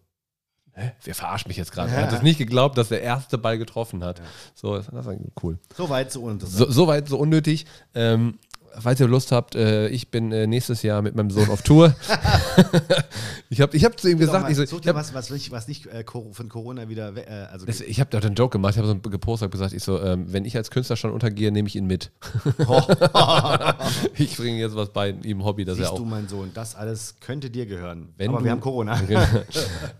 hä, 0.75 0.91
wer 1.03 1.15
verarscht 1.15 1.47
mich 1.47 1.57
jetzt 1.57 1.71
gerade? 1.71 1.91
Er 1.91 2.03
hat 2.03 2.13
es 2.13 2.21
nicht 2.21 2.37
geglaubt, 2.37 2.77
dass 2.77 2.89
der 2.89 3.01
erste 3.01 3.37
Ball 3.37 3.57
getroffen 3.57 4.03
hat. 4.03 4.21
So, 4.53 4.75
das 4.75 4.87
ist 4.87 4.93
eigentlich 4.93 5.31
cool. 5.43 5.57
So 5.75 5.89
weit, 5.89 6.11
so 6.11 6.21
uninteressant. 6.21 6.67
So, 6.67 6.71
so 6.71 6.87
weit, 6.87 7.07
so 7.07 7.17
unnötig. 7.17 7.65
Ähm, 7.93 8.37
falls 8.79 8.99
ihr 8.99 9.07
Lust 9.07 9.31
habt, 9.31 9.55
äh, 9.55 9.87
ich 9.89 10.09
bin 10.11 10.31
äh, 10.31 10.47
nächstes 10.47 10.81
Jahr 10.83 11.01
mit 11.01 11.15
meinem 11.15 11.29
Sohn 11.29 11.49
auf 11.49 11.61
Tour. 11.61 11.95
ich 13.49 13.61
habe 13.61 13.75
ich 13.75 13.85
hab 13.85 13.99
zu 13.99 14.09
ihm 14.09 14.17
Sag 14.17 14.25
gesagt, 14.27 14.43
mal, 14.43 14.51
ich, 14.51 14.57
so, 14.57 14.63
ich 14.63 14.87
habe 14.87 14.99
was, 14.99 15.13
was 15.13 15.29
nicht, 15.29 15.51
was 15.51 15.67
nicht 15.67 15.87
äh, 15.87 16.03
von 16.05 16.49
Corona 16.49 16.89
wieder, 16.89 17.15
äh, 17.15 17.47
also 17.51 17.65
das, 17.65 17.81
ich 17.81 17.99
hab 17.99 18.09
da 18.11 18.19
einen 18.19 18.35
Joke 18.35 18.53
gemacht, 18.53 18.73
ich 18.75 18.77
habe 18.77 18.87
so 18.87 19.09
gepostet, 19.09 19.45
hab 19.45 19.51
gesagt, 19.51 19.73
ich 19.73 19.83
so, 19.83 20.01
ähm, 20.01 20.25
wenn 20.31 20.45
ich 20.45 20.55
als 20.57 20.71
Künstler 20.71 20.95
schon 20.95 21.11
untergehe, 21.11 21.51
nehme 21.51 21.67
ich 21.67 21.75
ihn 21.75 21.87
mit. 21.87 22.11
ich 24.17 24.37
bringe 24.37 24.59
jetzt 24.59 24.75
was 24.75 24.89
bei 24.89 25.09
ihm 25.09 25.43
Hobby, 25.43 25.65
dass 25.65 25.79
er 25.79 25.91
auch 25.91 25.97
du, 25.97 26.05
mein 26.05 26.27
Sohn, 26.27 26.51
das 26.53 26.75
alles 26.75 27.15
könnte 27.19 27.49
dir 27.49 27.65
gehören. 27.65 28.13
Wenn 28.17 28.29
Aber 28.29 28.39
du- 28.39 28.45
wir 28.45 28.51
haben 28.51 28.61
Corona. 28.61 28.99
Genau. 29.05 29.21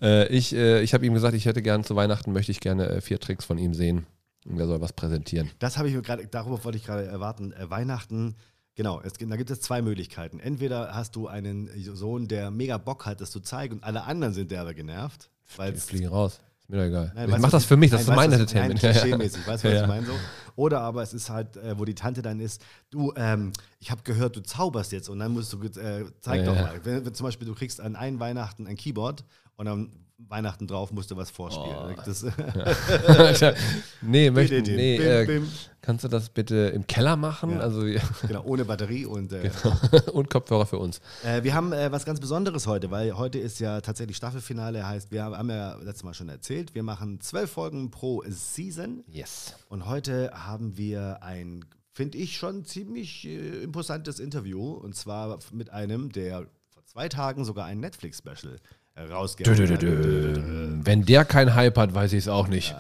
äh, 0.02 0.28
ich 0.28 0.56
äh, 0.56 0.82
ich 0.82 0.94
habe 0.94 1.06
ihm 1.06 1.14
gesagt, 1.14 1.36
ich 1.36 1.46
hätte 1.46 1.62
gern 1.62 1.84
zu 1.84 1.96
Weihnachten, 1.96 2.32
möchte 2.32 2.52
ich 2.52 2.60
gerne 2.60 3.02
vier 3.02 3.20
Tricks 3.20 3.46
von 3.46 3.58
ihm 3.58 3.74
sehen. 3.74 4.06
Und 4.48 4.60
er 4.60 4.68
soll 4.68 4.80
was 4.82 4.94
präsentieren. 4.94 5.50
Das 5.60 5.78
habe 5.78 5.90
ich 5.90 5.96
mir 5.96 6.02
gerade, 6.02 6.28
darüber 6.28 6.64
wollte 6.64 6.78
ich 6.78 6.86
gerade 6.86 7.06
erwarten. 7.06 7.54
Weihnachten, 7.68 8.36
genau, 8.76 9.02
es, 9.02 9.14
da 9.14 9.36
gibt 9.36 9.50
es 9.50 9.62
zwei 9.62 9.82
Möglichkeiten. 9.82 10.40
Entweder 10.40 10.94
hast 10.94 11.16
du 11.16 11.28
einen 11.28 11.70
Sohn, 11.96 12.28
der 12.28 12.52
mega 12.52 12.78
Bock 12.78 13.06
hat, 13.06 13.22
das 13.22 13.32
zu 13.32 13.40
zeigen, 13.40 13.76
und 13.76 13.84
alle 13.84 14.04
anderen 14.04 14.34
sind 14.34 14.52
derbe 14.52 14.76
genervt. 14.76 15.30
Wir 15.58 15.74
fliegen 15.76 16.08
raus. 16.08 16.40
Ist 16.60 16.70
mir 16.70 16.78
doch 16.78 16.86
egal. 16.86 17.12
Nein, 17.14 17.26
ich 17.28 17.34
weißt 17.34 17.42
mach 17.44 17.52
das 17.52 17.66
für 17.66 17.78
mich, 17.78 17.92
das 17.92 18.08
nein, 18.08 18.10
ist 18.10 18.16
mein 18.16 18.32
weißt 18.32 18.42
Entertainment. 18.42 18.82
Nein, 18.82 18.92
klischee-mäßig, 18.94 19.48
weißt 19.48 19.64
du, 19.64 19.68
was 19.68 19.76
Ja, 19.76 19.82
ich 19.84 19.88
meine 19.88 20.06
so? 20.08 20.14
Oder 20.56 20.82
aber 20.82 21.04
es 21.04 21.14
ist 21.14 21.30
halt, 21.30 21.58
äh, 21.58 21.78
wo 21.78 21.86
die 21.86 21.94
Tante 21.94 22.24
dann 22.24 22.40
ist, 22.40 22.60
du, 22.90 23.14
ähm, 23.16 23.54
ich 23.80 23.92
habe 23.92 24.02
gehört, 24.04 24.36
du 24.36 24.42
zauberst 24.42 24.92
jetzt 24.92 25.10
und 25.10 25.20
dann 25.20 25.32
musst 25.32 25.54
du, 25.54 25.62
äh, 25.64 26.06
zeig 26.22 26.40
Ja, 26.40 26.46
doch 26.46 26.56
mal. 26.56 26.80
Wenn, 26.84 27.06
wenn 27.06 27.14
zum 27.14 27.26
Beispiel 27.26 27.48
du 27.48 27.54
kriegst 27.54 27.80
an 27.80 27.96
einen 27.96 28.20
Weihnachten 28.20 28.66
ein 28.66 28.78
Keyboard 28.78 29.24
und 29.58 29.68
am 29.68 29.92
Weihnachten 30.17 30.65
drauf 30.65 30.91
musst 30.91 31.12
du 31.12 31.17
was 31.17 31.30
vorspielen. 31.30 31.78
Oh. 31.78 32.01
Das, 32.06 32.23
nee, 34.01 34.30
möchte, 34.32 34.62
Bim, 34.62 34.75
nee, 34.75 34.97
bim, 34.97 35.08
äh, 35.08 35.25
bim. 35.25 35.49
kannst 35.82 36.04
du 36.06 36.08
das 36.08 36.30
bitte 36.30 36.56
im 36.73 36.88
Keller 36.88 37.17
machen? 37.17 37.51
Ja. 37.51 37.60
Also, 37.60 37.82
genau, 38.25 38.43
ohne 38.45 38.63
Batterie 38.63 39.06
und 39.06 39.34
äh, 39.34 39.51
und 40.13 40.30
Kopfhörer 40.30 40.65
für 40.65 40.80
uns. 40.80 41.01
Äh, 41.23 41.43
wir 41.43 41.54
haben 41.54 41.73
äh, 41.73 41.91
was 41.91 42.06
ganz 42.06 42.19
Besonderes 42.21 42.65
heute, 42.65 42.91
weil 42.91 43.17
heute 43.17 43.39
ist 43.39 43.60
ja 43.60 43.82
tatsächlich 43.82 44.15
Staffelfinale, 44.15 44.88
heißt, 44.88 45.12
wir 45.12 45.25
haben 45.25 45.49
ja 45.49 45.75
letztes 45.75 46.04
Mal 46.04 46.13
schon 46.13 46.30
erzählt, 46.30 46.73
wir 46.75 46.84
machen 46.84 47.19
zwölf 47.19 47.51
Folgen 47.51 47.91
pro 47.91 48.23
Season 48.28 49.04
Yes. 49.08 49.54
und 49.67 49.86
heute 49.86 50.32
haben 50.34 50.78
wir 50.78 51.23
ein, 51.23 51.65
finde 51.91 52.17
ich, 52.19 52.38
schon 52.38 52.63
ziemlich 52.63 53.25
äh, 53.28 53.63
imposantes 53.63 54.19
Interview 54.19 54.71
und 54.71 54.95
zwar 54.95 55.39
mit 55.51 55.71
einem, 55.71 56.12
der 56.12 56.47
vor 56.69 56.86
zwei 56.86 57.10
Tagen 57.10 57.43
sogar 57.43 57.65
ein 57.65 57.82
Netflix-Special 57.82 58.56
äh, 58.56 58.60
rausgehauen 58.98 59.70
hat. 59.70 60.86
Wenn 60.86 61.06
der 61.06 61.26
kein 61.26 61.54
Hype 61.56 61.78
hat, 61.78 61.94
weiß 61.94 62.14
ich 62.14 62.20
es 62.20 62.28
auch 62.28 62.48
nicht. 62.48 62.76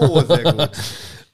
Oh, 0.00 0.20
sehr 0.22 0.52
gut. 0.52 0.70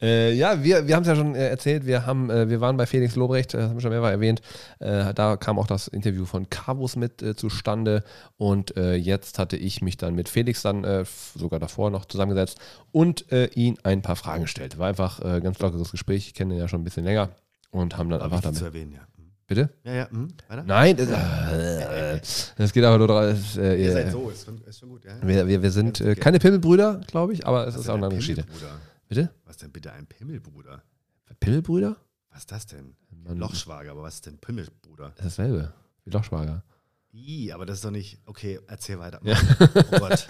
Äh, 0.03 0.33
ja, 0.33 0.65
wir, 0.65 0.89
wir 0.89 0.97
haben 0.97 1.03
es 1.03 1.09
ja 1.09 1.15
schon 1.15 1.37
äh, 1.37 1.49
erzählt, 1.49 1.87
wir, 1.87 2.05
haben, 2.07 2.29
äh, 2.29 2.51
wir 2.51 2.61
waren 2.61 2.77
bei 2.77 2.87
Felix 2.87 3.15
Lobrecht, 3.15 3.55
äh, 3.55 3.59
das 3.59 3.69
haben 3.69 3.77
wir 3.77 3.81
schon 3.83 3.93
mehrfach 3.93 4.11
erwähnt. 4.11 4.43
Äh, 4.81 5.15
da 5.15 5.37
kam 5.37 5.61
auch 5.61 5.69
das 5.69 5.87
Interview 5.87 6.25
von 6.25 6.51
Carvus 6.51 6.97
mit 6.97 7.23
äh, 7.23 7.37
zustande 7.37 8.03
und 8.37 8.75
jetzt 8.77 9.39
hatte 9.39 9.57
ich 9.57 9.81
mich 9.81 9.97
dann 9.99 10.17
mit 10.17 10.29
Felix 10.29 10.63
dann 10.63 11.07
sogar 11.37 11.61
davor 11.61 11.91
noch 11.91 12.07
zusammengesetzt 12.07 12.59
und 12.91 13.27
ihn 13.55 13.79
ein 13.85 14.03
paar 14.03 14.17
Fragen 14.17 14.43
gestellt. 14.43 14.79
War 14.79 14.89
einfach 14.89 15.21
ganz 15.41 15.61
lockeres 15.61 15.93
Gespräch, 15.93 16.27
ich 16.27 16.35
kenne 16.35 16.55
ihn 16.55 16.59
ja 16.59 16.67
schon 16.67 16.81
ein 16.81 16.85
bisschen 16.85 17.05
länger 17.05 17.29
und 17.71 17.97
haben 17.97 18.11
dann 18.11 18.21
Aber 18.21 18.37
einfach 18.37 18.51
wichtig 18.51 18.59
zu 18.59 18.65
damit. 18.65 18.75
erwähnen, 18.75 18.93
ja. 18.93 19.12
Bitte? 19.47 19.71
Ja, 19.85 19.93
ja, 19.93 20.09
mhm. 20.11 20.29
weiter? 20.49 20.63
Nein, 20.65 20.97
das, 20.97 21.09
äh, 21.11 22.21
das 22.57 22.73
geht 22.73 22.85
aber 22.85 22.99
nur 22.99 23.23
es, 23.23 23.57
äh, 23.57 23.73
Ihr 23.73 23.77
ihr- 23.79 23.93
seid 23.93 24.13
so, 24.13 24.31
ist 24.31 24.45
schon, 24.45 24.63
ist 24.63 24.79
schon 24.79 24.89
gut. 24.89 25.05
Ja? 25.05 25.17
wir, 25.23 25.47
wir, 25.47 25.63
wir 25.63 25.71
sind 25.71 26.01
äh, 26.01 26.15
keine 26.15 26.39
Pimmelbrüder, 26.39 27.01
glaube 27.07 27.33
ich, 27.33 27.47
aber 27.47 27.67
es 27.67 27.75
ist 27.75 27.89
auch 27.89 27.95
eine 27.95 28.03
ein 28.03 28.05
andere 28.05 28.19
Geschichte. 28.19 28.45
Bitte? 29.09 29.31
Was 29.45 29.57
denn 29.59 29.73
bitte 29.73 29.93
ein 29.93 30.07
Pimmelbruder? 30.07 30.83
Pimmelbrüder? 31.41 31.97
Was 32.31 32.41
ist 32.41 32.53
das 32.53 32.67
denn? 32.67 32.95
Mann. 33.11 33.37
Lochschwager, 33.39 33.91
aber 33.91 34.03
was 34.03 34.15
ist 34.15 34.27
denn 34.27 34.39
Pimmelbruder? 34.39 35.13
Das 35.17 35.27
ist 35.27 35.39
dasselbe. 35.39 35.73
Wie 36.05 36.11
Lochschwager. 36.11 36.63
Ih, 37.15 37.53
aber 37.53 37.67
das 37.67 37.77
ist 37.77 37.85
doch 37.85 37.91
nicht. 37.91 38.19
Okay, 38.25 38.59
erzähl 38.69 38.99
weiter. 38.99 39.21
Ja. 39.23 39.37
Oh 39.93 39.99
Gott. 39.99 40.27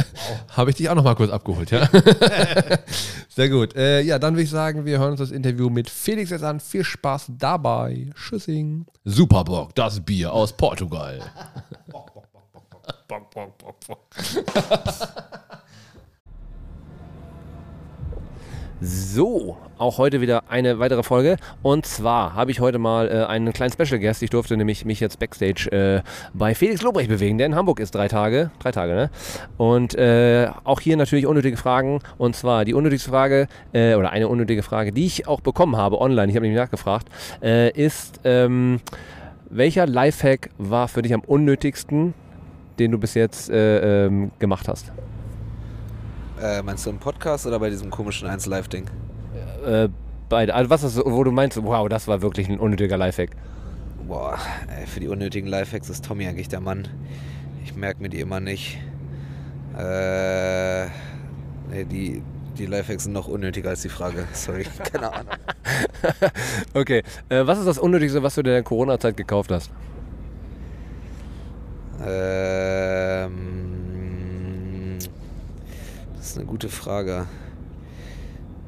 Habe 0.48 0.68
ich 0.68 0.76
dich 0.76 0.86
auch 0.90 0.94
noch 0.94 1.02
mal 1.02 1.14
kurz 1.14 1.30
abgeholt, 1.30 1.70
ja? 1.70 1.88
Sehr 3.30 3.48
gut. 3.48 3.74
Äh, 3.74 4.02
ja, 4.02 4.18
dann 4.18 4.34
würde 4.34 4.42
ich 4.42 4.50
sagen, 4.50 4.84
wir 4.84 4.98
hören 4.98 5.12
uns 5.12 5.20
das 5.20 5.30
Interview 5.30 5.70
mit 5.70 5.88
Felix 5.88 6.28
jetzt 6.28 6.44
an. 6.44 6.60
Viel 6.60 6.84
Spaß 6.84 7.32
dabei. 7.38 8.10
Tschüssing. 8.14 8.84
Superbock, 9.04 9.74
das 9.74 10.00
Bier 10.00 10.30
aus 10.30 10.54
Portugal. 10.54 11.20
Bock, 13.08 13.30
bock, 13.30 13.56
bock, 13.58 13.76
bock. 13.86 13.98
So, 18.82 19.56
auch 19.78 19.96
heute 19.96 20.20
wieder 20.20 20.42
eine 20.50 20.78
weitere 20.78 21.02
Folge. 21.02 21.38
Und 21.62 21.86
zwar 21.86 22.34
habe 22.34 22.50
ich 22.50 22.60
heute 22.60 22.78
mal 22.78 23.08
äh, 23.08 23.24
einen 23.24 23.54
kleinen 23.54 23.72
Special 23.72 23.98
Guest. 23.98 24.22
Ich 24.22 24.28
durfte 24.28 24.54
nämlich 24.54 24.84
mich 24.84 25.00
jetzt 25.00 25.18
Backstage 25.18 25.72
äh, 25.72 26.02
bei 26.34 26.54
Felix 26.54 26.82
Lobrecht 26.82 27.08
bewegen, 27.08 27.38
der 27.38 27.46
in 27.46 27.54
Hamburg 27.54 27.80
ist 27.80 27.94
drei 27.94 28.06
Tage. 28.08 28.50
Drei 28.58 28.72
Tage, 28.72 28.94
ne? 28.94 29.10
Und 29.56 29.94
äh, 29.94 30.50
auch 30.64 30.80
hier 30.80 30.98
natürlich 30.98 31.26
unnötige 31.26 31.56
Fragen. 31.56 32.00
Und 32.18 32.36
zwar 32.36 32.66
die 32.66 32.74
unnötigste 32.74 33.08
Frage, 33.08 33.48
äh, 33.72 33.94
oder 33.94 34.10
eine 34.10 34.28
unnötige 34.28 34.62
Frage, 34.62 34.92
die 34.92 35.06
ich 35.06 35.26
auch 35.26 35.40
bekommen 35.40 35.76
habe 35.76 35.98
online, 35.98 36.28
ich 36.28 36.36
habe 36.36 36.44
nämlich 36.44 36.60
nachgefragt, 36.60 37.08
äh, 37.42 37.70
ist, 37.70 38.20
ähm, 38.24 38.80
welcher 39.48 39.86
Lifehack 39.86 40.50
war 40.58 40.88
für 40.88 41.00
dich 41.00 41.14
am 41.14 41.22
unnötigsten, 41.22 42.12
den 42.78 42.90
du 42.90 42.98
bis 42.98 43.14
jetzt 43.14 43.48
äh, 43.48 44.04
ähm, 44.04 44.32
gemacht 44.38 44.68
hast? 44.68 44.92
Äh, 46.40 46.62
meinst 46.62 46.84
du 46.86 46.90
im 46.90 46.98
Podcast 46.98 47.46
oder 47.46 47.58
bei 47.58 47.70
diesem 47.70 47.90
komischen 47.90 48.28
1-Live-Ding? 48.28 48.86
Äh, 49.64 49.88
beide. 50.28 50.54
Also 50.54 50.70
was 50.70 50.82
ist, 50.82 50.96
wo 51.04 51.24
du 51.24 51.30
meinst, 51.30 51.62
wow, 51.62 51.88
das 51.88 52.08
war 52.08 52.22
wirklich 52.22 52.48
ein 52.48 52.58
unnötiger 52.58 52.96
Lifehack. 52.96 53.30
Boah, 54.06 54.38
ey, 54.78 54.86
für 54.86 55.00
die 55.00 55.08
unnötigen 55.08 55.48
Lifehacks 55.48 55.88
ist 55.90 56.04
Tommy 56.04 56.28
eigentlich 56.28 56.48
der 56.48 56.60
Mann. 56.60 56.86
Ich 57.64 57.74
merke 57.74 58.02
mir 58.02 58.08
die 58.08 58.20
immer 58.20 58.38
nicht. 58.38 58.78
Äh, 59.76 60.86
nee, 61.70 61.84
die, 61.90 62.22
die 62.56 62.66
Lifehacks 62.66 63.04
sind 63.04 63.12
noch 63.12 63.28
unnötiger 63.28 63.70
als 63.70 63.82
die 63.82 63.88
Frage. 63.88 64.26
Sorry, 64.32 64.66
keine 64.92 65.12
Ahnung. 65.12 65.32
Okay, 66.74 67.02
äh, 67.28 67.46
was 67.46 67.58
ist 67.58 67.66
das 67.66 67.78
Unnötigste, 67.78 68.22
was 68.22 68.34
du 68.34 68.42
in 68.42 68.46
der 68.46 68.62
Corona-Zeit 68.62 69.16
gekauft 69.16 69.50
hast? 69.50 69.70
Ähm, 72.00 72.95
das 76.26 76.32
ist 76.32 76.38
eine 76.38 76.46
gute 76.46 76.68
Frage. 76.68 77.28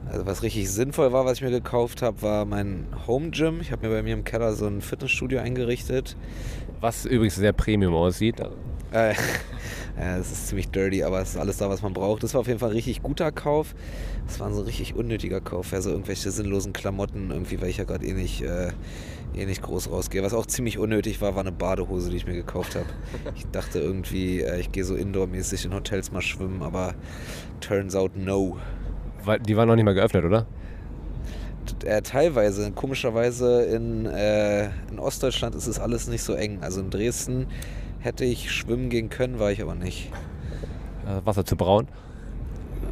Also 0.07 0.27
was 0.27 0.45
richtig 0.45 0.71
sinnvoll 0.71 1.13
war, 1.13 1.25
was 1.25 1.39
ich 1.39 1.43
mir 1.43 1.51
gekauft 1.51 2.03
habe, 2.03 2.23
war 2.23 2.45
mein 2.45 2.87
Home 3.09 3.31
Gym. 3.31 3.61
Ich 3.61 3.73
habe 3.73 3.89
mir 3.89 3.93
bei 3.93 4.01
mir 4.05 4.15
im 4.15 4.23
Keller 4.23 4.53
so 4.53 4.69
ein 4.69 4.81
Fitnessstudio 4.81 5.41
eingerichtet. 5.41 6.17
Was 6.81 7.05
übrigens 7.05 7.35
sehr 7.35 7.53
Premium 7.53 7.95
aussieht. 7.95 8.39
Äh, 8.93 9.15
ja, 9.99 10.17
es 10.19 10.31
ist 10.31 10.47
ziemlich 10.47 10.69
dirty, 10.71 11.03
aber 11.03 11.21
es 11.21 11.31
ist 11.31 11.37
alles 11.37 11.57
da, 11.57 11.69
was 11.69 11.83
man 11.83 11.95
braucht. 11.95 12.23
Das 12.23 12.33
war 12.35 12.43
auf 12.43 12.47
jeden 12.47 12.61
Fall 12.61 12.69
ein 12.69 12.77
richtig 12.77 13.03
guter 13.03 13.33
Kauf. 13.33 13.75
Das 14.29 14.39
war 14.39 14.47
ein 14.47 14.55
so 14.55 14.63
richtig 14.63 14.95
unnötiger 14.95 15.41
Kauf. 15.41 15.73
Ja, 15.73 15.81
so 15.81 15.91
irgendwelche 15.91 16.31
sinnlosen 16.31 16.73
Klamotten, 16.73 17.33
irgendwie, 17.33 17.61
weil 17.61 17.71
ich 17.71 17.79
ja 17.79 17.85
gerade 17.85 18.07
eh 18.07 18.13
nicht, 18.13 18.41
äh, 18.41 18.71
eh 19.35 19.47
nicht 19.47 19.63
groß 19.63 19.91
rausgehe. 19.91 20.23
Was 20.23 20.35
auch 20.35 20.47
ziemlich 20.47 20.79
unnötig 20.79 21.21
war, 21.21 21.35
war 21.35 21.41
eine 21.41 21.53
Badehose, 21.53 22.11
die 22.11 22.17
ich 22.17 22.27
mir 22.27 22.35
gekauft 22.35 22.75
habe. 22.75 22.87
Ich 23.37 23.47
dachte 23.47 23.79
irgendwie, 23.79 24.41
äh, 24.41 24.61
ich 24.61 24.73
gehe 24.73 24.85
so 24.85 24.95
indoormäßig 24.95 25.65
in 25.65 25.75
Hotels 25.75 26.13
mal 26.13 26.23
schwimmen, 26.23 26.63
aber 26.63 26.95
turns 27.61 27.95
out 27.95 28.17
no. 28.17 28.59
Weil 29.25 29.41
Die 29.41 29.57
war 29.57 29.67
noch 29.67 29.75
nicht 29.77 29.85
mal 29.85 29.95
geöffnet, 29.95 30.25
oder? 30.25 30.47
Äh, 31.85 32.03
teilweise, 32.03 32.73
komischerweise 32.73 33.65
in, 33.65 34.07
äh, 34.07 34.67
in 34.91 34.99
Ostdeutschland 34.99 35.55
ist 35.55 35.67
es 35.67 35.79
alles 35.79 36.09
nicht 36.09 36.23
so 36.23 36.33
eng. 36.35 36.59
Also 36.63 36.81
in 36.81 36.91
Dresden 36.91 37.47
hätte 38.01 38.25
ich 38.25 38.51
schwimmen 38.51 38.89
gehen 38.89 39.11
können, 39.11 39.39
war 39.39 39.53
ich 39.53 39.61
aber 39.61 39.75
nicht. 39.75 40.11
Äh, 41.07 41.25
Wasser 41.27 41.45
zu 41.45 41.57
braun. 41.57 41.89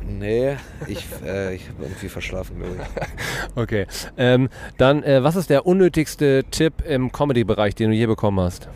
Nee, 0.06 0.56
ich, 0.86 1.04
äh, 1.24 1.54
ich 1.54 1.68
habe 1.68 1.82
irgendwie 1.82 2.08
verschlafen, 2.08 2.58
glaube 2.58 2.76
ich. 2.76 3.56
Okay. 3.56 3.86
Ähm, 4.16 4.48
dann, 4.76 5.02
äh, 5.02 5.22
was 5.24 5.36
ist 5.36 5.50
der 5.50 5.66
unnötigste 5.66 6.44
Tipp 6.50 6.74
im 6.86 7.10
Comedy-Bereich, 7.10 7.74
den 7.74 7.90
du 7.90 7.96
je 7.96 8.06
bekommen 8.06 8.40
hast? 8.40 8.68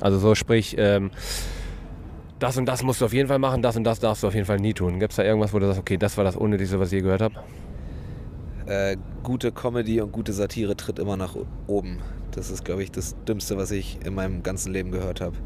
Also 0.00 0.18
so 0.18 0.34
sprich, 0.34 0.74
ähm, 0.78 1.10
das 2.38 2.56
und 2.56 2.66
das 2.66 2.82
musst 2.82 3.00
du 3.00 3.04
auf 3.04 3.12
jeden 3.12 3.28
Fall 3.28 3.38
machen, 3.38 3.62
das 3.62 3.76
und 3.76 3.84
das 3.84 4.00
darfst 4.00 4.22
du 4.22 4.26
auf 4.26 4.34
jeden 4.34 4.46
Fall 4.46 4.58
nie 4.58 4.74
tun. 4.74 4.98
Gibt 4.98 5.12
es 5.12 5.16
da 5.16 5.22
irgendwas, 5.22 5.52
wo 5.52 5.58
du 5.58 5.66
sagst, 5.66 5.80
okay, 5.80 5.96
das 5.96 6.16
war 6.16 6.24
das 6.24 6.34
Unnötigste, 6.34 6.80
was 6.80 6.88
ich 6.88 6.96
je 6.96 7.02
gehört 7.02 7.22
habe? 7.22 7.34
äh, 8.66 8.96
gute 9.22 9.52
Comedy 9.52 10.00
und 10.00 10.12
gute 10.12 10.32
Satire 10.32 10.76
tritt 10.76 10.98
immer 10.98 11.16
nach 11.16 11.36
oben. 11.66 11.98
Das 12.32 12.50
ist, 12.50 12.64
glaube 12.64 12.82
ich, 12.82 12.90
das 12.90 13.14
Dümmste, 13.26 13.56
was 13.56 13.70
ich 13.70 13.98
in 14.04 14.14
meinem 14.14 14.42
ganzen 14.42 14.72
Leben 14.72 14.90
gehört 14.90 15.20
habe. 15.20 15.36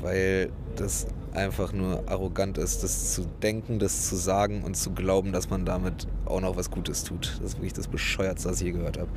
Weil 0.00 0.50
das 0.76 1.06
einfach 1.34 1.72
nur 1.72 2.04
arrogant 2.08 2.58
ist, 2.58 2.82
das 2.82 3.14
zu 3.14 3.24
denken, 3.42 3.78
das 3.78 4.08
zu 4.08 4.16
sagen 4.16 4.62
und 4.62 4.76
zu 4.76 4.92
glauben, 4.92 5.32
dass 5.32 5.50
man 5.50 5.64
damit 5.64 6.06
auch 6.26 6.40
noch 6.40 6.56
was 6.56 6.70
Gutes 6.70 7.04
tut. 7.04 7.38
Das 7.40 7.52
ist 7.52 7.56
wirklich 7.58 7.72
das 7.72 7.88
Bescheuertste, 7.88 8.50
was 8.50 8.60
ich 8.60 8.66
je 8.66 8.72
gehört 8.72 8.98
habe. 8.98 9.08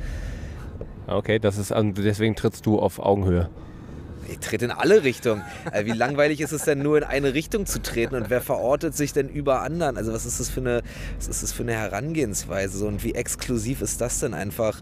Okay, 1.06 1.38
das 1.38 1.58
ist 1.58 1.72
also 1.72 1.90
deswegen 1.92 2.34
trittst 2.34 2.66
du 2.66 2.78
auf 2.78 2.98
Augenhöhe. 2.98 3.50
Ich 4.28 4.38
trete 4.38 4.64
in 4.64 4.70
alle 4.70 5.04
Richtungen. 5.04 5.42
Also 5.70 5.86
wie 5.86 5.96
langweilig 5.96 6.40
ist 6.40 6.52
es 6.52 6.64
denn 6.64 6.82
nur 6.82 6.96
in 6.96 7.04
eine 7.04 7.34
Richtung 7.34 7.66
zu 7.66 7.82
treten 7.82 8.14
und 8.14 8.30
wer 8.30 8.40
verortet 8.40 8.96
sich 8.96 9.12
denn 9.12 9.28
über 9.28 9.60
anderen? 9.60 9.98
Also 9.98 10.14
was 10.14 10.24
ist 10.24 10.40
das 10.40 10.48
für 10.48 10.60
eine, 10.60 10.82
was 11.18 11.28
ist 11.28 11.42
das 11.42 11.52
für 11.52 11.62
eine 11.62 11.74
Herangehensweise? 11.74 12.86
Und 12.86 13.04
wie 13.04 13.14
exklusiv 13.14 13.82
ist 13.82 14.00
das 14.00 14.20
denn 14.20 14.32
einfach? 14.32 14.80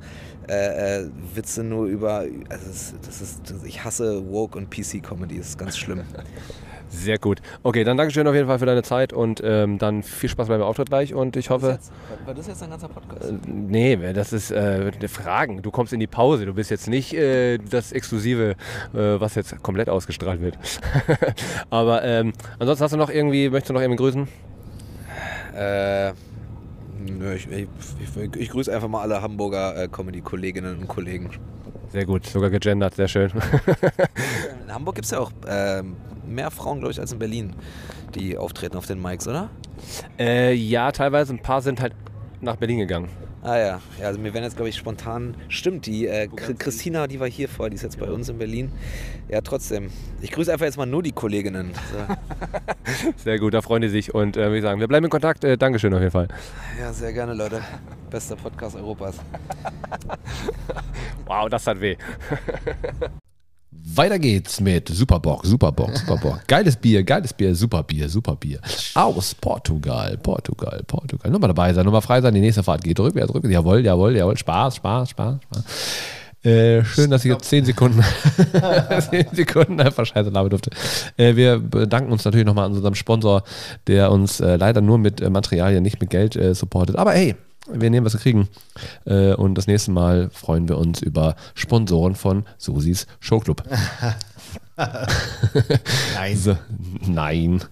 Äh, 0.49 1.03
äh, 1.03 1.11
Witze 1.35 1.65
nur 1.65 1.87
über. 1.87 2.25
Also 2.49 2.67
das, 2.67 2.95
das 3.05 3.21
ist, 3.21 3.51
das, 3.51 3.65
ich 3.65 3.85
hasse 3.85 4.31
Woke 4.31 4.59
und 4.59 4.71
PC-Comedy, 4.71 5.39
das 5.39 5.51
ist 5.51 5.59
ganz 5.59 5.77
schlimm. 5.77 6.03
Sehr 6.93 7.19
gut. 7.19 7.41
Okay, 7.63 7.85
dann 7.85 7.97
Dankeschön 7.97 8.27
auf 8.27 8.35
jeden 8.35 8.47
Fall 8.47 8.59
für 8.59 8.67
deine 8.67 8.83
Zeit 8.83 9.15
und 9.15 9.41
ähm, 9.43 9.79
dann 9.79 10.03
viel 10.03 10.29
Spaß 10.29 10.49
beim 10.49 10.61
Auftritt 10.61 10.91
gleich 10.91 11.15
und 11.15 11.37
ich 11.37 11.49
hoffe. 11.49 11.71
Jetzt, 11.71 11.91
war 12.27 12.35
das 12.35 12.47
jetzt 12.47 12.63
ein 12.63 12.69
ganzer 12.69 12.89
Podcast? 12.89 13.31
Äh, 13.31 13.35
nee, 13.47 14.13
das 14.13 14.33
ist 14.35 14.51
äh, 14.51 15.09
Fragen. 15.09 15.63
Du 15.63 15.71
kommst 15.71 15.95
in 15.95 16.01
die 16.01 16.07
Pause. 16.07 16.45
Du 16.45 16.53
bist 16.53 16.71
jetzt 16.71 16.89
nicht 16.89 17.15
äh, 17.15 17.57
das 17.59 17.93
Exklusive, 17.93 18.57
äh, 18.93 18.99
was 19.21 19.35
jetzt 19.37 19.63
komplett 19.63 19.89
ausgestrahlt 19.89 20.43
wird. 20.43 20.59
Aber 21.71 22.05
ähm, 22.05 22.35
ansonsten 22.59 22.85
hast 22.85 22.93
du 22.93 22.99
noch 22.99 23.11
irgendwie, 23.11 23.49
möchtest 23.49 23.71
du 23.71 23.75
noch 23.75 23.81
irgendwie 23.81 23.99
grüßen? 23.99 24.29
Äh, 25.57 26.13
nö, 27.07 27.35
ich, 27.35 27.51
ich, 27.51 27.69
ich, 28.01 28.37
ich 28.37 28.51
grüße 28.51 28.73
einfach 28.73 28.89
mal 28.89 29.01
alle 29.01 29.23
Hamburger 29.23 29.83
äh, 29.83 29.89
Comedy-Kolleginnen 29.89 30.79
und 30.79 30.89
Kollegen. 30.89 31.31
Sehr 31.89 32.07
gut, 32.07 32.27
sogar 32.27 32.51
gegendert, 32.51 32.95
sehr 32.95 33.09
schön. 33.09 33.31
In 34.65 34.73
Hamburg 34.73 34.95
gibt 34.95 35.05
es 35.07 35.11
ja 35.11 35.19
auch 35.21 35.31
ähm, 35.47 35.97
mehr 36.27 36.51
Frauen, 36.51 36.79
glaube 36.79 36.93
ich, 36.93 37.01
als 37.01 37.13
in 37.13 37.19
Berlin, 37.19 37.55
die 38.15 38.37
auftreten 38.37 38.77
auf 38.77 38.87
den 38.87 39.01
Mics, 39.01 39.27
oder? 39.29 39.51
Äh, 40.19 40.55
ja, 40.55 40.93
teilweise. 40.93 41.35
Ein 41.35 41.43
paar 41.43 41.63
sind 41.63 41.81
halt 41.81 41.95
nach 42.41 42.57
Berlin 42.57 42.79
gegangen. 42.79 43.09
Ah 43.45 43.59
ja, 43.59 43.81
ja 44.01 44.07
also 44.07 44.21
mir 44.21 44.33
werden 44.35 44.45
jetzt, 44.45 44.55
glaube 44.55 44.69
ich, 44.69 44.77
spontan. 44.77 45.35
Stimmt, 45.49 45.87
die 45.87 46.07
äh, 46.07 46.29
Christina, 46.29 47.09
die 47.09 47.19
war 47.19 47.29
hier 47.29 47.49
vor, 47.49 47.71
die 47.71 47.75
ist 47.75 47.83
jetzt 47.83 47.99
bei 47.99 48.07
uns 48.07 48.29
in 48.29 48.39
Berlin. 48.39 48.71
Ja, 49.29 49.41
trotzdem. 49.41 49.91
Ich 50.21 50.31
grüße 50.31 50.53
einfach 50.53 50.67
jetzt 50.67 50.77
mal 50.77 50.87
nur 50.87 51.03
die 51.03 51.11
Kolleginnen. 51.11 51.73
So. 51.93 53.13
sehr 53.17 53.41
gut, 53.41 53.55
da 53.55 53.61
freuen 53.61 53.83
die 53.83 53.89
sich. 53.89 54.15
Und 54.15 54.37
äh, 54.37 54.53
wie 54.53 54.61
sagen, 54.61 54.79
wir 54.79 54.87
bleiben 54.87 55.05
in 55.05 55.11
Kontakt. 55.11 55.43
Äh, 55.43 55.59
Dankeschön 55.59 55.93
auf 55.93 56.01
jeden 56.01 56.13
Fall. 56.13 56.29
Ja, 56.79 56.93
sehr 56.93 57.13
gerne, 57.13 57.35
Leute. 57.35 57.63
Bester 58.11 58.37
Podcast 58.37 58.77
Europas. 58.77 59.17
wow, 61.27 61.49
das 61.49 61.67
hat 61.67 61.81
weh. 61.81 61.97
Weiter 63.95 64.19
geht's 64.19 64.61
mit 64.61 64.89
Superbock, 64.89 65.45
Superbock, 65.45 65.97
Superbock. 65.97 66.41
Geiles 66.47 66.77
Bier, 66.77 67.03
geiles 67.03 67.33
Bier, 67.33 67.55
super 67.55 67.83
Bier, 67.83 68.09
super 68.09 68.37
Bier. 68.37 68.61
Aus 68.95 69.35
Portugal, 69.35 70.17
Portugal, 70.19 70.83
Portugal. 70.87 71.31
Nochmal 71.31 71.49
dabei 71.49 71.75
sein, 71.75 71.85
nochmal 71.85 72.01
frei 72.01 72.21
sein. 72.21 72.35
Die 72.35 72.41
nächste 72.41 72.63
Fahrt 72.63 72.85
geht 72.85 72.99
rückwärts, 73.01 73.35
rückwärts. 73.35 73.53
Jawohl, 73.53 73.85
jawohl, 73.85 74.17
jawohl. 74.17 74.37
Spaß, 74.37 74.77
Spaß, 74.77 75.11
Spaß, 75.11 75.37
Spaß. 75.43 75.65
Äh, 76.45 76.85
schön, 76.85 77.11
dass 77.11 77.25
ich 77.25 77.31
jetzt 77.31 77.45
10 77.45 77.67
Sekunden, 77.67 78.03
10 79.11 79.27
Sekunden 79.33 79.81
einfach 79.81 80.05
scheiße 80.05 80.31
labern 80.31 80.51
durfte. 80.51 80.71
Äh, 81.17 81.37
wir 81.37 81.59
bedanken 81.61 82.11
uns 82.11 82.25
natürlich 82.25 82.47
nochmal 82.47 82.67
an 82.67 82.73
unserem 82.73 82.97
Sponsor, 82.97 83.45
der 83.87 84.11
uns 84.11 84.41
äh, 84.41 84.57
leider 84.57 84.81
nur 84.81 84.99
mit 84.99 85.21
äh, 85.21 85.31
Materialien, 85.31 85.85
nicht 85.85 86.01
mit 86.01 86.11
Geld 86.11 86.35
äh, 86.35 86.55
supportet. 86.55 86.97
Aber 86.97 87.13
hey, 87.13 87.37
wir 87.71 87.91
nehmen, 87.91 88.05
was 88.07 88.15
wir 88.15 88.21
kriegen. 88.21 88.49
Äh, 89.05 89.35
und 89.35 89.55
das 89.57 89.67
nächste 89.67 89.91
Mal 89.91 90.31
freuen 90.33 90.69
wir 90.69 90.79
uns 90.79 91.01
über 91.03 91.37
Sponsoren 91.55 92.15
von 92.15 92.45
Susis 92.59 93.07
Showclub. 93.21 93.63
Nein. 96.15 96.37
So, 96.37 96.57
nein. 97.07 97.63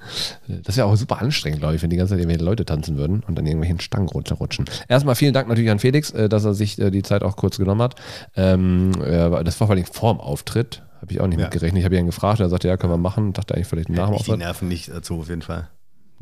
Das 0.65 0.77
wäre 0.77 0.87
auch 0.87 0.97
super 0.97 1.21
anstrengend, 1.21 1.61
glaube 1.61 1.75
ich, 1.75 1.83
wenn 1.83 1.91
die 1.91 1.97
ganze 1.97 2.11
Zeit 2.13 2.21
irgendwelche 2.21 2.45
Leute 2.45 2.65
tanzen 2.65 2.97
würden 2.97 3.23
und 3.27 3.37
dann 3.37 3.47
irgendwelchen 3.47 3.81
Stangen 3.81 4.09
runterrutschen. 4.09 4.67
Erstmal 4.89 5.15
vielen 5.15 5.33
Dank 5.33 5.49
natürlich 5.49 5.71
an 5.71 5.79
Felix, 5.79 6.11
äh, 6.11 6.29
dass 6.29 6.45
er 6.45 6.55
sich 6.55 6.79
äh, 6.79 6.91
die 6.91 7.03
Zeit 7.03 7.23
auch 7.23 7.37
kurz 7.37 7.57
genommen 7.59 7.83
hat. 7.83 7.97
Ähm, 8.37 8.93
äh, 9.03 9.43
das 9.45 9.59
war 9.61 9.67
vor 9.67 9.75
allem 9.77 9.85
vorm 9.87 10.21
Auftritt. 10.21 10.83
Habe 11.01 11.13
ich 11.13 11.21
auch 11.21 11.27
nicht 11.27 11.39
Ja. 11.39 11.47
mitgerechnet. 11.47 11.81
Ich 11.81 11.85
habe 11.85 11.97
ihn 11.97 12.07
gefragt, 12.07 12.41
er 12.41 12.49
sagte, 12.51 12.69
ja, 12.69 12.77
können 12.77 12.93
wir 12.93 12.99
machen. 12.99 13.33
Dachte 13.33 13.55
eigentlich 13.55 13.67
vielleicht 13.67 13.89
nach 13.89 14.07
dem 14.09 14.15
Ich 14.17 14.23
die 14.25 14.31
Auftritt. 14.33 14.39
Nerven 14.39 14.69
nicht 14.69 14.89
dazu, 14.91 15.21
auf 15.21 15.29
jeden 15.29 15.43
Fall. 15.43 15.69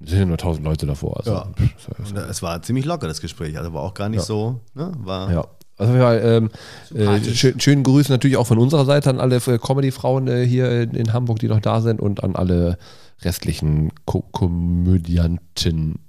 Es 0.03 0.11
sind 0.11 0.19
ja 0.21 0.27
nur 0.27 0.37
tausend 0.37 0.65
Leute 0.65 0.87
davor. 0.87 1.17
Also, 1.19 1.33
Ja. 1.33 1.49
Und 1.99 2.17
es 2.17 2.43
war 2.43 2.63
ziemlich 2.63 2.85
locker, 2.85 3.09
das 3.09 3.21
Gespräch. 3.21 3.59
Also 3.59 3.73
war 3.73 3.83
auch 3.83 3.95
gar 3.95 4.09
nicht 4.09 4.21
Ja. 4.21 4.25
so, 4.25 4.61
ne? 4.75 4.93
War 4.99 5.33
Ja. 5.33 5.47
Also 5.77 5.93
ähm, 5.95 6.51
äh, 6.93 7.21
schön, 7.23 7.61
schönen 7.61 7.85
Grüßen 7.85 8.13
natürlich 8.13 8.37
auch 8.37 8.49
von 8.49 8.59
unserer 8.59 8.85
Seite 8.85 9.11
an 9.11 9.21
alle 9.21 9.37
äh, 9.37 9.59
Comedy-Frauen 9.59 10.27
äh, 10.27 10.45
hier 10.45 10.83
in, 10.83 10.91
in 10.91 11.13
Hamburg, 11.13 11.39
die 11.39 11.47
noch 11.47 11.61
da 11.61 11.81
sind 11.81 12.01
und 12.01 12.25
an 12.25 12.35
alle 12.35 12.79
restlichen 13.23 13.93
Ko 14.05 14.23
Komödiantinnen. 14.33 16.01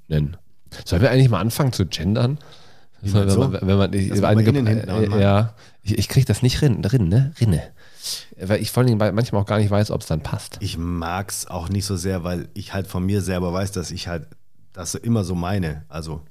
Sollen 0.86 1.02
wir 1.02 1.12
eigentlich 1.12 1.30
mal 1.30 1.40
anfangen 1.40 1.72
zu 1.72 1.86
gendern? 1.86 2.40
Wie 3.02 3.10
Soll, 3.10 3.26
meinst 3.26 3.40
wenn, 3.40 3.52
man, 3.52 3.62
wenn 3.62 3.78
man 3.78 3.94
ich, 3.94 4.22
man 4.22 4.40
äh, 5.14 5.22
ja, 5.22 5.54
ich, 5.84 5.98
ich 6.00 6.10
kriege 6.10 6.26
das 6.26 6.42
nicht 6.42 6.62
rin, 6.62 6.82
drin, 6.82 7.08
ne? 7.08 7.32
Rinne. 7.40 7.62
Weil 8.40 8.62
ich 8.62 8.72
vor 8.72 8.82
allen 8.82 8.88
Dingen 8.88 8.98
bei- 9.00 9.12
manchmal 9.12 9.42
auch 9.42 9.46
gar 9.46 9.58
nicht 9.60 9.70
weiß, 9.72 9.92
ob 9.92 10.02
es 10.02 10.08
dann 10.08 10.22
passt. 10.22 10.58
ich 10.62 10.78
mag's 10.78 11.46
auch 11.48 11.70
nicht 11.70 11.86
so 11.86 11.96
sehr, 11.98 12.24
weil 12.24 12.48
ich 12.54 12.74
halt 12.74 12.88
von 12.88 13.06
mir 13.06 13.22
selber 13.22 13.52
weiß, 13.54 13.72
dass 13.74 13.92
ich 13.92 14.08
halt 14.08 14.28
das 14.74 14.96
immer 14.96 15.24
so 15.24 15.36
meine. 15.36 15.84
Also, 15.90 16.22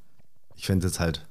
ich 0.56 0.66
fände 0.66 0.86
es 0.86 0.98
halt. 1.00 1.26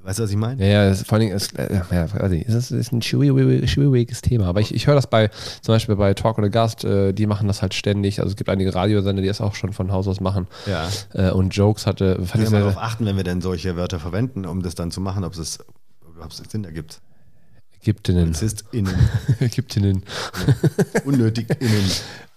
Weißt 0.00 0.20
du, 0.20 0.22
was 0.22 0.30
ich 0.30 0.36
meine? 0.36 0.64
Ja, 0.64 0.84
ja, 0.84 0.94
vor 0.94 1.14
allen 1.14 1.22
Dingen 1.22 1.36
ist, 1.36 1.58
äh, 1.58 1.74
ja, 1.90 2.30
ich, 2.30 2.46
es 2.46 2.54
ist, 2.54 2.70
ist 2.70 2.92
ein 2.92 3.02
schwieriges, 3.02 3.68
schwieriges 3.70 4.20
Thema. 4.22 4.46
Aber 4.46 4.60
ich, 4.60 4.72
ich 4.72 4.86
höre 4.86 4.94
das 4.94 5.08
bei, 5.10 5.28
zum 5.60 5.74
Beispiel 5.74 5.96
bei 5.96 6.14
Talk 6.14 6.38
oder 6.38 6.50
Gast, 6.50 6.84
äh, 6.84 7.12
die 7.12 7.26
machen 7.26 7.48
das 7.48 7.62
halt 7.62 7.74
ständig. 7.74 8.20
Also 8.20 8.30
es 8.30 8.36
gibt 8.36 8.48
einige 8.48 8.74
Radiosender, 8.74 9.22
die 9.22 9.28
das 9.28 9.40
auch 9.40 9.54
schon 9.56 9.72
von 9.72 9.90
Haus 9.90 10.06
aus 10.06 10.20
machen. 10.20 10.46
Ja. 10.66 10.88
Äh, 11.14 11.32
und 11.32 11.50
Jokes 11.54 11.86
hatte, 11.86 12.14
fand 12.16 12.30
Können 12.30 12.44
ich 12.44 12.50
wir 12.52 12.58
mal 12.60 12.64
darauf 12.66 12.82
achten, 12.82 13.06
wenn 13.06 13.16
wir 13.16 13.24
denn 13.24 13.40
solche 13.40 13.76
Wörter 13.76 13.98
verwenden, 13.98 14.46
um 14.46 14.62
das 14.62 14.74
dann 14.76 14.90
zu 14.92 15.00
machen, 15.00 15.24
ob 15.24 15.34
es 15.36 15.58
ob 16.20 16.30
es 16.30 16.38
Sinn 16.38 16.64
ergibt. 16.64 17.00
Ägyptinnen. 17.82 18.24
PolizistInnen, 18.24 18.94
Ägyptinnen. 19.40 20.02
UnnötigInnen. 21.04 21.84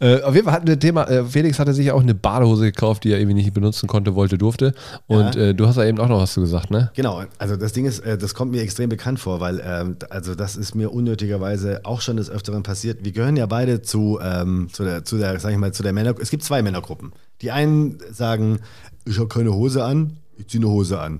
Äh, 0.04 0.19
auf 0.23 0.34
jeden 0.34 0.45
Fall 0.45 0.56
hatten 0.56 0.65
wir 0.65 0.73
ein 0.73 0.80
Thema, 0.80 1.08
äh, 1.08 1.23
Felix 1.23 1.60
hatte 1.60 1.75
sich 1.75 1.91
auch 1.91 2.01
eine 2.01 2.15
Badehose 2.15 2.63
gekauft, 2.63 3.04
die 3.04 3.12
er 3.12 3.19
irgendwie 3.19 3.36
nicht 3.36 3.54
benutzen 3.54 3.86
konnte, 3.88 4.15
wollte, 4.15 4.36
durfte. 4.39 4.73
Und 5.06 5.36
Ja. 5.36 5.41
äh, 5.49 5.54
du 5.54 5.67
hast 5.67 5.75
da 5.77 5.86
eben 5.86 5.99
auch 5.99 6.08
noch 6.08 6.19
was 6.19 6.34
zu 6.34 6.41
gesagt, 6.41 6.71
ne? 6.71 6.89
Genau, 6.95 7.21
also 7.38 7.56
das 7.56 7.71
Ding 7.73 7.86
ist, 7.86 7.99
äh, 7.99 8.17
das 8.17 8.34
kommt 8.34 8.51
mir 8.51 8.63
extrem 8.63 8.89
bekannt 8.89 9.19
vor, 9.19 9.41
weil 9.41 9.62
ähm, 9.63 9.97
also 10.10 10.34
das 10.34 10.56
ist 10.56 10.73
mir 10.73 10.91
unnötigerweise 10.91 11.82
auch 11.84 12.01
schon 12.01 12.17
des 12.17 12.32
Öfteren 12.32 12.63
passiert. 12.63 13.06
Wir 13.06 13.12
gehören 13.12 13.38
ja 13.38 13.45
beide 13.45 13.84
zu, 13.84 14.17
ähm, 14.23 14.69
zu 14.73 14.84
der, 14.86 15.06
zu 15.06 15.19
der, 15.19 15.39
sag 15.39 15.51
ich 15.51 15.60
mal, 15.60 15.71
zu 15.71 15.84
der 15.84 15.93
Männer. 15.93 16.15
Es 16.19 16.32
gibt 16.32 16.43
zwei 16.43 16.63
Männergruppen. 16.63 17.12
Die 17.43 17.51
einen 17.51 17.99
sagen, 18.12 18.58
ich 19.06 19.19
habe 19.19 19.27
keine 19.27 19.54
Hose 19.54 19.84
an, 19.84 20.17
ich 20.36 20.47
ziehe 20.47 20.63
eine 20.63 20.71
Hose 20.73 20.99
an. 20.99 21.19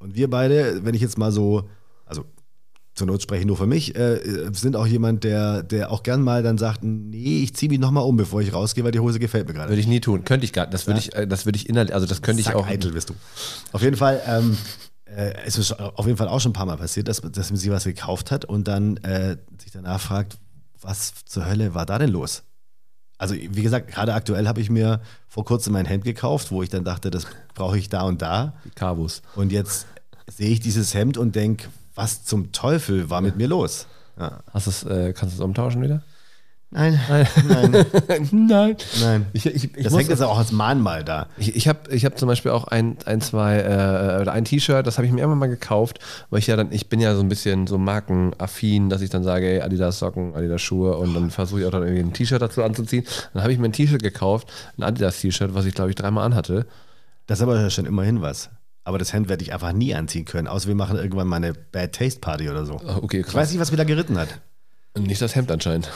Und 0.00 0.16
wir 0.16 0.28
beide, 0.28 0.84
wenn 0.84 0.94
ich 0.94 1.00
jetzt 1.00 1.16
mal 1.16 1.32
so, 1.32 1.66
zur 2.98 3.06
Not 3.06 3.22
spreche 3.22 3.40
ich 3.40 3.46
nur 3.46 3.56
für 3.56 3.66
mich, 3.66 3.96
äh, 3.96 4.50
sind 4.52 4.76
auch 4.76 4.86
jemand, 4.86 5.24
der, 5.24 5.62
der 5.62 5.90
auch 5.90 6.02
gern 6.02 6.22
mal 6.22 6.42
dann 6.42 6.58
sagt, 6.58 6.80
nee, 6.82 7.42
ich 7.42 7.54
ziehe 7.54 7.70
mich 7.70 7.78
nochmal 7.78 8.04
um, 8.04 8.16
bevor 8.16 8.42
ich 8.42 8.52
rausgehe, 8.52 8.84
weil 8.84 8.92
die 8.92 9.00
Hose 9.00 9.18
gefällt 9.18 9.48
mir 9.48 9.54
gerade. 9.54 9.70
Würde 9.70 9.80
ich 9.80 9.86
nie 9.86 10.00
tun. 10.00 10.24
Könnte 10.24 10.44
ich 10.44 10.52
gar 10.52 10.64
nicht. 10.64 10.74
Das 10.74 10.86
würde 10.86 11.00
ich, 11.00 11.14
äh, 11.14 11.26
das 11.26 11.46
würde 11.46 11.56
ich 11.56 11.68
innerlich, 11.68 11.94
also 11.94 12.06
das 12.06 12.20
könnte 12.20 12.40
ich 12.40 12.54
auch. 12.54 12.66
Eitel 12.66 12.92
bist 12.92 13.08
du. 13.08 13.14
Auf 13.72 13.82
jeden 13.82 13.96
Fall, 13.96 14.20
ähm, 14.26 14.58
äh, 15.06 15.32
es 15.46 15.56
ist 15.56 15.72
auf 15.72 16.04
jeden 16.06 16.18
Fall 16.18 16.28
auch 16.28 16.40
schon 16.40 16.50
ein 16.50 16.54
paar 16.54 16.66
Mal 16.66 16.76
passiert, 16.76 17.08
dass, 17.08 17.22
dass 17.22 17.48
sie 17.48 17.70
was 17.70 17.84
gekauft 17.84 18.30
hat 18.30 18.44
und 18.44 18.68
dann 18.68 18.98
äh, 18.98 19.38
sich 19.58 19.72
danach 19.72 20.00
fragt, 20.00 20.36
was 20.80 21.12
zur 21.24 21.48
Hölle 21.48 21.74
war 21.74 21.86
da 21.86 21.98
denn 21.98 22.10
los? 22.10 22.42
Also, 23.16 23.34
wie 23.34 23.62
gesagt, 23.62 23.88
gerade 23.88 24.14
aktuell 24.14 24.46
habe 24.46 24.60
ich 24.60 24.70
mir 24.70 25.00
vor 25.26 25.44
kurzem 25.44 25.74
ein 25.74 25.86
Hemd 25.86 26.04
gekauft, 26.04 26.52
wo 26.52 26.62
ich 26.62 26.68
dann 26.68 26.84
dachte, 26.84 27.10
das 27.10 27.26
brauche 27.54 27.76
ich 27.76 27.88
da 27.88 28.02
und 28.02 28.22
da. 28.22 28.54
Kavus. 28.76 29.22
Und 29.34 29.50
jetzt 29.50 29.86
sehe 30.28 30.50
ich 30.50 30.60
dieses 30.60 30.94
Hemd 30.94 31.18
und 31.18 31.34
denke, 31.34 31.68
was 31.98 32.24
zum 32.24 32.52
Teufel 32.52 33.10
war 33.10 33.20
mit 33.20 33.36
mir 33.36 33.48
los? 33.48 33.86
Ja. 34.18 34.40
Hast 34.52 34.84
äh, 34.84 35.12
kannst 35.12 35.34
du 35.34 35.40
es 35.40 35.44
umtauschen 35.44 35.82
wieder? 35.82 36.02
Nein, 36.70 37.00
nein, 37.08 37.26
Nein. 38.30 38.76
nein. 39.00 39.26
Ich, 39.32 39.46
ich, 39.46 39.76
ich 39.76 39.84
Das 39.84 39.96
hängt 39.96 40.10
jetzt 40.10 40.22
auch 40.22 40.36
als 40.36 40.52
Mahnmal 40.52 41.02
da. 41.02 41.26
Ich, 41.38 41.56
ich 41.56 41.66
habe 41.66 41.90
ich 41.90 42.04
hab 42.04 42.18
zum 42.18 42.28
Beispiel 42.28 42.50
auch 42.50 42.68
ein, 42.68 42.98
ein 43.06 43.22
zwei, 43.22 43.58
äh, 43.60 44.20
oder 44.20 44.32
ein 44.32 44.44
T-Shirt, 44.44 44.86
das 44.86 44.98
habe 44.98 45.06
ich 45.06 45.12
mir 45.12 45.20
irgendwann 45.20 45.38
mal 45.38 45.48
gekauft, 45.48 45.98
weil 46.28 46.40
ich 46.40 46.46
ja 46.46 46.56
dann, 46.56 46.70
ich 46.70 46.90
bin 46.90 47.00
ja 47.00 47.14
so 47.14 47.20
ein 47.22 47.28
bisschen 47.30 47.66
so 47.66 47.78
markenaffin, 47.78 48.90
dass 48.90 49.00
ich 49.00 49.08
dann 49.08 49.24
sage, 49.24 49.46
ey, 49.46 49.60
Adidas 49.62 49.98
Socken, 49.98 50.34
Adidas 50.36 50.60
Schuhe 50.60 50.98
und 50.98 51.14
dann 51.14 51.30
versuche 51.30 51.60
ich 51.60 51.66
auch 51.66 51.70
dann 51.70 51.82
irgendwie 51.84 52.02
ein 52.02 52.12
T-Shirt 52.12 52.42
dazu 52.42 52.62
anzuziehen. 52.62 53.06
Dann 53.32 53.42
habe 53.42 53.52
ich 53.52 53.58
mir 53.58 53.64
ein 53.66 53.72
T-Shirt 53.72 54.02
gekauft, 54.02 54.52
ein 54.76 54.82
Adidas 54.82 55.20
T-Shirt, 55.20 55.54
was 55.54 55.64
ich 55.64 55.74
glaube 55.74 55.88
ich 55.88 55.96
dreimal 55.96 56.26
anhatte. 56.26 56.66
Das 57.26 57.38
ist 57.38 57.42
aber 57.42 57.70
schon 57.70 57.86
immerhin 57.86 58.20
was. 58.20 58.50
Aber 58.88 58.96
das 58.96 59.12
Hemd 59.12 59.28
werde 59.28 59.42
ich 59.42 59.52
einfach 59.52 59.72
nie 59.72 59.94
anziehen 59.94 60.24
können, 60.24 60.48
außer 60.48 60.66
wir 60.66 60.74
machen 60.74 60.96
irgendwann 60.96 61.26
mal 61.28 61.36
eine 61.36 61.52
Bad 61.52 61.92
Taste 61.92 62.20
Party 62.20 62.48
oder 62.48 62.64
so. 62.64 62.80
Ah, 62.86 62.96
Okay, 63.02 63.20
Ich 63.20 63.26
weiß 63.26 63.32
krass. 63.34 63.50
nicht, 63.50 63.60
was 63.60 63.70
mir 63.70 63.76
da 63.76 63.84
geritten 63.84 64.16
hat. 64.16 64.40
Nicht 64.98 65.20
das 65.20 65.34
Hemd 65.36 65.50
anscheinend. 65.50 65.90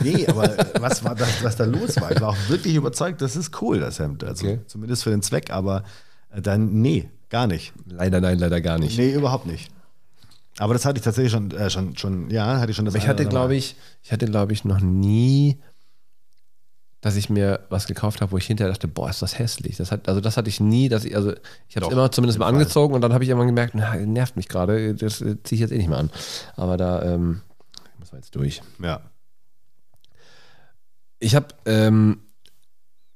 Nee, 0.00 0.26
aber 0.26 0.56
was, 0.80 1.04
war 1.04 1.14
das, 1.14 1.44
was 1.44 1.54
da 1.54 1.64
los 1.64 1.94
war? 2.00 2.10
Ich 2.10 2.20
war 2.20 2.30
auch 2.30 2.36
wirklich 2.48 2.74
überzeugt, 2.74 3.22
das 3.22 3.36
ist 3.36 3.62
cool, 3.62 3.78
das 3.78 4.00
Hemd. 4.00 4.24
Also 4.24 4.46
Okay. 4.46 4.58
zumindest 4.66 5.04
für 5.04 5.10
den 5.10 5.22
Zweck, 5.22 5.50
aber 5.52 5.84
äh, 6.34 6.42
dann, 6.42 6.72
nee. 6.82 7.08
Gar 7.30 7.46
nicht. 7.46 7.72
Leider 7.86 8.20
nein, 8.20 8.38
leider 8.40 8.60
gar 8.60 8.78
nicht. 8.80 8.98
Nee, 8.98 9.12
überhaupt 9.12 9.46
nicht. 9.46 9.70
Aber 10.58 10.72
das 10.72 10.84
hatte 10.84 10.98
ich 10.98 11.04
tatsächlich 11.04 11.30
schon, 11.30 11.52
äh, 11.52 11.70
schon, 11.70 11.96
schon, 11.96 12.30
ja, 12.30 12.58
hatte 12.58 12.70
ich 12.72 12.76
schon 12.76 12.84
das 12.84 12.94
Aber 12.94 13.02
ich 13.04 13.08
hatte, 13.08 13.26
glaube 13.26 13.54
ich, 13.54 13.76
ich 14.02 14.10
hatte, 14.10 14.26
glaube 14.26 14.52
ich, 14.52 14.64
noch 14.64 14.80
nie, 14.80 15.60
dass 17.00 17.14
ich 17.14 17.30
mir 17.30 17.60
was 17.68 17.86
gekauft 17.86 18.20
habe, 18.20 18.32
wo 18.32 18.38
ich 18.38 18.46
hinterher 18.46 18.72
dachte, 18.72 18.88
boah, 18.88 19.08
ist 19.08 19.22
das 19.22 19.38
hässlich. 19.38 19.76
Das 19.76 19.92
hat, 19.92 20.08
also 20.08 20.20
das 20.20 20.36
hatte 20.36 20.48
ich 20.48 20.58
nie, 20.58 20.88
dass 20.88 21.04
ich, 21.04 21.14
also 21.14 21.32
ich 21.68 21.76
habe 21.76 21.86
es 21.86 21.92
immer 21.92 22.10
zumindest 22.10 22.38
mal 22.38 22.46
jeden 22.46 22.56
Fall. 22.56 22.62
angezogen 22.62 22.94
und 22.94 23.00
dann 23.00 23.12
habe 23.12 23.22
ich 23.22 23.30
irgendwann 23.30 23.48
gemerkt, 23.48 23.74
na, 23.76 23.94
nervt 23.94 24.36
mich 24.36 24.48
gerade, 24.48 24.94
das 24.94 25.20
äh, 25.20 25.40
ziehe 25.42 25.56
ich 25.56 25.60
jetzt 25.60 25.72
eh 25.72 25.78
nicht 25.78 25.88
mehr 25.88 25.98
an. 25.98 26.10
Aber 26.56 26.76
da 26.76 27.02
ähm, 27.02 27.42
muss 27.98 28.10
man 28.10 28.20
jetzt 28.20 28.34
durch. 28.34 28.62
Ja. 28.82 29.00
Ich 31.20 31.34
habe 31.34 31.48
ähm, 31.66 32.20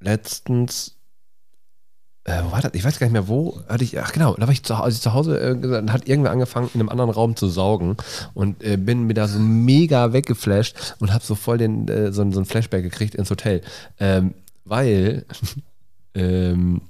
letztens, 0.00 0.96
äh, 2.24 2.42
wo 2.44 2.52
war 2.52 2.60
das? 2.60 2.72
Ich 2.74 2.84
weiß 2.84 2.98
gar 2.98 3.06
nicht 3.06 3.12
mehr, 3.12 3.26
wo 3.26 3.60
hatte 3.68 3.82
ich, 3.82 3.98
ach 3.98 4.12
genau, 4.12 4.34
da 4.34 4.42
war 4.42 4.52
ich 4.52 4.62
zu, 4.62 4.74
als 4.74 4.96
ich 4.96 5.00
zu 5.00 5.12
Hause, 5.12 5.40
äh, 5.40 5.56
gesagt, 5.56 5.90
hat 5.90 6.08
irgendwer 6.08 6.30
angefangen, 6.30 6.70
in 6.72 6.80
einem 6.80 6.88
anderen 6.88 7.10
Raum 7.10 7.34
zu 7.34 7.48
saugen 7.48 7.96
und 8.34 8.62
äh, 8.62 8.76
bin 8.76 9.04
mir 9.04 9.14
da 9.14 9.26
so 9.26 9.40
mega 9.40 10.12
weggeflasht 10.12 10.94
und 11.00 11.12
habe 11.12 11.24
so 11.24 11.34
voll 11.34 11.58
den, 11.58 11.88
äh, 11.88 12.12
so, 12.12 12.30
so 12.30 12.40
ein 12.40 12.44
Flashback 12.44 12.82
gekriegt 12.82 13.14
ins 13.16 13.30
Hotel. 13.30 13.62
Ähm, 13.98 14.34
weil, 14.64 15.24
ähm, 16.14 16.82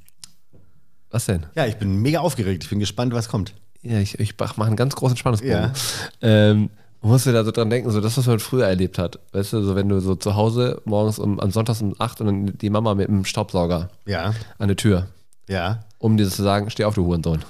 was 1.11 1.27
denn? 1.27 1.47
Ja, 1.55 1.67
ich 1.67 1.77
bin 1.77 2.03
mega 2.03 2.21
aufgeregt. 2.21 2.65
Ich 2.65 2.71
bin 2.71 2.81
gespannt, 2.81 3.15
was 3.15 3.29
kommt. 3.29 3.55
Ja, 3.83 3.99
ich, 3.99 4.19
ich 4.21 4.39
mache 4.39 4.63
einen 4.63 4.77
ganz 4.77 4.95
großen 4.95 5.17
Spannungsbogen. 5.17 5.55
Ja. 5.55 5.73
Ähm, 6.21 6.71
man 7.03 7.13
muss 7.13 7.25
da 7.25 7.45
so 7.45 7.51
dran 7.51 7.69
denken, 7.69 7.91
so 7.91 8.01
das, 8.01 8.17
was 8.17 8.27
man 8.27 8.39
früher 8.39 8.67
erlebt 8.67 8.97
hat. 8.99 9.19
Weißt 9.33 9.53
du, 9.53 9.63
so 9.63 9.75
wenn 9.75 9.89
du 9.89 9.99
so 10.01 10.15
zu 10.15 10.37
Hause 10.37 10.81
morgens 10.85 11.19
um, 11.19 11.41
am 11.41 11.51
Sonntags 11.51 11.83
um 11.83 11.95
8 11.99 12.21
und 12.21 12.27
dann 12.27 12.59
die 12.59 12.71
Mama 12.71 12.95
mit 12.95 13.09
dem 13.09 13.25
Staubsauger 13.25 13.91
Ja, 14.07 14.35
an 14.59 14.69
der 14.69 14.77
Tür, 14.77 15.09
ja, 15.49 15.85
um 15.99 16.17
dir 16.17 16.29
zu 16.29 16.43
sagen, 16.43 16.71
steh 16.71 16.85
auf, 16.85 16.95
du 16.95 17.05
Hurensohn. 17.07 17.45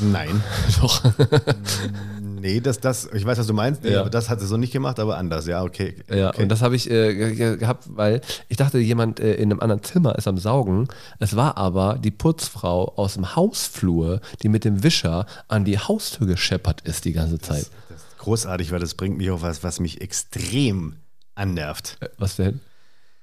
nein. 0.00 0.42
Doch. 0.80 1.02
Nee, 2.38 2.60
das, 2.60 2.78
das, 2.78 3.08
ich 3.12 3.24
weiß, 3.24 3.38
was 3.38 3.46
du 3.46 3.54
meinst, 3.54 3.82
nee, 3.82 3.92
Ja. 3.92 4.00
aber 4.00 4.10
das 4.10 4.28
hat 4.28 4.40
sie 4.40 4.46
so 4.46 4.56
nicht 4.56 4.72
gemacht, 4.72 5.00
aber 5.00 5.16
anders, 5.16 5.46
ja, 5.46 5.62
okay. 5.62 5.96
Ja, 6.08 6.28
okay. 6.28 6.42
und 6.42 6.48
das 6.50 6.60
habe 6.62 6.76
ich 6.76 6.88
äh, 6.90 7.14
ge- 7.14 7.34
ge- 7.34 7.56
gehabt, 7.56 7.84
weil 7.88 8.20
ich 8.48 8.56
dachte, 8.58 8.78
jemand 8.78 9.18
äh, 9.20 9.34
in 9.34 9.50
einem 9.50 9.60
anderen 9.60 9.82
Zimmer 9.82 10.16
ist 10.16 10.28
am 10.28 10.36
Saugen. 10.38 10.86
Es 11.18 11.34
war 11.34 11.56
aber 11.56 11.98
die 11.98 12.10
Putzfrau 12.10 12.92
aus 12.96 13.14
dem 13.14 13.34
Hausflur, 13.34 14.20
die 14.42 14.48
mit 14.48 14.64
dem 14.64 14.82
Wischer 14.82 15.26
an 15.48 15.64
die 15.64 15.78
Haustür 15.78 16.26
gescheppert 16.26 16.82
ist 16.82 17.04
die 17.06 17.12
ganze 17.14 17.38
Zeit. 17.40 17.68
das 17.88 18.02
ist 18.02 18.18
großartig, 18.18 18.70
weil 18.70 18.80
das 18.80 18.94
bringt 18.94 19.16
mich 19.16 19.30
auf 19.30 19.42
was, 19.42 19.64
was 19.64 19.80
mich 19.80 20.00
extrem 20.02 20.96
annervt. 21.34 21.96
Äh, 22.00 22.08
Was 22.18 22.36
denn? 22.36 22.60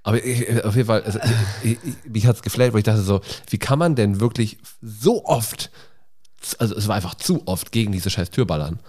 Aber 0.04 0.24
ich, 0.24 0.50
äh, 0.50 0.62
auf 0.64 0.76
jeden 0.76 0.88
Fall, 0.88 1.04
also, 1.04 1.20
ich, 1.64 1.78
ich, 1.84 2.12
mich 2.12 2.28
hat 2.28 2.36
es 2.36 2.42
geflasht, 2.42 2.74
weil 2.74 2.80
ich 2.80 2.86
dachte 2.86 3.02
so, 3.02 3.22
wie 3.50 3.58
kann 3.58 3.80
man 3.80 3.96
denn 3.96 4.20
wirklich 4.20 4.58
so 4.82 5.26
oft, 5.26 5.72
also 6.60 6.76
es 6.76 6.88
war 6.88 6.96
einfach 6.96 7.16
zu 7.16 7.44
oft 7.46 7.72
gegen 7.72 7.92
diese 7.92 8.10
scheiß 8.10 8.30
Tür 8.30 8.46
ballern. 8.46 8.80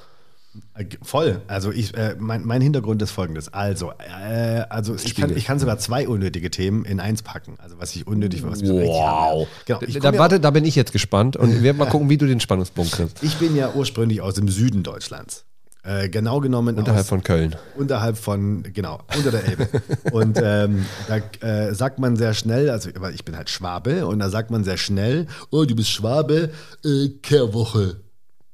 Äh, 0.74 0.86
Voll. 1.02 1.40
Also 1.46 1.72
ich, 1.72 1.94
äh, 1.96 2.16
mein, 2.18 2.44
mein 2.44 2.60
Hintergrund 2.60 3.02
ist 3.02 3.10
folgendes. 3.10 3.52
Also, 3.52 3.92
äh, 3.98 4.62
also 4.68 4.94
ich 4.94 5.14
kann, 5.14 5.36
ich 5.36 5.44
kann 5.46 5.58
sogar 5.58 5.78
zwei 5.78 6.06
unnötige 6.06 6.50
Themen 6.50 6.84
in 6.84 7.00
eins 7.00 7.22
packen. 7.22 7.56
Also 7.58 7.78
was 7.78 7.94
ich 7.94 8.06
unnötig, 8.06 8.44
was 8.44 8.60
wir 8.60 8.68
so 8.68 8.76
richtig 8.76 9.00
haben. 9.00 9.46
Genau. 9.66 9.80
Ich, 9.82 9.98
Da, 9.98 10.16
warte, 10.16 10.40
da 10.40 10.50
bin 10.50 10.64
ich 10.64 10.76
jetzt 10.76 10.92
gespannt 10.92 11.36
und 11.36 11.52
wir 11.54 11.62
werden 11.62 11.76
mal 11.78 11.88
gucken, 11.88 12.08
wie 12.08 12.18
du 12.18 12.26
den 12.26 12.40
Spannungspunkt 12.40 12.92
kriegst. 12.92 13.22
ich 13.22 13.36
bin 13.36 13.56
ja 13.56 13.72
ursprünglich 13.72 14.20
aus 14.20 14.34
dem 14.34 14.48
Süden 14.48 14.82
Deutschlands. 14.82 15.44
Äh, 15.86 16.08
genau 16.08 16.40
genommen 16.40 16.76
Unterhalb 16.78 17.00
aus, 17.02 17.08
von 17.08 17.22
Köln. 17.22 17.54
unterhalb 17.76 18.16
von, 18.16 18.62
genau, 18.72 19.00
unter 19.14 19.30
der 19.30 19.44
Elbe. 19.46 19.68
und 20.12 20.38
ähm, 20.42 20.86
da 21.08 21.46
äh, 21.46 21.74
sagt 21.74 21.98
man 21.98 22.16
sehr 22.16 22.32
schnell, 22.32 22.70
also 22.70 22.88
aber 22.96 23.12
ich 23.12 23.24
bin 23.26 23.36
halt 23.36 23.50
Schwabe 23.50 24.06
und 24.06 24.18
da 24.18 24.30
sagt 24.30 24.50
man 24.50 24.64
sehr 24.64 24.78
schnell, 24.78 25.26
oh, 25.50 25.66
du 25.66 25.76
bist 25.76 25.90
Schwabe, 25.90 26.50
äh, 26.86 27.08
Kehrwoche. 27.20 28.00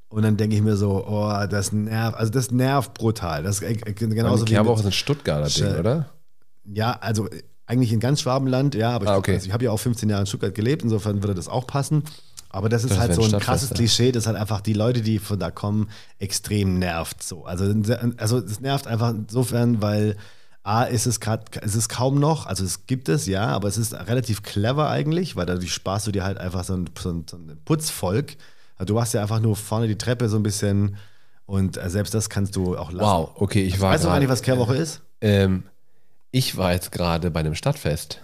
Und 0.09 0.23
dann 0.25 0.37
denke 0.37 0.57
ich 0.57 0.63
mir 0.63 0.77
so, 0.77 1.07
oh, 1.07 1.47
das 1.49 1.71
nervt, 1.71 2.17
also 2.19 2.33
das 2.33 2.51
nervt 2.51 2.95
brutal. 2.95 3.45
Das 3.45 3.63
äh, 3.63 3.75
äh, 3.75 3.93
genauso 3.93 4.45
Die 4.45 4.55
Kehrwoche 4.55 4.81
ist 4.81 4.87
ein 4.87 4.91
Stuttgarter 4.93 5.49
Ding, 5.49 5.79
oder? 5.79 6.07
ja, 6.65 6.99
also 7.01 7.29
äh, 7.29 7.43
eigentlich 7.67 7.93
in 7.93 8.01
ganz 8.01 8.23
Schwabenland, 8.23 8.75
ja, 8.75 8.91
aber 8.91 9.05
ich, 9.05 9.11
Ah, 9.13 9.17
okay. 9.19 9.35
also 9.35 9.47
ich 9.47 9.53
habe 9.53 9.65
ja 9.67 9.71
auch 9.71 9.77
15 9.79 10.09
Jahre 10.11 10.23
in 10.23 10.27
Stuttgart 10.27 10.53
gelebt, 10.53 10.83
insofern 10.83 11.23
würde 11.23 11.35
das 11.37 11.47
auch 11.47 11.69
passen. 11.69 12.03
Aber 12.51 12.69
das 12.69 12.85
ist 12.85 12.91
Das 12.91 12.99
halt 12.99 13.15
so 13.15 13.23
ein 13.23 13.41
krasses 13.41 13.71
Klischee, 13.71 14.13
das 14.13 14.27
halt 14.27 14.37
einfach 14.37 14.61
die 14.61 14.73
Leute, 14.73 15.03
die 15.03 15.19
von 15.21 15.39
da 15.39 15.51
kommen, 15.51 15.89
extrem 16.19 16.79
nervt. 16.79 17.23
So. 17.23 17.45
Also, 17.45 17.65
also 18.17 18.39
es 18.39 18.61
nervt 18.61 18.89
einfach 18.89 19.11
insofern, 19.11 19.81
weil 19.81 20.17
A, 20.63 20.83
ist 20.83 21.07
es 21.07 21.21
gerade, 21.21 21.45
es 21.63 21.75
ist 21.75 21.89
kaum 21.89 22.19
noch, 22.19 22.47
also 22.47 22.65
es 22.65 22.87
gibt 22.87 23.09
es, 23.09 23.27
ja, 23.27 23.47
aber 23.47 23.69
es 23.69 23.79
ist 23.79 23.95
relativ 23.95 24.43
clever 24.43 24.91
eigentlich, 24.91 25.37
weil 25.37 25.47
dadurch 25.47 25.73
sparst 25.73 26.07
du 26.07 26.13
dir 26.13 26.25
halt 26.25 26.39
einfach 26.39 26.65
so 26.65 26.75
ein, 26.75 26.91
so 26.99 27.11
ein, 27.11 27.25
so 27.31 27.37
ein 27.37 27.59
Putzvolk. 27.65 28.37
Also 28.77 28.93
du 28.93 28.95
machst 28.95 29.15
ja 29.15 29.23
einfach 29.23 29.41
nur 29.41 29.57
vorne 29.57 29.89
die 29.89 29.97
Treppe 29.97 30.29
so 30.29 30.37
ein 30.37 30.43
bisschen 30.43 30.97
und 31.47 31.77
äh, 31.77 31.89
selbst 31.89 32.15
das 32.15 32.29
kannst 32.29 32.57
du 32.57 32.77
auch 32.77 32.93
lassen. 32.93 33.07
Wow, 33.07 33.31
okay, 33.37 33.63
ich 33.63 33.81
war 33.81 33.93
Weißt 33.93 34.05
du 34.05 34.09
eigentlich, 34.09 34.29
was 34.29 34.43
Kehrwoche 34.43 34.77
ist? 34.77 35.03
Ähm, 35.21 35.65
ich 36.31 36.57
war 36.57 36.73
jetzt 36.73 36.93
gerade 36.93 37.31
bei 37.31 37.41
einem 37.41 37.55
Stadtfest 37.55 38.21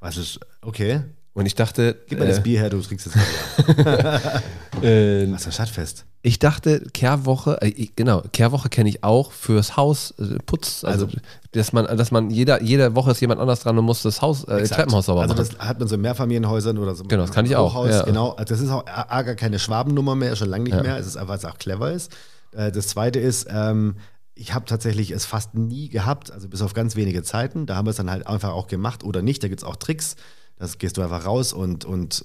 Was 0.00 0.16
ist, 0.16 0.40
okay. 0.62 1.02
Und 1.34 1.46
ich 1.46 1.54
dachte, 1.54 1.96
Gib 2.08 2.18
mal 2.18 2.28
das 2.28 2.38
äh, 2.38 2.42
Bier 2.42 2.60
her, 2.60 2.70
du 2.70 2.80
trinkst 2.80 3.06
es 3.06 3.14
äh, 4.82 5.32
Was 5.32 5.46
ist 5.46 5.54
Stadtfest? 5.54 6.04
ich 6.24 6.38
dachte 6.38 6.84
Kehrwoche, 6.92 7.60
äh, 7.62 7.88
genau, 7.96 8.22
Kehrwoche 8.32 8.68
kenne 8.68 8.88
ich 8.88 9.02
auch 9.02 9.32
fürs 9.32 9.76
Haus 9.76 10.12
äh, 10.18 10.38
Putz, 10.46 10.84
also, 10.84 11.06
Also- 11.06 11.18
dass 11.52 11.72
man, 11.72 11.84
dass 11.96 12.10
man 12.10 12.30
jeder, 12.30 12.62
jede 12.62 12.94
Woche 12.94 13.10
ist 13.10 13.20
jemand 13.20 13.40
anders 13.40 13.60
dran 13.60 13.76
und 13.78 13.84
muss 13.84 14.02
das 14.02 14.22
Haus, 14.22 14.44
äh. 14.44 14.62
Treppenhaus 14.66 15.06
sauber 15.06 15.22
Also 15.22 15.34
machen. 15.34 15.48
das 15.58 15.66
hat 15.66 15.78
man 15.78 15.88
so 15.88 15.96
in 15.96 16.00
Mehrfamilienhäusern 16.00 16.78
oder 16.78 16.94
so. 16.94 17.04
Genau, 17.04 17.22
das 17.22 17.32
kann 17.32 17.44
ich 17.44 17.56
auch, 17.56 17.86
ja. 17.86 18.02
Genau, 18.04 18.30
also 18.30 18.54
das 18.54 18.60
ist 18.62 18.70
auch 18.70 18.86
A, 18.86 19.06
A, 19.08 19.22
gar 19.22 19.34
keine 19.34 19.58
Schwabennummer 19.58 20.14
mehr, 20.14 20.34
schon 20.36 20.48
lange 20.48 20.64
nicht 20.64 20.74
Ja. 20.76 20.82
mehr. 20.82 20.96
Es 20.96 21.06
ist 21.06 21.16
einfach, 21.16 21.30
weil 21.32 21.38
es 21.38 21.44
auch 21.44 21.58
clever 21.58 21.92
ist. 21.92 22.12
Äh, 22.52 22.70
Das 22.72 22.88
zweite 22.88 23.18
ist, 23.18 23.46
ähm, 23.50 23.96
ich 24.34 24.54
habe 24.54 24.64
tatsächlich 24.64 25.10
es 25.10 25.26
fast 25.26 25.54
nie 25.54 25.88
gehabt, 25.90 26.30
also 26.30 26.48
bis 26.48 26.62
auf 26.62 26.72
ganz 26.72 26.96
wenige 26.96 27.22
Zeiten. 27.22 27.66
Da 27.66 27.76
haben 27.76 27.84
wir 27.86 27.90
es 27.90 27.96
dann 27.96 28.10
halt 28.10 28.26
einfach 28.26 28.52
auch 28.52 28.66
gemacht 28.66 29.04
oder 29.04 29.20
nicht. 29.20 29.42
Da 29.42 29.48
gibt 29.48 29.60
es 29.60 29.64
auch 29.64 29.76
Tricks. 29.76 30.16
Das 30.62 30.78
gehst 30.78 30.96
du 30.96 31.02
einfach 31.02 31.26
raus 31.26 31.52
und, 31.52 31.84
und 31.84 32.24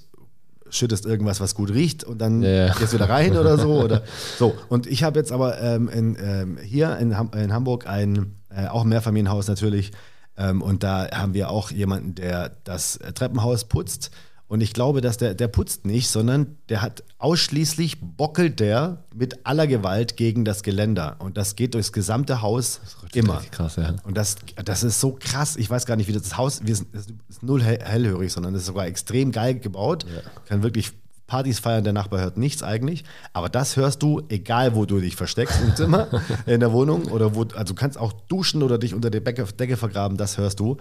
schüttest 0.70 1.06
irgendwas, 1.06 1.40
was 1.40 1.56
gut 1.56 1.72
riecht 1.72 2.04
und 2.04 2.18
dann 2.18 2.40
Ja, 2.40 2.72
gehst 2.72 2.92
du 2.92 2.98
wieder 2.98 3.08
rein 3.08 3.36
oder 3.36 3.58
so. 3.58 3.82
Oder 3.82 4.02
so. 4.38 4.54
Und 4.68 4.86
ich 4.86 5.02
habe 5.02 5.18
jetzt 5.18 5.32
aber 5.32 5.60
ähm, 5.60 5.88
in, 5.88 6.16
ähm, 6.22 6.56
hier 6.62 6.96
in, 6.98 7.18
Ham 7.18 7.32
in 7.34 7.52
Hamburg 7.52 7.88
ein 7.88 8.36
äh, 8.54 8.68
auch 8.68 8.82
ein 8.82 8.90
Mehrfamilienhaus 8.90 9.48
natürlich. 9.48 9.90
Ähm, 10.36 10.62
und 10.62 10.84
da 10.84 11.10
haben 11.10 11.34
wir 11.34 11.50
auch 11.50 11.72
jemanden, 11.72 12.14
der 12.14 12.52
das 12.62 12.98
äh, 12.98 13.12
Treppenhaus 13.12 13.64
putzt. 13.64 14.12
Und 14.48 14.62
ich 14.62 14.72
glaube, 14.72 15.02
dass 15.02 15.18
der, 15.18 15.34
der 15.34 15.48
putzt 15.48 15.84
nicht, 15.84 16.08
sondern 16.08 16.56
der 16.70 16.80
hat 16.80 17.04
ausschließlich 17.18 18.00
bockelt 18.00 18.60
der 18.60 19.04
mit 19.14 19.46
aller 19.46 19.66
Gewalt 19.66 20.16
gegen 20.16 20.46
das 20.46 20.62
Geländer. 20.62 21.16
Und 21.18 21.36
das 21.36 21.54
geht 21.54 21.74
durchs 21.74 21.92
gesamte 21.92 22.40
Haus 22.40 22.80
immer. 23.12 23.42
Krass, 23.50 23.76
ja. 23.76 23.94
Und 24.04 24.16
das, 24.16 24.36
das 24.64 24.82
ist 24.82 25.00
so 25.00 25.18
krass. 25.20 25.56
Ich 25.56 25.68
weiß 25.68 25.84
gar 25.84 25.96
nicht, 25.96 26.08
wie 26.08 26.12
das, 26.12 26.22
das 26.22 26.38
Haus, 26.38 26.62
wir 26.64 26.74
sind, 26.74 26.94
das 26.94 27.06
ist 27.28 27.42
null 27.42 27.62
hell, 27.62 27.78
hellhörig, 27.82 28.32
sondern 28.32 28.54
es 28.54 28.62
ist 28.62 28.66
sogar 28.68 28.86
extrem 28.86 29.32
geil 29.32 29.58
gebaut. 29.58 30.06
Kann 30.46 30.62
wirklich 30.62 30.92
Partys 31.26 31.58
feiern, 31.58 31.84
der 31.84 31.92
Nachbar 31.92 32.20
hört 32.20 32.38
nichts 32.38 32.62
eigentlich. 32.62 33.04
Aber 33.34 33.50
das 33.50 33.76
hörst 33.76 34.02
du, 34.02 34.22
egal 34.30 34.74
wo 34.74 34.86
du 34.86 34.98
dich 34.98 35.14
versteckst 35.14 35.60
im 35.62 35.76
Zimmer, 35.76 36.08
in 36.46 36.60
der 36.60 36.72
Wohnung 36.72 37.04
oder 37.04 37.34
wo, 37.34 37.42
also 37.42 37.64
du 37.64 37.74
kannst 37.74 37.98
auch 37.98 38.12
duschen 38.12 38.62
oder 38.62 38.78
dich 38.78 38.94
unter 38.94 39.10
der 39.10 39.20
Decke 39.20 39.76
vergraben, 39.76 40.16
das 40.16 40.38
hörst 40.38 40.58
du. 40.58 40.78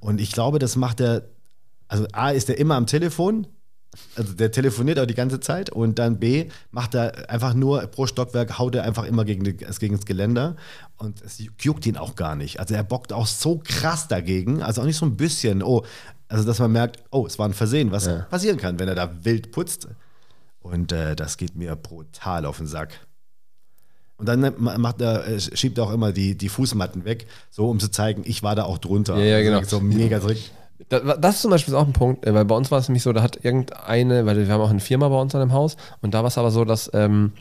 Und 0.00 0.20
ich 0.20 0.32
glaube, 0.32 0.58
das 0.58 0.76
macht 0.76 1.00
der, 1.00 1.28
also 1.90 2.06
A 2.12 2.30
ist 2.30 2.48
der 2.48 2.58
immer 2.58 2.76
am 2.76 2.86
Telefon, 2.86 3.46
also 4.14 4.32
der 4.34 4.52
telefoniert 4.52 5.00
auch 5.00 5.06
die 5.06 5.14
ganze 5.14 5.40
Zeit 5.40 5.70
und 5.70 5.98
dann 5.98 6.20
B 6.20 6.46
macht 6.70 6.94
er 6.94 7.28
einfach 7.28 7.54
nur 7.54 7.80
pro 7.88 8.06
Stockwerk 8.06 8.58
haut 8.58 8.76
er 8.76 8.84
einfach 8.84 9.04
immer 9.04 9.24
gegen, 9.24 9.42
die, 9.42 9.54
gegen 9.56 9.96
das 9.96 10.06
Geländer 10.06 10.54
und 10.96 11.20
es 11.22 11.42
juckt 11.60 11.84
ihn 11.86 11.96
auch 11.96 12.14
gar 12.14 12.36
nicht. 12.36 12.60
Also 12.60 12.74
er 12.74 12.84
bockt 12.84 13.12
auch 13.12 13.26
so 13.26 13.60
krass 13.64 14.06
dagegen, 14.06 14.62
also 14.62 14.80
auch 14.82 14.86
nicht 14.86 14.96
so 14.96 15.06
ein 15.06 15.16
bisschen, 15.16 15.62
oh, 15.64 15.84
also 16.28 16.44
dass 16.44 16.60
man 16.60 16.70
merkt, 16.70 17.02
oh, 17.10 17.26
es 17.26 17.38
war 17.40 17.48
ein 17.48 17.54
Versehen, 17.54 17.90
was 17.90 18.06
Ja. 18.06 18.20
passieren 18.30 18.56
kann, 18.58 18.78
wenn 18.78 18.86
er 18.86 18.94
da 18.94 19.24
wild 19.24 19.50
putzt. 19.50 19.88
Und 20.60 20.92
äh, 20.92 21.16
das 21.16 21.36
geht 21.38 21.56
mir 21.56 21.74
brutal 21.74 22.44
auf 22.46 22.58
den 22.58 22.68
Sack. 22.68 23.06
Und 24.18 24.26
dann 24.28 24.54
macht 24.58 25.00
er, 25.00 25.26
äh, 25.26 25.40
schiebt 25.40 25.78
er 25.78 25.84
auch 25.84 25.92
immer 25.92 26.12
die, 26.12 26.36
die 26.36 26.50
Fußmatten 26.50 27.04
weg, 27.06 27.26
so 27.50 27.68
um 27.68 27.80
zu 27.80 27.88
zeigen, 27.90 28.22
ich 28.26 28.42
war 28.44 28.54
da 28.54 28.64
auch 28.64 28.78
drunter. 28.78 29.16
Ja, 29.16 29.38
ja, 29.38 29.42
genau. 29.42 29.62
So 29.64 29.80
mega 29.80 30.20
Trick. 30.20 30.50
Da- 30.88 31.16
Das 31.16 31.36
ist 31.36 31.42
zum 31.42 31.50
Beispiel 31.50 31.74
auch 31.74 31.86
ein 31.86 31.92
Punkt, 31.92 32.26
äh, 32.26 32.34
weil 32.34 32.44
bei 32.44 32.54
uns 32.54 32.70
war 32.70 32.78
es 32.78 32.88
nämlich 32.88 33.02
so, 33.02 33.12
da 33.12 33.22
hat 33.22 33.44
irgendeine, 33.44 34.26
weil 34.26 34.36
wir 34.46 34.52
haben 34.52 34.60
auch 34.60 34.70
eine 34.70 34.80
Firma 34.80 35.08
bei 35.08 35.20
uns 35.20 35.34
an 35.34 35.40
dem 35.40 35.52
Haus 35.52 35.76
und 36.00 36.14
da 36.14 36.20
war 36.20 36.28
es 36.28 36.38
aber 36.38 36.50
so, 36.50 36.64
dass 36.64 36.90
ähm, 36.94 37.32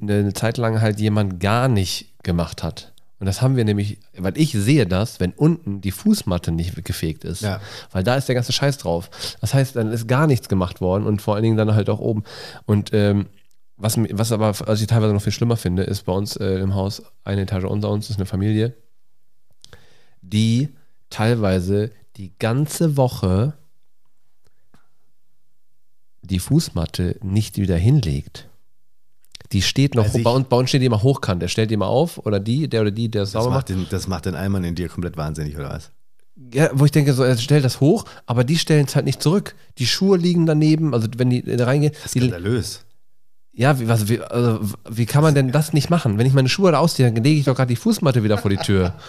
eine, 0.00 0.14
eine 0.14 0.32
Zeit 0.32 0.56
lang 0.56 0.80
halt 0.80 1.00
jemand 1.00 1.40
gar 1.40 1.68
nicht 1.68 2.14
gemacht 2.22 2.62
hat. 2.62 2.92
Und 3.18 3.26
das 3.26 3.42
haben 3.42 3.54
wir 3.56 3.66
nämlich, 3.66 3.98
weil 4.16 4.32
ich 4.38 4.52
sehe 4.52 4.86
das, 4.86 5.20
wenn 5.20 5.32
unten 5.32 5.82
die 5.82 5.90
Fußmatte 5.90 6.52
nicht 6.52 6.82
gefegt 6.86 7.24
ist. 7.24 7.42
Ja. 7.42 7.60
Weil 7.92 8.02
da 8.02 8.14
ist 8.14 8.28
der 8.28 8.34
ganze 8.34 8.52
Scheiß 8.52 8.78
drauf. 8.78 9.10
Das 9.42 9.52
heißt, 9.52 9.76
dann 9.76 9.92
ist 9.92 10.08
gar 10.08 10.26
nichts 10.26 10.48
gemacht 10.48 10.80
worden 10.80 11.04
und 11.04 11.20
vor 11.20 11.34
allen 11.34 11.42
Dingen 11.42 11.58
dann 11.58 11.74
halt 11.74 11.90
auch 11.90 11.98
oben. 12.00 12.24
Und 12.64 12.94
ähm, 12.94 13.26
was, 13.76 13.98
was 13.98 14.32
aber, 14.32 14.58
was 14.60 14.80
ich 14.80 14.86
teilweise 14.86 15.12
noch 15.12 15.20
viel 15.20 15.32
schlimmer 15.34 15.58
finde, 15.58 15.82
ist 15.82 16.06
bei 16.06 16.12
uns 16.14 16.36
äh, 16.36 16.60
im 16.60 16.74
Haus, 16.74 17.02
eine 17.24 17.42
Etage 17.42 17.64
unter 17.64 17.90
uns 17.90 18.08
ist 18.08 18.16
eine 18.16 18.24
Familie, 18.24 18.74
die 20.22 20.70
teilweise 21.10 21.90
die 22.20 22.32
ganze 22.38 22.98
Woche 22.98 23.54
die 26.20 26.38
Fußmatte 26.38 27.16
nicht 27.22 27.56
wieder 27.56 27.76
hinlegt, 27.76 28.46
die 29.52 29.62
steht 29.62 29.94
noch, 29.94 30.04
Also 30.04 30.22
bei, 30.22 30.30
uns, 30.30 30.68
steht 30.68 30.82
die 30.82 30.86
immer 30.86 31.02
hochkant. 31.02 31.40
Der 31.40 31.48
stellt 31.48 31.70
die 31.70 31.78
mal 31.78 31.86
auf 31.86 32.18
oder 32.18 32.38
die, 32.38 32.68
der 32.68 32.82
oder 32.82 32.90
die, 32.90 33.10
der 33.10 33.22
es 33.22 33.32
Das 33.32 33.42
sauber 33.42 33.56
macht, 33.56 33.70
den, 33.70 33.86
das 33.88 34.06
macht 34.06 34.26
den 34.26 34.34
Allmann 34.34 34.64
in 34.64 34.74
dir 34.74 34.88
komplett 34.88 35.16
wahnsinnig, 35.16 35.56
oder 35.56 35.70
was? 35.70 35.90
Ja, 36.52 36.70
wo 36.74 36.84
ich 36.84 36.90
denke, 36.92 37.14
so, 37.14 37.22
er 37.22 37.36
stellt 37.38 37.64
das 37.64 37.80
hoch, 37.80 38.04
aber 38.26 38.44
die 38.44 38.58
stellen 38.58 38.84
es 38.84 38.94
halt 38.94 39.06
nicht 39.06 39.22
zurück. 39.22 39.54
Die 39.78 39.86
Schuhe 39.86 40.18
liegen 40.18 40.44
daneben, 40.44 40.92
also 40.94 41.08
wenn 41.16 41.30
die 41.30 41.42
da 41.42 41.64
reingehen. 41.64 41.94
Das 41.94 42.14
ist 42.14 42.22
skandalös. 42.22 42.84
ja, 43.52 43.80
wie, 43.80 43.88
was, 43.88 44.08
wie, 44.08 44.20
also, 44.20 44.60
wie 44.90 45.06
kann 45.06 45.22
man 45.22 45.34
denn 45.34 45.52
das 45.52 45.72
nicht 45.72 45.88
machen? 45.88 46.18
Wenn 46.18 46.26
ich 46.26 46.34
meine 46.34 46.50
Schuhe 46.50 46.70
da 46.70 46.78
ausziehe, 46.78 47.10
dann 47.10 47.24
lege 47.24 47.40
ich 47.40 47.46
doch 47.46 47.56
gerade 47.56 47.70
die 47.70 47.76
Fußmatte 47.76 48.22
wieder 48.22 48.36
vor 48.36 48.50
die 48.50 48.58
Tür. 48.58 48.94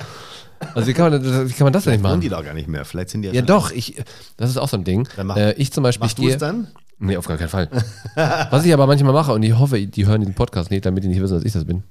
Also 0.76 0.88
wie 0.88 0.93
kann 0.93 1.12
man, 1.12 1.24
das- 1.24 1.49
wie 1.49 1.53
kann 1.53 1.66
man 1.66 1.74
das 1.74 1.84
denn 1.84 1.93
nicht 1.93 2.03
Wollen 2.03 2.12
machen? 2.14 2.22
die 2.22 2.30
doch 2.30 2.43
gar 2.43 2.53
nicht 2.53 2.68
mehr. 2.68 2.86
Vielleicht 2.86 3.09
sind 3.09 3.22
die 3.24 3.30
ja, 3.30 3.34
Ja 3.36 3.41
doch, 3.41 3.72
ich, 3.72 4.01
das 4.38 4.49
ist 4.49 4.57
auch 4.57 4.70
so 4.70 4.78
ein 4.78 4.84
Ding. 4.84 5.07
Dann 5.16 5.28
mach- 5.28 5.38
äh, 5.38 5.53
ich 5.53 5.72
zum 5.72 5.84
Beispiel, 5.84 6.05
Machst 6.05 6.18
du 6.18 6.28
es 6.28 6.38
dann? 6.38 6.68
Nee, 6.99 7.18
auf 7.18 7.26
gar 7.28 7.38
keinen 7.38 7.49
Fall. 7.49 7.68
Was 8.16 8.64
ich 8.64 8.72
aber 8.74 8.86
manchmal 8.88 9.14
mache, 9.14 9.34
und 9.34 9.41
ich 9.43 9.57
hoffe, 9.57 9.80
die 9.88 10.05
hören 10.05 10.22
diesen 10.22 10.36
Podcast 10.36 10.70
nicht, 10.70 10.86
damit 10.86 11.03
die 11.03 11.07
nicht 11.07 11.22
wissen, 11.22 11.34
dass 11.34 11.43
ich 11.43 11.51
das 11.53 11.66
bin. 11.66 11.84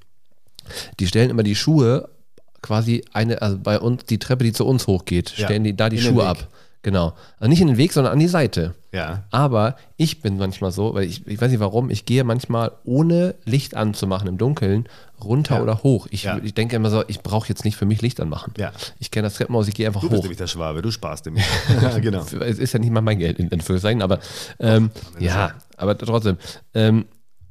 Die 1.00 1.06
stellen 1.08 1.30
immer 1.30 1.42
die 1.42 1.56
Schuhe 1.56 2.08
quasi 2.62 3.02
eine, 3.12 3.42
also 3.42 3.58
bei 3.58 3.80
uns, 3.80 4.04
die 4.04 4.18
Treppe, 4.18 4.44
die 4.44 4.52
zu 4.52 4.64
uns 4.66 4.86
hochgeht, 4.86 5.32
Ja, 5.36 5.46
stellen 5.46 5.64
die 5.64 5.74
da 5.76 5.88
die 5.88 5.96
den 5.96 6.04
Schuhe 6.12 6.26
ab. 6.26 6.46
Genau. 6.82 7.12
Also 7.38 7.50
nicht 7.50 7.60
in 7.60 7.66
den 7.68 7.76
Weg, 7.76 7.92
sondern 7.92 8.12
an 8.14 8.18
die 8.18 8.26
Seite. 8.28 8.74
Ja. 8.92 9.24
Aber 9.30 9.76
ich 9.98 10.20
bin 10.22 10.38
manchmal 10.38 10.72
so, 10.72 10.94
weil 10.94 11.04
ich, 11.04 11.26
ich 11.26 11.38
weiß 11.40 11.50
nicht 11.50 11.60
warum, 11.60 11.90
ich 11.90 12.06
gehe 12.06 12.24
manchmal 12.24 12.72
ohne 12.84 13.34
Licht 13.44 13.76
anzumachen 13.76 14.26
im 14.28 14.38
Dunkeln 14.38 14.88
runter 15.22 15.56
Ja. 15.56 15.62
oder 15.62 15.82
hoch. 15.82 16.06
Ich, 16.10 16.22
Ja. 16.24 16.38
ich 16.42 16.54
denke 16.54 16.76
immer 16.76 16.88
so, 16.88 17.04
ich 17.06 17.20
brauche 17.20 17.48
jetzt 17.50 17.66
nicht 17.66 17.76
für 17.76 17.84
mich 17.84 18.00
Licht 18.00 18.18
anmachen. 18.20 18.54
Ja. 18.56 18.72
Ich 18.98 19.10
kenne 19.10 19.26
das 19.26 19.34
Treppenhaus, 19.34 19.68
ich 19.68 19.74
gehe 19.74 19.86
einfach 19.86 20.00
Du 20.00 20.08
bist 20.08 20.18
hoch. 20.20 20.22
nämlich 20.24 20.38
der 20.38 20.46
Schwabe, 20.46 20.80
du 20.80 20.90
sparst 20.90 21.26
nämlich. 21.26 21.44
ja, 21.82 21.98
genau. 21.98 22.22
Es 22.40 22.58
ist 22.58 22.72
ja 22.72 22.78
nicht 22.78 22.90
mal 22.90 23.02
mein 23.02 23.18
Geld, 23.18 23.38
in 23.38 23.52
Anführungszeichen, 23.52 24.00
aber 24.00 24.18
ähm, 24.58 24.90
ja, 25.18 25.52
aber 25.76 25.98
trotzdem. 25.98 26.38
Ähm, 26.72 27.04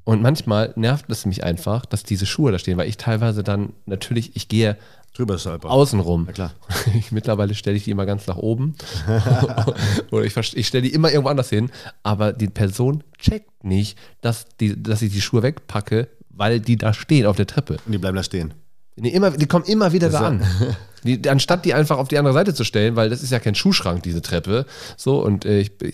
und 0.05 0.23
manchmal 0.23 0.73
nervt 0.75 1.05
es 1.09 1.27
mich 1.27 1.43
einfach, 1.43 1.85
dass 1.85 2.01
diese 2.01 2.25
Schuhe 2.25 2.51
da 2.51 2.57
stehen, 2.57 2.79
weil 2.79 2.89
ich 2.89 2.97
teilweise 2.97 3.43
dann 3.43 3.73
natürlich, 3.85 4.35
ich 4.35 4.47
gehe 4.47 4.75
Drüber 5.19 5.37
stolpern. 5.37 5.69
außenrum. 5.69 6.23
Na 6.27 6.31
klar. 6.31 6.53
Ich, 6.97 7.11
mittlerweile 7.11 7.53
stelle 7.53 7.75
ich 7.75 7.83
die 7.83 7.91
immer 7.91 8.05
ganz 8.05 8.25
nach 8.25 8.37
oben. 8.37 8.75
Oder 10.11 10.23
ich, 10.23 10.37
ich 10.37 10.67
stelle 10.67 10.83
die 10.83 10.93
immer 10.93 11.09
irgendwo 11.11 11.29
anders 11.29 11.49
hin. 11.49 11.69
Aber 12.03 12.31
die 12.31 12.47
Person 12.47 13.03
checkt 13.17 13.65
nicht, 13.65 13.97
dass, 14.21 14.45
die, 14.61 14.81
dass 14.81 15.01
ich 15.01 15.11
die 15.11 15.19
Schuhe 15.21 15.43
wegpacke, 15.43 16.07
weil 16.29 16.61
die 16.61 16.77
da 16.77 16.93
stehen 16.93 17.25
auf 17.25 17.35
der 17.35 17.47
Treppe. 17.47 17.79
Und 17.85 17.91
die 17.91 17.97
bleiben 17.97 18.15
da 18.15 18.23
stehen. 18.23 18.53
Die, 18.99 19.13
immer, 19.13 19.31
die 19.31 19.45
kommen 19.47 19.65
immer 19.65 19.91
wieder 19.93 20.09
da 20.09 20.21
ja- 20.21 20.27
an. 20.27 20.45
Die, 21.05 21.29
anstatt 21.29 21.63
die 21.63 21.73
einfach 21.73 21.97
auf 21.97 22.09
die 22.09 22.17
andere 22.17 22.33
Seite 22.33 22.53
zu 22.53 22.65
stellen, 22.65 22.97
weil 22.97 23.09
das 23.09 23.23
ist 23.23 23.29
ja 23.31 23.39
kein 23.39 23.55
Schuhschrank, 23.55 24.03
diese 24.03 24.21
Treppe. 24.21 24.65
So, 24.97 25.23
und 25.23 25.45
äh, 25.45 25.61
ich 25.61 25.77
bin 25.77 25.93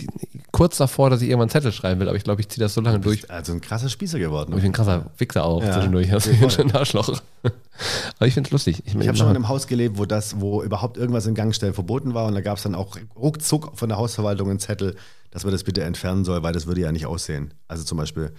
kurz 0.51 0.77
davor, 0.77 1.11
dass 1.11 1.21
ich 1.21 1.27
irgendwann 1.29 1.43
einen 1.43 1.51
Zettel 1.51 1.71
schreiben 1.71 1.99
will, 1.99 2.07
aber 2.07 2.17
ich 2.17 2.23
glaube, 2.23 2.41
ich 2.41 2.49
ziehe 2.49 2.63
das 2.65 2.73
so 2.73 2.81
lange 2.81 2.99
durch. 3.01 3.29
Also 3.29 3.53
ein 3.53 3.61
krasser 3.61 3.89
Spießer 3.89 4.17
geworden. 4.17 4.53
Ich 4.55 4.63
bin 4.63 4.71
ein 4.71 4.73
krasser 4.73 5.11
Wichser 5.19 5.43
auch 5.45 5.61
Ja, 5.63 5.73
zwischendurch. 5.73 6.11
Also 6.11 6.31
ich 6.31 6.39
bin 6.39 6.49
schon 6.49 6.71
ein 6.71 6.75
Arschloch. 6.75 7.21
aber 7.43 8.25
ich 8.27 8.33
finde 8.33 8.47
es 8.47 8.51
lustig. 8.51 8.81
Ich, 8.85 8.95
Ich 8.95 9.07
habe 9.07 9.15
schon 9.15 9.29
in 9.29 9.35
einem 9.35 9.47
Haus 9.47 9.67
gelebt, 9.67 9.99
wo 9.99 10.05
das, 10.05 10.39
wo 10.41 10.63
überhaupt 10.63 10.97
irgendwas 10.97 11.27
in 11.27 11.35
Gang 11.35 11.53
stellen 11.53 11.75
verboten 11.75 12.15
war 12.15 12.25
und 12.25 12.33
da 12.33 12.41
gab 12.41 12.57
es 12.57 12.63
dann 12.63 12.73
auch 12.73 12.97
ruckzuck 13.15 13.73
von 13.77 13.89
der 13.89 13.99
Hausverwaltung 13.99 14.49
einen 14.49 14.59
Zettel, 14.59 14.95
dass 15.29 15.43
man 15.43 15.51
das 15.53 15.63
bitte 15.63 15.83
entfernen 15.83 16.25
soll, 16.25 16.41
weil 16.41 16.53
das 16.53 16.65
würde 16.65 16.81
ja 16.81 16.91
nicht 16.91 17.05
aussehen. 17.05 17.53
Also 17.67 17.83
zum 17.83 17.99
Beispiel, 17.99 18.31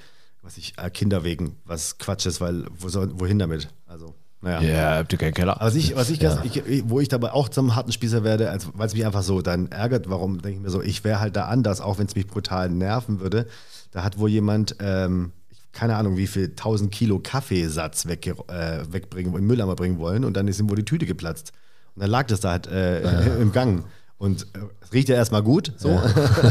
was 0.42 0.56
ich, 0.56 0.74
äh, 0.82 0.90
Kinder 0.90 1.22
wegen, 1.22 1.54
was 1.64 1.98
Quatsch 1.98 2.26
ist, 2.26 2.40
weil 2.40 2.64
wo 2.76 2.88
soll, 2.88 3.12
wohin 3.20 3.38
damit? 3.38 3.68
Also, 3.86 4.14
naja. 4.46 4.60
ja, 4.60 4.96
habt 4.98 5.12
ihr 5.12 5.18
keinen 5.18 5.34
Keller? 5.34 5.56
Aber 5.56 5.66
was 5.66 5.74
ich, 5.74 5.96
was 5.96 6.08
ich, 6.08 6.20
ganz, 6.20 6.38
ich, 6.44 6.62
wo 6.88 7.00
ich 7.00 7.08
dabei 7.08 7.32
auch 7.32 7.48
zum 7.48 7.74
harten 7.74 7.90
Spießer 7.90 8.22
werde, 8.22 8.56
weil 8.74 8.86
es 8.86 8.94
mich 8.94 9.04
einfach 9.04 9.24
so 9.24 9.42
dann 9.42 9.72
ärgert, 9.72 10.08
warum 10.08 10.40
denke 10.40 10.58
ich 10.58 10.62
mir 10.62 10.70
so, 10.70 10.80
ich 10.80 11.02
wäre 11.02 11.18
halt 11.18 11.34
da 11.34 11.46
anders, 11.46 11.80
auch 11.80 11.98
wenn 11.98 12.06
es 12.06 12.14
mich 12.14 12.28
brutal 12.28 12.70
nerven 12.70 13.18
würde. 13.18 13.48
Da 13.90 14.04
hat 14.04 14.18
wohl 14.20 14.30
jemand, 14.30 14.76
ähm, 14.78 15.32
keine 15.72 15.96
Ahnung, 15.96 16.16
wie 16.16 16.28
viel 16.28 16.50
1000 16.50 16.92
Kilo 16.92 17.18
Kaffeesatz 17.18 18.06
weg, 18.06 18.26
äh, 18.26 18.84
wegbringen, 18.88 19.32
in 19.32 19.40
den 19.40 19.46
Mülleimer 19.48 19.74
bringen 19.74 19.98
wollen 19.98 20.24
und 20.24 20.36
dann 20.36 20.46
ist 20.46 20.60
ihm 20.60 20.70
wohl 20.70 20.76
die 20.76 20.84
Tüte 20.84 21.06
geplatzt. 21.06 21.52
Und 21.96 22.02
dann 22.02 22.10
lag 22.10 22.28
das 22.28 22.38
da 22.38 22.52
halt 22.52 22.68
äh, 22.68 23.40
im 23.40 23.50
Gang. 23.50 23.84
Und 24.16 24.42
äh, 24.54 24.60
es 24.80 24.92
riecht 24.92 25.08
ja 25.08 25.16
erstmal 25.16 25.42
gut, 25.42 25.72
so. 25.76 26.00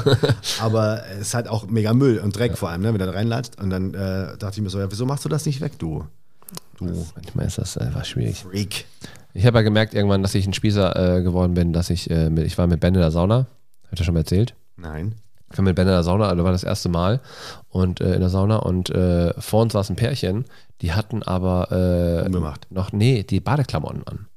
aber 0.59 1.03
es 1.13 1.27
ist 1.27 1.33
halt 1.33 1.47
auch 1.47 1.67
mega 1.67 1.93
Müll 1.93 2.19
und 2.19 2.37
Dreck 2.37 2.57
vor 2.57 2.69
allem, 2.69 2.81
ne, 2.81 2.93
wenn 2.93 2.99
er 2.99 3.07
da 3.07 3.13
reinlatscht. 3.13 3.57
Und 3.57 3.69
dann 3.69 3.93
äh, 3.93 4.37
dachte 4.37 4.57
ich 4.57 4.61
mir 4.61 4.69
so, 4.69 4.79
ja, 4.79 4.91
wieso 4.91 5.05
machst 5.05 5.23
du 5.23 5.29
das 5.29 5.45
nicht 5.45 5.61
weg, 5.61 5.79
du? 5.79 6.05
Du 6.77 6.85
Manchmal 7.15 7.45
ist 7.45 7.57
das 7.57 7.77
einfach 7.77 8.05
schwierig. 8.05 8.43
Freak. 8.43 8.85
Ich 9.33 9.45
habe 9.45 9.57
ja 9.57 9.61
gemerkt 9.63 9.93
irgendwann, 9.93 10.21
dass 10.21 10.35
ich 10.35 10.47
ein 10.47 10.53
Spießer 10.53 11.17
äh, 11.17 11.21
geworden 11.21 11.53
bin, 11.53 11.73
dass 11.73 11.89
ich, 11.89 12.09
äh, 12.09 12.29
mit, 12.29 12.45
ich 12.45 12.57
war 12.57 12.67
mit 12.67 12.79
Ben 12.79 12.93
in 12.93 13.01
der 13.01 13.11
Sauna. 13.11 13.47
Hat 13.91 13.99
er 13.99 14.05
schon 14.05 14.13
mal 14.13 14.21
erzählt? 14.21 14.55
Nein. 14.77 15.15
Ich 15.51 15.57
war 15.57 15.63
mit 15.65 15.75
Ben 15.75 15.87
in 15.87 15.93
der 15.93 16.03
Sauna, 16.03 16.27
also 16.27 16.43
war 16.43 16.51
das 16.51 16.63
erste 16.63 16.89
Mal 16.89 17.21
und 17.69 18.01
äh, 18.01 18.15
in 18.15 18.19
der 18.19 18.29
Sauna 18.29 18.57
und 18.57 18.89
äh, 18.89 19.33
vor 19.39 19.61
uns 19.61 19.73
saß 19.73 19.89
ein 19.89 19.95
Pärchen, 19.95 20.45
die 20.81 20.93
hatten 20.93 21.23
aber 21.23 21.71
äh, 21.71 22.25
Umgemacht. 22.25 22.67
noch, 22.71 22.91
nee, 22.91 23.23
die 23.23 23.39
Badeklamotten 23.39 24.05
an. 24.07 24.27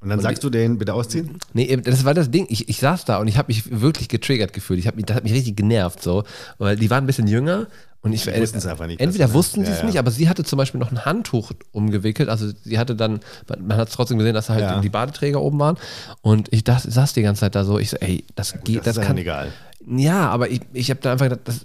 Und 0.00 0.08
dann 0.08 0.18
sagst 0.18 0.42
du 0.42 0.50
den 0.50 0.78
bitte 0.78 0.94
ausziehen? 0.94 1.38
Nee, 1.52 1.76
das 1.76 2.04
war 2.04 2.12
das 2.12 2.28
Ding. 2.28 2.46
Ich, 2.48 2.68
ich 2.68 2.78
saß 2.78 3.04
da 3.04 3.18
und 3.18 3.28
ich 3.28 3.38
habe 3.38 3.46
mich 3.52 3.80
wirklich 3.80 4.08
getriggert 4.08 4.52
gefühlt. 4.52 4.80
Ich 4.80 4.88
hab 4.88 4.96
mich, 4.96 5.06
das 5.06 5.16
hat 5.16 5.22
mich 5.22 5.32
richtig 5.32 5.56
genervt, 5.56 6.02
so, 6.02 6.24
weil 6.58 6.74
die 6.74 6.90
waren 6.90 7.04
ein 7.04 7.06
bisschen 7.06 7.28
jünger 7.28 7.68
und 8.02 8.12
ich 8.12 8.26
wussten 8.26 8.58
es 8.58 8.66
einfach 8.66 8.86
nicht, 8.86 9.00
Entweder 9.00 9.32
wussten 9.32 9.64
sie 9.64 9.70
es 9.72 9.78
ja. 9.78 9.84
nicht, 9.86 9.98
aber 9.98 10.10
sie 10.10 10.28
hatte 10.28 10.42
zum 10.44 10.56
Beispiel 10.56 10.80
noch 10.80 10.90
ein 10.90 11.04
Handtuch 11.04 11.52
umgewickelt. 11.70 12.28
Also 12.28 12.50
sie 12.64 12.78
hatte 12.78 12.96
dann, 12.96 13.20
man, 13.60 13.76
hat 13.78 13.88
es 13.88 13.94
trotzdem 13.94 14.18
gesehen, 14.18 14.34
dass 14.34 14.46
da 14.46 14.54
halt 14.54 14.62
Ja. 14.64 14.80
die 14.80 14.88
Badeträger 14.88 15.40
oben 15.40 15.58
waren. 15.60 15.76
Und 16.20 16.52
ich 16.52 16.64
dachte, 16.64 16.90
saß 16.90 17.12
die 17.12 17.22
ganze 17.22 17.40
Zeit 17.40 17.54
da 17.54 17.64
so. 17.64 17.78
Ich 17.78 17.90
so, 17.90 17.96
ey, 17.98 18.24
das 18.34 18.54
geht, 18.64 18.78
das 18.78 18.84
das, 18.84 18.96
ist 18.98 19.02
kann. 19.06 19.16
egal. 19.18 19.52
Ja, 19.86 20.28
aber 20.30 20.50
ich, 20.50 20.60
ich 20.72 20.90
habe 20.90 21.00
da 21.00 21.12
einfach 21.12 21.26
gedacht, 21.26 21.40
das, 21.44 21.64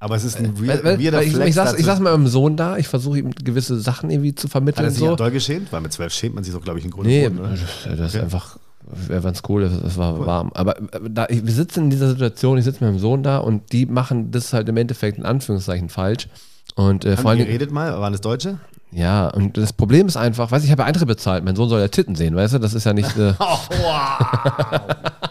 Aber 0.00 0.16
es 0.16 0.24
ist 0.24 0.38
ein 0.38 0.58
weil, 0.58 0.68
weird, 0.68 0.84
weil, 0.84 0.98
weirder 1.00 1.22
ich, 1.22 1.32
Flex. 1.34 1.48
ich, 1.50 1.54
saß, 1.54 1.74
ich 1.78 1.84
saß 1.86 2.00
mit 2.00 2.10
meinem 2.10 2.26
Sohn 2.26 2.56
da, 2.56 2.76
ich 2.76 2.88
versuche 2.88 3.18
ihm 3.20 3.30
gewisse 3.30 3.78
Sachen 3.80 4.10
irgendwie 4.10 4.34
zu 4.34 4.48
Hat 4.48 4.52
vermitteln. 4.52 4.84
er 4.86 4.88
und 4.88 4.94
sich 4.94 5.04
so. 5.04 5.14
doll 5.16 5.30
geschämt? 5.30 5.72
Weil 5.72 5.80
mit 5.82 5.92
zwölf 5.92 6.12
schämt 6.12 6.34
man 6.34 6.42
sich 6.44 6.52
doch, 6.52 6.62
glaube 6.62 6.80
ich, 6.80 6.84
in 6.84 6.90
Grund 6.90 7.06
und 7.06 7.12
Nee, 7.12 7.28
Boden, 7.28 7.48
das, 7.84 7.96
das 7.96 8.14
ist 8.14 8.20
einfach, 8.20 8.58
wäre 8.86 9.22
ganz 9.22 9.42
cool, 9.48 9.62
es 9.62 9.72
es 9.72 9.96
war 9.96 10.24
warm. 10.26 10.50
Aber 10.54 10.78
äh, 10.78 10.82
da, 11.10 11.26
wir 11.30 11.52
sitzen 11.52 11.84
in 11.84 11.90
dieser 11.90 12.08
Situation, 12.08 12.58
ich 12.58 12.64
sitze 12.64 12.84
mit 12.84 12.92
meinem 12.92 13.00
Sohn 13.00 13.22
da 13.22 13.38
und 13.38 13.72
die 13.72 13.86
machen 13.86 14.30
das 14.30 14.52
halt 14.52 14.68
im 14.68 14.76
Endeffekt 14.76 15.18
in 15.18 15.24
Anführungszeichen 15.24 15.88
falsch. 15.88 16.28
Und 16.76 17.04
äh, 17.04 17.16
vor 17.16 17.34
Dingen, 17.34 17.46
geredet 17.46 17.70
mal? 17.70 18.00
Waren 18.00 18.14
es 18.14 18.20
Deutsche? 18.20 18.58
ja, 18.90 19.28
und 19.28 19.56
das 19.56 19.72
Problem 19.72 20.06
ist 20.06 20.16
einfach, 20.16 20.50
weiß 20.52 20.62
ich, 20.62 20.66
ich 20.66 20.70
habe 20.72 20.82
ja 20.82 20.86
Eintritt 20.86 21.08
bezahlt, 21.08 21.44
mein 21.44 21.56
Sohn 21.56 21.68
soll 21.68 21.80
ja 21.80 21.88
Titten 21.88 22.14
sehen, 22.14 22.36
weißt 22.36 22.54
du, 22.54 22.58
das 22.58 22.74
ist 22.74 22.84
ja 22.84 22.92
nicht, 22.92 23.16
äh, 23.16 23.34
Oh, 23.40 23.58
wow. 23.82 24.80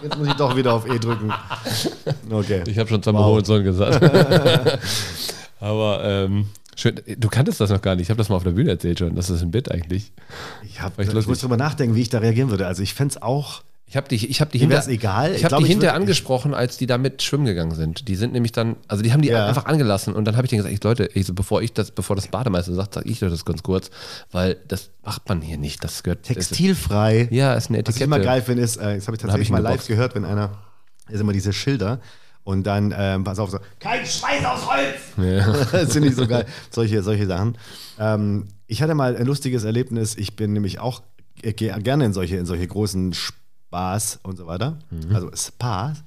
Jetzt 0.02 0.18
muss 0.18 0.28
ich 0.28 0.34
doch 0.34 0.56
wieder 0.56 0.74
auf 0.74 0.86
E 0.86 1.00
drücken. 1.00 1.32
Okay. 2.30 2.64
ich 2.68 2.78
habe 2.78 2.90
schon 2.90 3.02
zweimal 3.02 3.24
Wow. 3.24 3.36
Hohensohn 3.36 3.64
gesagt. 3.64 4.04
Aber, 5.62 6.04
ähm, 6.04 6.48
schön, 6.76 7.00
du 7.18 7.30
kanntest 7.30 7.60
das 7.62 7.70
noch 7.70 7.82
gar 7.82 7.96
nicht, 7.96 8.04
ich 8.04 8.10
habe 8.10 8.18
das 8.18 8.30
mal 8.30 8.36
auf 8.36 8.44
der 8.44 8.52
Bühne 8.52 8.72
erzählt 8.72 9.00
schon, 9.00 9.16
das 9.16 9.30
ist 9.30 9.42
ein 9.42 9.52
Bit 9.52 9.72
eigentlich. 9.72 10.12
Ich, 10.64 10.82
hab, 10.82 10.98
ich 11.00 11.14
muss 11.28 11.40
drüber 11.40 11.58
nachdenken, 11.58 11.96
wie 11.96 12.02
ich 12.02 12.10
da 12.10 12.20
reagieren 12.20 12.50
würde. 12.50 12.68
Also 12.68 12.84
ich 12.84 12.94
fände 12.94 13.14
es 13.16 13.22
auch. 13.22 13.62
Ich 13.86 13.98
habe 13.98 14.08
die, 14.08 14.26
ich 14.26 14.42
hab 14.42 14.52
die 14.52 14.58
Mir 14.66 14.76
hinter, 14.80 14.88
egal. 14.90 15.32
Ich 15.34 15.38
Ich 15.44 15.46
habe 15.46 15.62
die 15.62 15.68
hinterher 15.70 15.94
angesprochen, 15.94 16.56
als 16.56 16.78
die 16.78 16.88
damit 16.88 17.22
schwimmen 17.22 17.46
gegangen 17.46 17.76
sind. 17.76 18.08
Die 18.08 18.16
sind 18.16 18.34
nämlich 18.34 18.52
dann, 18.52 18.76
also 18.88 19.04
die 19.04 19.14
haben 19.14 19.22
die 19.22 19.28
Ja. 19.30 19.46
einfach 19.46 19.66
angelassen 19.66 20.16
und 20.16 20.26
dann 20.26 20.36
habe 20.36 20.46
ich 20.46 20.50
denen 20.50 20.64
gesagt, 20.64 20.74
ich, 20.74 20.84
Leute, 20.84 21.10
ich 21.14 21.28
so, 21.28 21.34
bevor 21.36 21.62
ich 21.62 21.74
das, 21.74 21.92
bevor 21.92 22.16
das 22.16 22.28
Bademeister 22.28 22.74
sagt, 22.74 22.96
sage 22.96 23.08
ich 23.08 23.24
euch 23.24 23.30
das 23.30 23.46
ganz 23.46 23.62
kurz, 23.62 23.92
weil 24.32 24.58
das 24.68 24.90
macht 25.06 25.30
man 25.30 25.42
hier 25.42 25.58
nicht. 25.60 25.84
Das 25.84 26.02
gehört. 26.02 26.24
Textilfrei. 26.24 27.28
ja, 27.30 27.54
ist 27.54 27.70
eine 27.70 27.78
Was 27.86 27.96
ich 27.96 28.02
Etikette. 28.02 28.04
immer 28.06 28.20
geil 28.20 28.42
finde, 28.42 28.64
ist, 28.64 28.78
äh, 28.78 28.80
das 28.80 28.86
habe 28.86 28.96
ich 29.00 29.08
hab 29.08 29.18
tatsächlich 29.30 29.48
ich 29.50 29.52
mal 29.52 29.60
live 29.62 29.86
gehört, 29.86 30.16
wenn 30.16 30.26
einer, 30.26 30.58
ist 31.10 31.20
immer 31.20 31.34
diese 31.34 31.54
Schilder 31.54 32.00
und 32.44 32.64
dann, 32.68 32.94
ähm, 32.98 33.24
pass 33.24 33.40
auf, 33.40 33.50
so, 33.50 33.60
kein 33.80 34.06
Schweiß 34.06 34.44
aus 34.46 34.68
Holz! 34.68 35.70
das 35.72 35.94
finde 35.94 36.10
ich 36.10 36.16
so 36.16 36.28
geil, 36.28 36.46
solche, 36.70 37.02
solche 37.04 37.28
Sachen. 37.28 37.58
Ähm, 38.00 38.48
ich 38.68 38.82
hatte 38.82 38.96
mal 38.96 39.16
ein 39.16 39.26
lustiges 39.26 39.64
Erlebnis, 39.64 40.16
ich 40.16 40.36
bin 40.36 40.54
nämlich 40.54 40.80
auch, 40.80 41.02
gehe 41.36 41.54
gerne 41.82 42.06
in 42.06 42.14
solche, 42.14 42.38
in 42.38 42.46
solche 42.46 42.68
großen 42.68 43.14
Spaß 43.14 44.20
und 44.24 44.38
so 44.38 44.48
weiter, 44.48 44.80
Mhm. 44.92 45.16
also 45.16 45.30
Spaß 45.34 46.04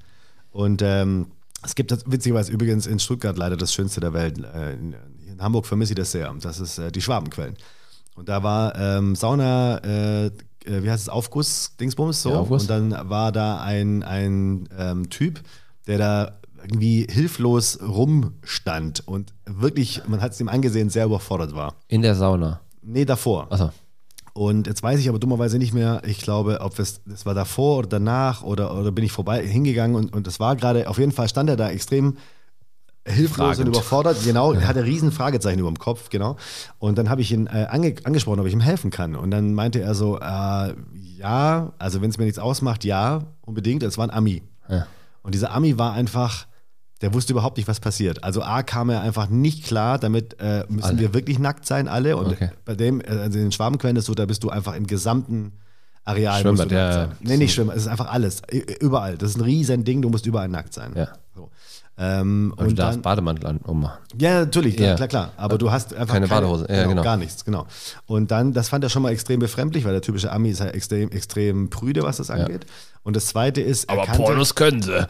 und 0.50 0.82
ähm, 0.82 1.26
es 1.62 1.74
gibt 1.74 1.90
das, 1.90 2.04
witzigerweise 2.06 2.52
übrigens 2.52 2.86
in 2.86 2.98
Stuttgart 2.98 3.36
leider 3.36 3.56
das 3.56 3.74
Schönste 3.74 4.00
der 4.00 4.12
Welt. 4.12 4.38
Äh, 4.38 4.74
in, 4.74 4.94
in 5.26 5.42
Hamburg 5.42 5.66
vermisse 5.66 5.92
ich 5.92 5.96
das 5.96 6.12
sehr. 6.12 6.32
Das 6.40 6.60
ist 6.60 6.78
äh, 6.78 6.92
die 6.92 7.00
Schwabenquellen. 7.02 7.56
Und 8.14 8.28
da 8.28 8.42
war 8.42 8.74
ähm, 8.78 9.14
Sauna, 9.16 9.78
äh, 9.78 10.26
äh, 10.26 10.32
wie 10.64 10.90
heißt 10.90 11.02
es, 11.02 11.08
Aufguss, 11.08 11.76
Dingsbums, 11.78 12.22
so. 12.22 12.30
Ja, 12.30 12.36
Aufguss. 12.38 12.62
Und 12.62 12.70
dann 12.70 13.10
war 13.10 13.32
da 13.32 13.60
ein, 13.60 14.02
ein 14.02 14.68
ähm, 14.78 15.10
Typ, 15.10 15.40
der 15.86 15.98
da 15.98 16.40
irgendwie 16.62 17.06
hilflos 17.08 17.78
rumstand 17.80 19.06
und 19.06 19.32
wirklich, 19.46 20.02
man 20.08 20.20
hat 20.20 20.32
es 20.32 20.40
ihm 20.40 20.48
angesehen, 20.48 20.90
sehr 20.90 21.04
überfordert 21.04 21.54
war. 21.54 21.74
In 21.88 22.02
der 22.02 22.14
Sauna. 22.14 22.60
Nee, 22.82 23.04
davor. 23.04 23.46
Achso. 23.50 23.70
Und 24.32 24.66
jetzt 24.66 24.82
weiß 24.82 25.00
ich 25.00 25.08
aber 25.08 25.18
dummerweise 25.18 25.58
nicht 25.58 25.72
mehr, 25.72 26.02
ich 26.04 26.20
glaube, 26.20 26.60
ob 26.60 26.78
es 26.78 27.00
das 27.06 27.24
war 27.24 27.32
davor 27.32 27.78
oder 27.78 27.88
danach 27.88 28.42
oder, 28.42 28.78
oder 28.78 28.92
bin 28.92 29.04
ich 29.04 29.12
vorbei 29.12 29.46
hingegangen 29.46 29.96
und, 29.96 30.12
und 30.12 30.26
das 30.26 30.40
war 30.40 30.56
gerade, 30.56 30.90
auf 30.90 30.98
jeden 30.98 31.12
Fall 31.12 31.28
stand 31.28 31.48
er 31.48 31.56
da 31.56 31.70
extrem 31.70 32.18
hilflos 33.06 33.46
Fragend. 33.46 33.60
und 33.60 33.68
überfordert, 33.68 34.18
genau, 34.24 34.52
er 34.52 34.68
hatte 34.68 34.84
riesen 34.84 35.12
Fragezeichen 35.12 35.60
über 35.60 35.70
dem 35.70 35.78
Kopf, 35.78 36.10
genau. 36.10 36.36
Und 36.78 36.98
dann 36.98 37.08
habe 37.08 37.22
ich 37.22 37.32
ihn 37.32 37.46
äh, 37.46 37.66
ange 37.70 37.94
angesprochen, 38.04 38.40
ob 38.40 38.46
ich 38.46 38.52
ihm 38.52 38.60
helfen 38.60 38.90
kann. 38.90 39.14
Und 39.14 39.30
dann 39.30 39.54
meinte 39.54 39.80
er 39.80 39.94
so, 39.94 40.18
äh, 40.18 40.74
ja, 41.16 41.72
also 41.78 42.02
wenn 42.02 42.10
es 42.10 42.18
mir 42.18 42.24
nichts 42.24 42.38
ausmacht, 42.38 42.84
ja, 42.84 43.22
unbedingt. 43.42 43.82
Es 43.82 43.96
war 43.96 44.06
ein 44.06 44.10
Ami. 44.10 44.42
Ja. 44.68 44.86
Und 45.26 45.34
dieser 45.34 45.50
Ami 45.50 45.76
war 45.76 45.92
einfach 45.92 46.46
der 47.02 47.12
wusste 47.12 47.32
überhaupt 47.34 47.58
nicht, 47.58 47.68
was 47.68 47.80
passiert. 47.80 48.24
Also 48.24 48.42
A 48.42 48.62
kam 48.62 48.88
er 48.88 49.02
einfach 49.02 49.28
nicht 49.28 49.64
klar, 49.64 49.98
damit 49.98 50.36
äh, 50.40 50.64
müssen 50.68 50.84
Alle. 50.86 50.98
wir 50.98 51.14
wirklich 51.14 51.38
nackt 51.38 51.66
sein, 51.66 51.88
alle. 51.88 52.16
Und 52.16 52.28
Okay. 52.28 52.50
bei 52.64 52.74
dem, 52.74 53.00
äh, 53.02 53.08
also 53.08 53.36
in 53.38 53.44
den 53.46 53.52
Schwabenquellen 53.52 53.96
ist 53.96 54.06
so, 54.06 54.14
da 54.14 54.24
bist 54.24 54.42
du 54.44 54.48
einfach 54.48 54.74
im 54.74 54.86
gesamten 54.86 55.52
Areal. 56.04 56.40
Schwimmbad, 56.40 56.70
du 56.70 56.74
nackt 56.74 56.86
ja, 56.86 56.92
sein. 56.92 57.10
ja. 57.10 57.16
Nee, 57.28 57.36
nicht 57.36 57.52
Schwimmbad, 57.54 57.76
es 57.76 57.82
ist 57.82 57.88
einfach 57.88 58.10
alles. 58.10 58.40
Überall. 58.80 59.18
Das 59.18 59.30
ist 59.30 59.36
ein 59.36 59.42
riesen 59.42 59.84
Ding, 59.84 60.00
du 60.00 60.08
musst 60.08 60.24
überall 60.24 60.48
nackt 60.48 60.72
sein. 60.72 60.92
Ja. 60.96 61.08
So. 61.34 61.50
Ähm, 61.98 62.52
Und 62.56 62.70
du 62.70 62.74
darfst 62.74 62.96
dann, 62.96 63.02
Bademantel 63.02 63.46
an 63.46 63.56
ummachen. 63.58 63.98
ja, 64.18 64.40
natürlich, 64.40 64.78
Ja. 64.78 64.96
klar, 64.96 65.08
klar. 65.08 65.32
Aber 65.38 65.56
du 65.56 65.70
hast 65.70 65.94
einfach 65.94 66.12
Keine 66.14 66.28
Badehose, 66.28 66.66
ja, 66.68 66.86
genau. 66.86 67.02
Gar 67.02 67.16
nichts, 67.16 67.44
genau. 67.44 67.66
Und 68.06 68.30
dann, 68.30 68.52
das 68.52 68.68
fand 68.68 68.84
er 68.84 68.90
schon 68.90 69.02
mal 69.02 69.12
extrem 69.12 69.40
befremdlich, 69.40 69.84
weil 69.84 69.92
der 69.92 70.02
typische 70.02 70.30
Ami 70.30 70.50
ist 70.50 70.60
ja 70.60 70.66
extrem, 70.66 71.10
extrem 71.10 71.70
prüde, 71.70 72.02
was 72.02 72.18
das 72.18 72.30
angeht. 72.30 72.66
Und 73.02 73.16
das 73.16 73.26
zweite 73.26 73.62
ist, 73.62 73.88
er 73.88 74.04
kannte, 74.04 74.44
können 74.54 74.82
sie. 74.82 75.06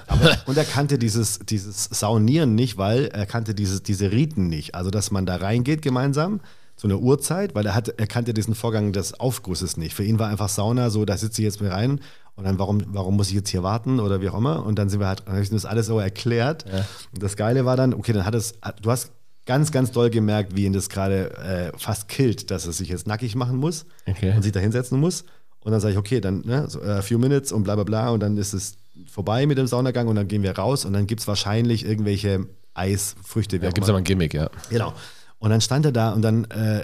und 0.46 0.56
er 0.56 0.64
kannte 0.64 0.98
dieses, 0.98 1.40
dieses 1.40 1.84
Saunieren 1.84 2.54
nicht, 2.54 2.76
weil 2.78 3.06
er 3.06 3.26
kannte 3.26 3.54
dieses, 3.54 3.82
diese 3.82 4.12
Riten 4.12 4.48
nicht. 4.48 4.74
Also, 4.76 4.90
dass 4.90 5.10
man 5.10 5.26
da 5.26 5.36
reingeht 5.36 5.82
gemeinsam 5.82 6.40
zu 6.76 6.86
einer 6.86 6.98
Uhrzeit, 6.98 7.54
weil 7.54 7.64
er, 7.66 7.74
hatte, 7.74 7.94
er 7.98 8.06
kannte 8.06 8.34
diesen 8.34 8.54
Vorgang 8.54 8.92
des 8.92 9.18
Aufgusses 9.18 9.76
nicht. 9.78 9.94
Für 9.94 10.04
ihn 10.04 10.18
war 10.18 10.28
einfach 10.28 10.50
Sauna 10.50 10.90
so, 10.90 11.04
da 11.06 11.16
sitze 11.16 11.40
ich 11.40 11.46
jetzt 11.46 11.60
mir 11.62 11.70
rein 11.70 12.00
und 12.36 12.44
dann, 12.44 12.58
warum, 12.58 12.82
warum 12.88 13.16
muss 13.16 13.28
ich 13.28 13.34
jetzt 13.34 13.48
hier 13.48 13.62
warten 13.62 13.98
oder 13.98 14.20
wie 14.20 14.28
auch 14.28 14.36
immer? 14.38 14.64
Und 14.64 14.78
dann 14.78 14.88
sind 14.88 15.00
wir 15.00 15.08
halt, 15.08 15.22
dann 15.26 15.34
habe 15.34 15.42
ich 15.42 15.50
das 15.50 15.64
alles 15.64 15.86
so 15.86 15.98
erklärt. 15.98 16.64
Und 17.12 17.22
das 17.22 17.36
Geile 17.36 17.64
war 17.64 17.76
dann, 17.76 17.94
okay, 17.94 18.12
dann 18.12 18.24
hat 18.26 18.34
es, 18.34 18.54
du 18.82 18.90
hast 18.90 19.10
ganz, 19.46 19.72
ganz 19.72 19.90
doll 19.92 20.10
gemerkt, 20.10 20.54
wie 20.56 20.64
ihn 20.66 20.72
das 20.72 20.88
gerade 20.88 21.34
äh, 21.36 21.78
fast 21.78 22.08
killt, 22.08 22.50
dass 22.50 22.66
er 22.66 22.72
sich 22.72 22.88
jetzt 22.88 23.06
nackig 23.06 23.34
machen 23.36 23.56
muss 23.56 23.86
Okay. 24.06 24.32
und 24.36 24.42
sich 24.42 24.52
da 24.52 24.60
hinsetzen 24.60 25.00
muss. 25.00 25.24
Und 25.60 25.72
dann 25.72 25.80
sage 25.80 25.92
ich, 25.92 25.98
okay, 25.98 26.20
dann 26.20 26.42
ne, 26.44 26.68
so, 26.68 26.80
äh, 26.80 27.00
few 27.02 27.18
minutes 27.18 27.52
und 27.52 27.64
bla 27.64 27.74
bla 27.74 27.84
bla 27.84 28.10
und 28.10 28.20
dann 28.20 28.36
ist 28.36 28.52
es 28.52 28.76
vorbei 29.10 29.46
mit 29.46 29.58
dem 29.58 29.66
Saunagang 29.66 30.06
und 30.08 30.16
dann 30.16 30.28
gehen 30.28 30.42
wir 30.42 30.56
raus 30.56 30.84
und 30.84 30.92
dann 30.92 31.06
gibt 31.06 31.20
es 31.22 31.28
wahrscheinlich 31.28 31.84
irgendwelche 31.84 32.46
Eisfrüchte. 32.74 33.56
auch 33.56 33.60
gibt 33.74 33.82
es 33.82 33.88
aber 33.88 33.98
ein 33.98 34.04
Gimmick, 34.04 34.34
ja. 34.34 34.48
Genau. 34.70 34.92
Und 35.38 35.50
dann 35.50 35.60
stand 35.60 35.84
er 35.86 35.92
da 35.92 36.12
und 36.12 36.22
dann, 36.22 36.44
äh, 36.46 36.82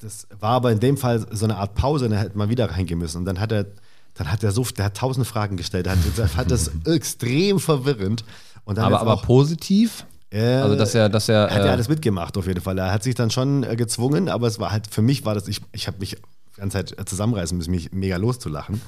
das 0.00 0.26
war 0.38 0.50
aber 0.52 0.72
in 0.72 0.80
dem 0.80 0.96
Fall 0.96 1.24
so 1.30 1.44
eine 1.44 1.56
Art 1.56 1.74
Pause, 1.74 2.08
dann 2.08 2.18
hätte 2.18 2.36
man 2.36 2.48
wieder 2.48 2.70
reingehen 2.70 2.98
müssen. 2.98 3.18
Und 3.18 3.24
dann 3.24 3.40
hat 3.40 3.52
er, 3.52 3.66
dann 4.14 4.30
hat 4.30 4.42
er 4.42 4.52
so, 4.52 4.64
der 4.64 4.86
hat 4.86 4.96
tausend 4.96 5.26
Fragen 5.26 5.56
gestellt, 5.56 5.86
er 5.86 5.92
hat, 5.92 5.98
er 6.18 6.28
fand 6.28 6.50
das 6.50 6.70
extrem 6.86 7.60
verwirrend. 7.60 8.24
Aber, 8.66 9.00
aber 9.00 9.14
auch, 9.14 9.22
positiv? 9.24 10.06
äh, 10.30 10.40
Also, 10.40 10.76
dass 10.76 10.94
er, 10.94 11.08
dass 11.08 11.28
er. 11.28 11.48
er 11.48 11.54
hat 11.54 11.64
ja 11.64 11.66
äh, 11.66 11.70
alles 11.70 11.88
mitgemacht 11.88 12.36
auf 12.38 12.46
jeden 12.46 12.60
Fall. 12.60 12.78
Er 12.78 12.92
hat 12.92 13.02
sich 13.02 13.14
dann 13.14 13.30
schon 13.30 13.62
äh, 13.62 13.76
gezwungen, 13.76 14.28
aber 14.28 14.46
es 14.46 14.58
war 14.58 14.70
halt, 14.70 14.86
für 14.86 15.02
mich 15.02 15.24
war 15.24 15.34
das, 15.34 15.48
ich, 15.48 15.60
ich 15.72 15.86
habe 15.86 15.98
mich 15.98 16.16
die 16.56 16.60
ganze 16.60 16.78
Zeit 16.78 16.98
äh, 16.98 17.04
zusammenreißen 17.04 17.56
müssen, 17.58 17.70
mich 17.70 17.92
mega 17.92 18.16
loszulachen. 18.16 18.80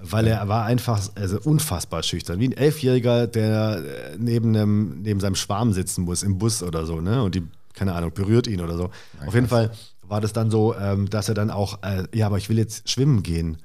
Weil 0.00 0.28
er 0.28 0.46
war 0.46 0.64
einfach 0.64 1.00
also 1.16 1.40
unfassbar 1.40 2.04
schüchtern. 2.04 2.38
Wie 2.38 2.46
ein 2.46 2.56
Elfjähriger, 2.56 3.26
der 3.26 3.78
äh, 3.84 4.16
neben, 4.16 4.54
einem, 4.56 5.02
neben 5.02 5.18
seinem 5.18 5.34
Schwarm 5.34 5.72
sitzen 5.72 6.04
muss 6.04 6.22
im 6.22 6.38
Bus 6.38 6.62
oder 6.62 6.86
so, 6.86 7.00
ne? 7.00 7.20
Und 7.24 7.34
die, 7.34 7.42
keine 7.74 7.94
Ahnung, 7.94 8.12
berührt 8.14 8.46
ihn 8.46 8.60
oder 8.60 8.76
so. 8.76 8.90
Auf 9.26 9.34
jeden 9.34 9.48
Fall 9.48 9.72
war 10.02 10.20
das 10.20 10.32
dann 10.32 10.52
so, 10.52 10.74
ähm, 10.76 11.10
dass 11.10 11.28
er 11.28 11.34
dann 11.34 11.50
auch, 11.50 11.82
äh, 11.82 12.04
ja, 12.14 12.26
aber 12.26 12.38
ich 12.38 12.48
will 12.48 12.58
jetzt 12.58 12.88
schwimmen 12.88 13.24
gehen. 13.24 13.58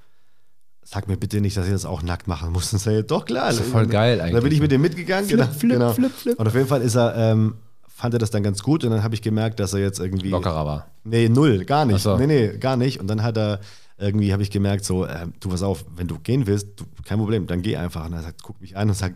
Sag 0.94 1.08
mir 1.08 1.18
bitte 1.18 1.42
nicht, 1.42 1.58
dass 1.58 1.66
ich 1.66 1.72
das 1.72 1.86
auch 1.86 2.04
nackt 2.04 2.28
machen 2.28 2.52
muss. 2.52 2.72
Und 2.72 2.78
sag 2.78 2.92
ich, 2.94 3.08
doch 3.08 3.26
klar. 3.26 3.50
ist 3.50 3.60
doch 3.60 3.66
voll 3.66 3.88
geil 3.88 4.20
Da 4.20 4.26
bin 4.26 4.36
eigentlich, 4.36 4.54
ich 4.54 4.62
mit 4.62 4.72
dem 4.72 4.82
mitgegangen. 4.82 5.26
Flip, 5.26 5.40
genau, 5.40 5.52
flip, 5.52 5.72
genau. 5.72 5.94
flip, 5.94 6.12
flip. 6.12 6.40
Und 6.40 6.48
auf 6.48 6.54
jeden 6.54 6.68
Fall 6.68 6.82
ist 6.84 6.96
er, 6.96 7.16
ähm, 7.16 7.56
fand 7.88 8.14
er 8.14 8.20
das 8.20 8.30
dann 8.30 8.44
ganz 8.44 8.62
gut 8.62 8.84
und 8.84 8.92
dann 8.92 9.02
habe 9.02 9.16
ich 9.16 9.24
gemerkt, 9.24 9.60
dass 9.60 9.74
er 9.74 9.80
jetzt 9.80 10.00
irgendwie. 10.00 10.30
lockerer 10.30 10.66
war. 10.68 10.88
Nee, 11.04 11.30
null, 11.30 11.66
gar 11.66 11.86
nicht. 11.86 11.96
Ach 11.96 12.00
so. 12.00 12.18
Nee, 12.18 12.28
nee, 12.28 12.58
gar 12.58 12.78
nicht. 12.78 13.00
Und 13.00 13.08
dann 13.08 13.24
hat 13.24 13.38
er 13.38 13.60
irgendwie, 13.98 14.32
habe 14.34 14.44
ich 14.44 14.52
gemerkt, 14.52 14.86
so, 14.86 15.08
ähm, 15.08 15.34
du 15.40 15.50
pass 15.50 15.64
auf, 15.64 15.84
wenn 15.96 16.08
du 16.08 16.20
gehen 16.20 16.46
willst, 16.46 16.80
du, 16.80 16.86
kein 17.06 17.18
Problem, 17.18 17.48
dann 17.48 17.64
geh 17.64 17.76
einfach. 17.76 18.06
Und 18.06 18.14
er 18.14 18.22
sagt, 18.22 18.44
guck 18.44 18.62
mich 18.62 18.78
an 18.78 18.90
und 18.90 18.96
sagt, 18.96 19.16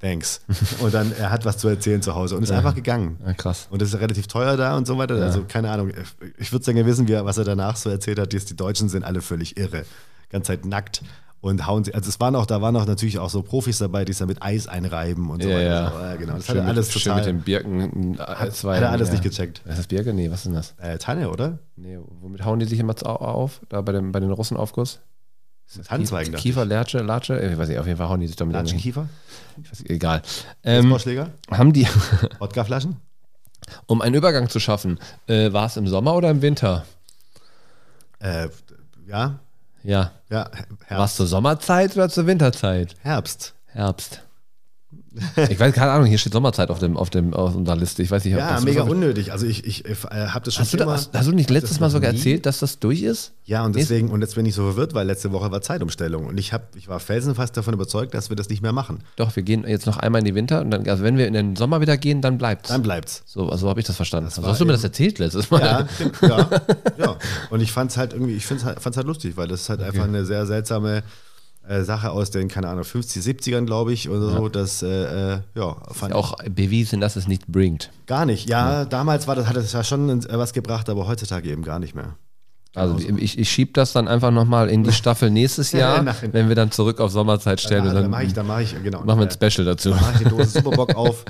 thanks. 0.00 0.40
und 0.80 0.94
dann, 0.94 1.12
er 1.12 1.30
hat 1.30 1.44
was 1.44 1.58
zu 1.58 1.68
erzählen 1.68 2.00
zu 2.00 2.14
Hause 2.14 2.36
und 2.36 2.42
ist 2.42 2.52
einfach 2.52 2.74
gegangen. 2.74 3.18
Ja, 3.26 3.34
krass. 3.34 3.66
Und 3.70 3.82
das 3.82 3.92
ist 3.92 4.00
relativ 4.00 4.28
teuer 4.28 4.56
da 4.56 4.76
und 4.76 4.86
so 4.86 4.96
weiter. 4.96 5.16
Also 5.16 5.44
keine 5.46 5.70
Ahnung. 5.70 5.92
Ich 6.38 6.52
würde 6.52 6.64
gerne 6.64 6.86
wissen, 6.86 7.06
wie 7.06 7.12
er, 7.12 7.24
was 7.24 7.36
er 7.36 7.44
danach 7.44 7.76
so 7.76 7.90
erzählt 7.90 8.18
hat. 8.18 8.32
dass 8.32 8.44
Die 8.44 8.56
Deutschen 8.56 8.88
sind 8.88 9.04
alle 9.04 9.20
völlig 9.20 9.58
irre. 9.58 9.84
Ganz 10.30 10.46
Zeit 10.46 10.64
nackt 10.66 11.02
und 11.40 11.66
hauen 11.66 11.84
sie. 11.84 11.94
Also 11.94 12.08
es 12.08 12.18
waren 12.20 12.34
auch, 12.36 12.46
da 12.46 12.60
waren 12.60 12.74
auch 12.76 12.84
natürlich 12.86 13.18
auch 13.18 13.30
so 13.30 13.42
Profis 13.42 13.78
dabei, 13.78 14.04
die 14.04 14.12
es 14.12 14.18
da 14.18 14.26
mit 14.26 14.42
Eis 14.42 14.66
einreiben 14.66 15.30
und 15.30 15.42
so 15.42 15.48
Ja, 15.48 15.56
weiter. 15.56 15.66
ja. 15.68 15.90
So, 15.90 15.98
ja 16.00 16.16
genau. 16.16 16.32
Das 16.34 16.46
schön 16.46 16.56
hat 16.56 16.64
er 16.64 16.68
alles 16.68 16.94
mit, 16.94 17.02
total. 17.04 17.24
Schön 17.24 17.36
mit 17.36 17.40
den 17.40 17.44
Birken. 17.44 18.18
Hat, 18.18 18.38
hat 18.64 18.64
er 18.64 18.90
alles 18.90 19.10
nicht 19.10 19.22
gecheckt. 19.22 19.62
Ist 19.64 19.78
das 19.78 19.86
Birke? 19.86 20.12
Nee, 20.12 20.30
was 20.30 20.40
ist 20.40 20.46
denn 20.46 20.54
das? 20.54 20.74
Äh, 20.78 20.98
Tanne, 20.98 21.30
oder? 21.30 21.58
Nee, 21.76 21.98
womit 22.20 22.44
hauen 22.44 22.58
die 22.58 22.66
sich 22.66 22.78
immer 22.78 22.94
au- 23.04 23.14
auf? 23.16 23.60
Da 23.68 23.80
bei, 23.80 23.92
dem, 23.92 24.12
bei 24.12 24.20
den 24.20 24.30
Russenaufguss? 24.30 25.00
Tannenzweigen. 25.84 26.32
dachte 26.32 26.42
Kiefer, 26.42 26.64
Lerche, 26.64 26.98
Latsche? 27.00 27.38
Ich 27.40 27.58
weiß 27.58 27.68
nicht, 27.68 27.78
auf 27.78 27.86
jeden 27.86 27.98
Fall 27.98 28.08
hauen 28.08 28.20
die 28.20 28.26
sich 28.26 28.36
damit 28.36 28.54
ich. 28.54 28.72
irgendwie- 28.72 28.88
Latschenkiefer? 28.90 29.08
Ich 29.62 29.70
weiß, 29.70 29.84
egal. 29.90 30.22
Ähm, 30.64 30.96
haben 31.50 31.72
die, 31.74 31.86
Wodkaflaschen? 32.38 32.96
um 33.86 34.00
einen 34.00 34.14
Übergang 34.14 34.48
zu 34.48 34.60
schaffen, 34.60 34.98
äh, 35.26 35.52
war 35.52 35.66
es 35.66 35.76
im 35.76 35.86
Sommer 35.86 36.14
oder 36.14 36.30
im 36.30 36.40
Winter? 36.40 36.86
Äh, 38.18 38.48
ja, 39.06 39.38
Ja. 39.82 40.12
ja, 40.30 40.44
War 40.46 40.50
es 40.50 40.86
Herbst. 40.88 41.16
zur 41.16 41.26
Sommerzeit 41.26 41.94
oder 41.96 42.08
zur 42.08 42.26
Winterzeit? 42.26 42.94
Herbst. 43.02 43.54
Herbst. 43.66 44.22
Ich 45.50 45.58
weiß, 45.58 45.74
keine 45.74 45.90
Ahnung, 45.90 46.06
hier 46.06 46.16
steht 46.18 46.32
Sommerzeit 46.32 46.70
auf, 46.70 46.78
dem, 46.78 46.96
auf, 46.96 47.10
dem, 47.10 47.34
auf 47.34 47.54
unserer 47.54 47.76
Liste. 47.76 48.02
Ich 48.02 48.10
weiß 48.10 48.24
nicht, 48.24 48.34
ob 48.34 48.40
Ja, 48.40 48.54
das- 48.54 48.64
mega 48.64 48.82
unnötig. 48.82 49.32
Also 49.32 49.46
ich, 49.46 49.64
ich 49.66 49.84
äh, 49.84 49.94
habe 49.94 50.44
das 50.44 50.54
schon 50.54 50.62
Hast 50.64 50.72
du, 50.72 50.76
da, 50.78 50.86
hast, 50.86 51.12
hast 51.12 51.26
du 51.28 51.32
nicht 51.32 51.50
letztes 51.50 51.72
das 51.72 51.80
Mal 51.80 51.90
sogar 51.90 52.12
nie? 52.12 52.18
erzählt, 52.18 52.46
dass 52.46 52.58
das 52.60 52.78
durch 52.78 53.02
ist? 53.02 53.32
Ja, 53.44 53.64
und 53.64 53.74
deswegen, 53.76 54.10
und 54.10 54.20
jetzt 54.20 54.34
bin 54.36 54.46
ich 54.46 54.54
so 54.54 54.62
verwirrt, 54.62 54.94
weil 54.94 55.06
letzte 55.06 55.32
Woche 55.32 55.50
war 55.50 55.60
Zeitumstellung 55.60 56.26
und 56.26 56.38
ich, 56.38 56.52
hab, 56.52 56.74
ich 56.76 56.88
war 56.88 57.00
felsenfast 57.00 57.56
davon 57.56 57.74
überzeugt, 57.74 58.14
dass 58.14 58.28
wir 58.30 58.36
das 58.36 58.48
nicht 58.48 58.62
mehr 58.62 58.72
machen. 58.72 59.00
Doch, 59.16 59.34
wir 59.34 59.42
gehen 59.42 59.64
jetzt 59.66 59.86
noch 59.86 59.98
einmal 59.98 60.20
in 60.20 60.24
die 60.24 60.34
Winter 60.34 60.60
und 60.60 60.70
dann, 60.70 60.88
also 60.88 61.02
wenn 61.02 61.16
wir 61.18 61.26
in 61.26 61.34
den 61.34 61.56
Sommer 61.56 61.80
wieder 61.80 61.96
gehen, 61.96 62.22
dann 62.22 62.38
bleibt's. 62.38 62.68
Dann 62.68 62.82
bleibt's. 62.82 63.22
So, 63.26 63.48
also 63.48 63.68
habe 63.68 63.80
ich 63.80 63.86
das 63.86 63.96
verstanden. 63.96 64.26
Also 64.26 64.42
war 64.42 64.50
hast 64.50 64.60
du 64.60 64.64
mir 64.66 64.72
das 64.72 64.84
erzählt 64.84 65.18
letztes 65.18 65.50
Mal? 65.50 65.60
Ja, 65.60 65.86
ja, 66.28 66.48
ja. 66.96 67.16
Und 67.50 67.60
ich 67.60 67.72
fand 67.72 67.90
es 67.90 67.96
halt 67.96 68.12
irgendwie, 68.12 68.34
ich 68.34 68.46
fand's 68.46 68.64
halt, 68.64 68.80
fand's 68.80 68.96
halt 68.96 69.06
lustig, 69.06 69.36
weil 69.36 69.48
das 69.48 69.62
ist 69.62 69.68
halt 69.68 69.82
einfach 69.82 70.04
eine 70.04 70.24
sehr 70.24 70.46
seltsame 70.46 71.02
äh, 71.68 71.82
Sache 71.84 72.10
aus 72.10 72.30
den, 72.30 72.48
keine 72.48 72.68
Ahnung, 72.68 72.84
50, 72.84 73.22
70ern, 73.22 73.66
glaube 73.66 73.92
ich, 73.92 74.08
oder 74.08 74.30
so. 74.30 74.48
Das, 74.48 74.82
äh, 74.82 75.34
äh, 75.34 75.40
ja, 75.54 75.76
fand 75.92 76.12
ich 76.12 76.16
Auch 76.16 76.36
bewiesen, 76.50 77.00
dass 77.00 77.16
es 77.16 77.28
nicht 77.28 77.46
bringt. 77.46 77.90
gar 78.06 78.26
nicht. 78.26 78.48
Ja, 78.48 78.84
damals 78.84 79.28
war 79.28 79.36
das, 79.36 79.46
hat 79.46 79.56
es 79.56 79.72
ja 79.72 79.84
schon 79.84 80.08
äh, 80.08 80.38
was 80.38 80.52
gebracht, 80.52 80.88
aber 80.88 81.06
heutzutage 81.06 81.50
eben 81.50 81.62
gar 81.62 81.78
nicht 81.78 81.94
mehr. 81.94 82.16
Also 82.74 82.98
ich, 82.98 83.38
ich 83.38 83.50
schieb 83.50 83.74
das 83.74 83.92
dann 83.92 84.08
einfach 84.08 84.30
nochmal 84.30 84.68
in 84.68 84.84
die 84.84 84.92
Staffel 84.92 85.30
nächstes 85.30 85.72
Jahr, 85.72 86.02
Nein. 86.02 86.14
wenn 86.32 86.48
wir 86.48 86.54
dann 86.54 86.70
zurück 86.70 87.00
auf 87.00 87.10
Sommerzeit 87.10 87.60
stellen. 87.60 87.84
Da, 87.84 87.90
und 87.90 87.96
da 87.96 88.02
dann 88.02 88.10
mache 88.10 88.24
ich, 88.24 88.32
da 88.32 88.42
mache 88.42 88.62
ich, 88.62 88.82
genau. 88.82 89.02
machen 89.04 89.20
wir 89.20 89.26
ein 89.26 89.30
Special 89.30 89.64
dazu. 89.64 89.90
Dann 89.90 90.00
mache 90.00 90.12
ich 90.12 90.18
die 90.18 90.24
Dose 90.24 90.46
Superbock 90.58 90.94
auf, 90.94 91.24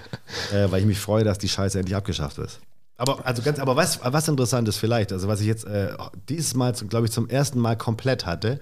äh, 0.52 0.70
weil 0.70 0.80
ich 0.80 0.86
mich 0.86 0.98
freue, 0.98 1.24
dass 1.24 1.38
die 1.38 1.48
Scheiße 1.48 1.78
endlich 1.78 1.96
abgeschafft 1.96 2.38
ist. 2.38 2.60
Aber, 2.96 3.24
also 3.24 3.42
ganz, 3.42 3.60
aber 3.60 3.76
was, 3.76 4.00
was 4.02 4.26
interessant 4.26 4.66
ist 4.68 4.76
vielleicht, 4.76 5.12
also 5.12 5.28
was 5.28 5.40
ich 5.40 5.46
jetzt 5.46 5.64
äh, 5.64 5.90
dieses 6.28 6.54
Mal, 6.54 6.72
glaube 6.72 7.06
ich, 7.06 7.12
zum 7.12 7.28
ersten 7.28 7.60
Mal 7.60 7.76
komplett 7.76 8.26
hatte, 8.26 8.60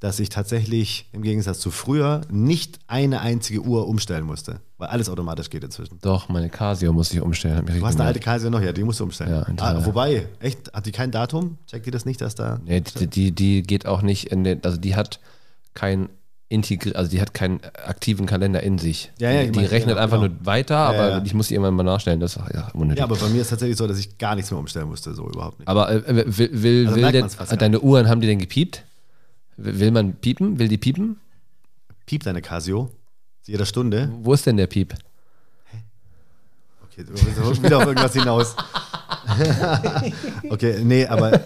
dass 0.00 0.20
ich 0.20 0.28
tatsächlich 0.28 1.08
im 1.12 1.22
Gegensatz 1.22 1.58
zu 1.58 1.70
früher 1.70 2.20
nicht 2.30 2.78
eine 2.86 3.20
einzige 3.20 3.60
Uhr 3.60 3.88
umstellen 3.88 4.24
musste, 4.24 4.60
weil 4.76 4.88
alles 4.88 5.08
automatisch 5.08 5.50
geht 5.50 5.64
inzwischen. 5.64 5.98
Doch, 6.02 6.28
meine 6.28 6.48
Casio 6.48 6.92
muss 6.92 7.12
ich 7.12 7.20
umstellen. 7.20 7.66
Du 7.66 7.84
hast 7.84 7.96
eine 7.96 8.04
alte. 8.04 8.20
Casio 8.20 8.50
noch, 8.50 8.60
ja, 8.60 8.72
die 8.72 8.84
musst 8.84 9.00
du 9.00 9.04
umstellen. 9.04 9.30
Ja, 9.30 9.46
ah, 9.58 9.84
wobei, 9.84 10.28
echt, 10.40 10.72
hat 10.72 10.86
die 10.86 10.92
kein 10.92 11.10
Datum? 11.10 11.58
Checkt 11.66 11.86
die 11.86 11.90
das 11.90 12.04
nicht, 12.04 12.20
dass 12.20 12.36
da. 12.36 12.60
Nee, 12.64 12.80
die, 12.80 13.06
die, 13.08 13.32
die 13.32 13.62
geht 13.62 13.86
auch 13.86 14.02
nicht 14.02 14.30
in 14.30 14.44
den, 14.44 14.62
also 14.64 14.78
die 14.78 14.94
hat 14.94 15.18
kein 15.74 16.08
Integri 16.50 16.94
also 16.94 17.10
die 17.10 17.20
hat 17.20 17.34
keinen 17.34 17.60
aktiven 17.86 18.24
Kalender 18.24 18.62
in 18.62 18.78
sich. 18.78 19.12
Ja, 19.18 19.30
ja, 19.30 19.42
die, 19.42 19.52
die 19.52 19.58
meine, 19.58 19.70
rechnet 19.70 19.96
genau, 19.96 20.00
einfach 20.02 20.20
genau. 20.20 20.34
nur 20.34 20.46
weiter, 20.46 20.74
Ja, 20.74 20.88
aber 20.88 21.22
ich 21.26 21.34
muss 21.34 21.48
die 21.48 21.54
irgendwann 21.54 21.74
mal 21.74 21.82
nachstellen. 21.82 22.20
Das 22.20 22.36
ja, 22.36 22.68
unnötig. 22.72 22.98
Ja, 22.98 23.04
aber 23.04 23.16
bei 23.16 23.28
mir 23.28 23.40
ist 23.40 23.48
es 23.48 23.50
tatsächlich 23.50 23.76
so, 23.76 23.86
dass 23.86 23.98
ich 23.98 24.16
gar 24.16 24.34
nichts 24.34 24.50
mehr 24.50 24.58
umstellen 24.58 24.88
musste, 24.88 25.12
so 25.12 25.28
überhaupt 25.28 25.58
nicht. 25.58 25.68
Aber 25.68 25.90
äh, 25.90 26.24
will, 26.38 26.50
will, 26.62 26.86
Also 26.86 26.96
will 26.96 27.12
denn, 27.12 27.28
deine 27.58 27.80
Uhren, 27.80 28.08
haben 28.08 28.22
die 28.22 28.26
denn 28.26 28.38
gepiept? 28.38 28.84
Will 29.58 29.90
man 29.90 30.14
piepen? 30.14 30.58
Will 30.60 30.68
die 30.68 30.78
piepen? 30.78 31.16
Piept 32.06 32.26
deine 32.26 32.40
Casio? 32.40 32.90
Zu 33.42 33.50
jeder 33.50 33.66
Stunde? 33.66 34.08
Wo 34.22 34.32
ist 34.32 34.46
denn 34.46 34.56
der 34.56 34.68
Piep? 34.68 34.94
Okay, 36.84 37.04
du 37.04 37.12
willst 37.12 37.62
wieder 37.62 37.78
auf 37.78 37.86
irgendwas 37.86 38.12
hinaus. 38.12 38.54
okay, 40.50 40.80
nee, 40.84 41.06
aber 41.06 41.40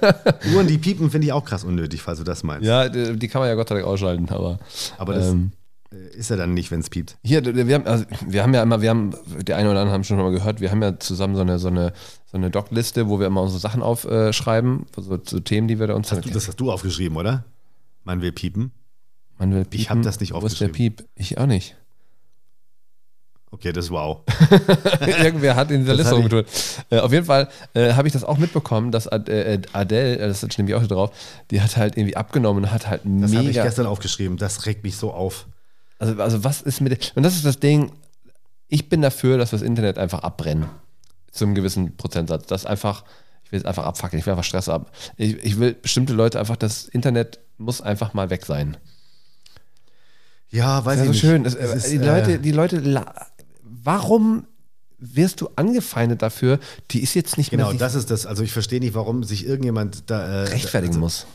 Uhren, 0.55 0.67
die 0.67 0.77
piepen, 0.77 1.11
finde 1.11 1.27
ich 1.27 1.33
auch 1.33 1.45
krass 1.45 1.65
unnötig, 1.65 2.03
falls 2.03 2.19
du 2.19 2.25
das 2.25 2.43
meinst. 2.43 2.67
Ja, 2.67 2.89
die 2.89 3.29
kann 3.29 3.41
man 3.41 3.49
ja 3.49 3.55
Gott 3.55 3.71
sei 3.71 3.77
Dank 3.77 3.87
ausschalten, 3.87 4.29
aber. 4.29 4.59
Aber 4.99 5.15
das 5.15 5.31
ähm, 5.31 5.53
äh, 5.91 6.15
ist 6.15 6.29
ja 6.29 6.37
dann 6.37 6.53
nicht, 6.53 6.71
wenn 6.71 6.81
es 6.81 6.91
piept. 6.91 7.17
Hier, 7.25 7.43
wir 7.45 7.75
haben, 7.75 7.87
also 7.87 8.05
wir 8.27 8.43
haben 8.43 8.53
ja 8.53 8.63
immer, 8.63 8.83
wir 8.83 8.91
haben, 8.91 9.15
die 9.47 9.55
einen 9.55 9.69
oder 9.69 9.81
anderen 9.81 9.95
haben 9.95 10.05
schon 10.05 10.19
mal 10.19 10.33
gehört, 10.33 10.61
wir 10.61 10.71
haben 10.71 10.83
ja 10.83 10.99
zusammen 10.99 11.35
so 11.35 11.41
eine, 11.41 11.59
so 11.59 11.69
eine, 11.69 11.95
so 12.31 12.37
eine 12.37 12.51
Doc-Liste, 12.51 13.09
wo 13.09 13.19
wir 13.19 13.27
immer 13.27 13.41
unsere 13.41 13.59
Sachen 13.59 13.83
aufschreiben, 13.83 14.85
so, 14.95 15.19
so 15.25 15.41
Themen, 15.41 15.67
die 15.67 15.79
wir 15.79 15.87
da 15.87 15.95
uns 15.95 16.11
Du, 16.11 16.21
das 16.31 16.49
hast 16.49 16.61
du 16.61 16.71
aufgeschrieben, 16.71 17.17
oder? 17.17 17.45
Man 18.05 18.21
will 18.23 18.33
piepen. 18.33 18.73
Man 19.39 19.53
will 19.53 19.65
piepen. 19.65 19.81
Ich 19.81 19.91
hab 19.91 20.03
das 20.03 20.21
nicht 20.21 20.33
Wo 20.33 20.39
ist 20.39 20.61
der 20.61 20.69
aufgeschrieben. 20.69 20.73
Piep? 20.97 21.09
Ich 21.17 21.39
auch 21.39 21.47
nicht. 21.47 21.77
Okay, 23.51 23.71
das 23.73 23.87
ist 23.87 23.91
wow. 23.91 24.21
Irgendwer 25.23 25.57
hat 25.57 25.71
in 25.71 25.81
dieser 25.81 25.95
Das 25.97 26.11
Liste 26.11 26.15
ich- 26.15 26.33
rumgetun. 26.33 26.45
Äh, 26.91 27.01
auf 27.01 27.13
jeden 27.13 27.27
Fall 27.27 27.49
äh, 27.75 27.93
habe 27.93 28.09
ich 28.09 28.13
das 28.15 28.25
auch 28.25 28.39
mitbekommen, 28.39 28.91
dass 28.93 29.09
Ad, 29.09 29.31
äh, 29.31 29.61
Adele, 29.75 30.17
äh, 30.19 30.29
das 30.29 30.39
steht 30.39 30.57
nämlich 30.57 30.75
auch 30.75 30.81
hier 30.81 30.89
drauf, 30.89 31.11
die 31.51 31.61
hat 31.61 31.77
halt 31.77 31.99
irgendwie 31.99 32.17
abgenommen 32.17 32.65
und 32.65 32.71
hat 32.73 32.87
halt 32.89 33.03
Das 33.05 33.31
habe 33.35 33.43
ich 33.43 33.49
mega. 33.49 33.63
gestern 33.63 33.85
aufgeschrieben. 33.87 34.39
Das 34.39 34.65
regt 34.65 34.85
mich 34.85 34.97
so 34.97 35.13
auf. 35.13 35.47
Also, 35.99 36.21
also 36.23 36.45
was 36.45 36.63
ist 36.63 36.81
mit. 36.81 37.13
Und 37.15 37.25
das 37.25 37.35
ist 37.37 37.45
das 37.45 37.61
Ding. 37.61 37.93
ich 38.69 38.89
bin 38.89 39.03
dafür, 39.03 39.37
dass 39.37 39.53
wir 39.53 39.59
das 39.59 39.67
Internet 39.67 39.99
einfach 39.99 40.21
abbrennen. 40.21 40.67
Zu 41.31 41.45
einem 41.45 41.55
gewissen 41.55 41.97
Prozentsatz. 41.97 42.47
Das 42.47 42.65
einfach, 42.65 43.05
ich 43.05 43.32
will 43.53 43.61
es 43.61 43.65
einfach 43.67 43.85
abfackeln, 43.85 44.19
ich 44.19 44.27
will 44.27 44.33
einfach 44.33 44.45
Stress 44.45 44.69
ab. 44.69 44.91
Ich, 45.17 45.35
ich 45.45 45.59
will 45.61 45.75
bestimmte 45.75 46.13
Leute 46.15 46.41
einfach, 46.41 46.57
das 46.57 46.87
Internet 46.87 47.39
muss 47.59 47.81
einfach 47.81 48.15
mal 48.15 48.31
weg 48.31 48.45
sein. 48.47 48.77
Ja, 50.51 50.85
weiß 50.85 50.99
Das 50.99 51.07
ich 51.09 51.15
ist 51.15 51.21
so 51.21 51.27
nicht. 51.27 51.33
schön. 51.33 51.45
Das, 51.45 51.55
Es 51.55 51.85
ist, 51.85 51.93
die, 51.93 51.97
äh, 51.97 52.07
Leute, 52.07 52.39
die 52.39 52.53
Leute, 52.53 53.05
warum 53.63 54.47
wirst 54.99 55.41
du 55.41 55.49
angefeindet 55.57 56.23
dafür? 56.23 56.59
Die 56.91 57.03
ist 57.03 57.15
jetzt 57.15 57.39
nicht 57.39 57.51
Genau, 57.51 57.71
mehr 57.71 57.79
das 57.79 57.95
ist 57.95 58.11
das. 58.11 58.27
Also 58.27 58.43
ich 58.43 58.53
verstehe 58.53 58.81
nicht, 58.81 58.95
warum 58.95 59.25
sich 59.25 59.47
irgendjemand 59.47 60.11
da 60.11 60.23
äh, 60.23 60.43
rechtfertigen 60.49 60.93
also, 60.95 61.01
muss. 61.01 61.27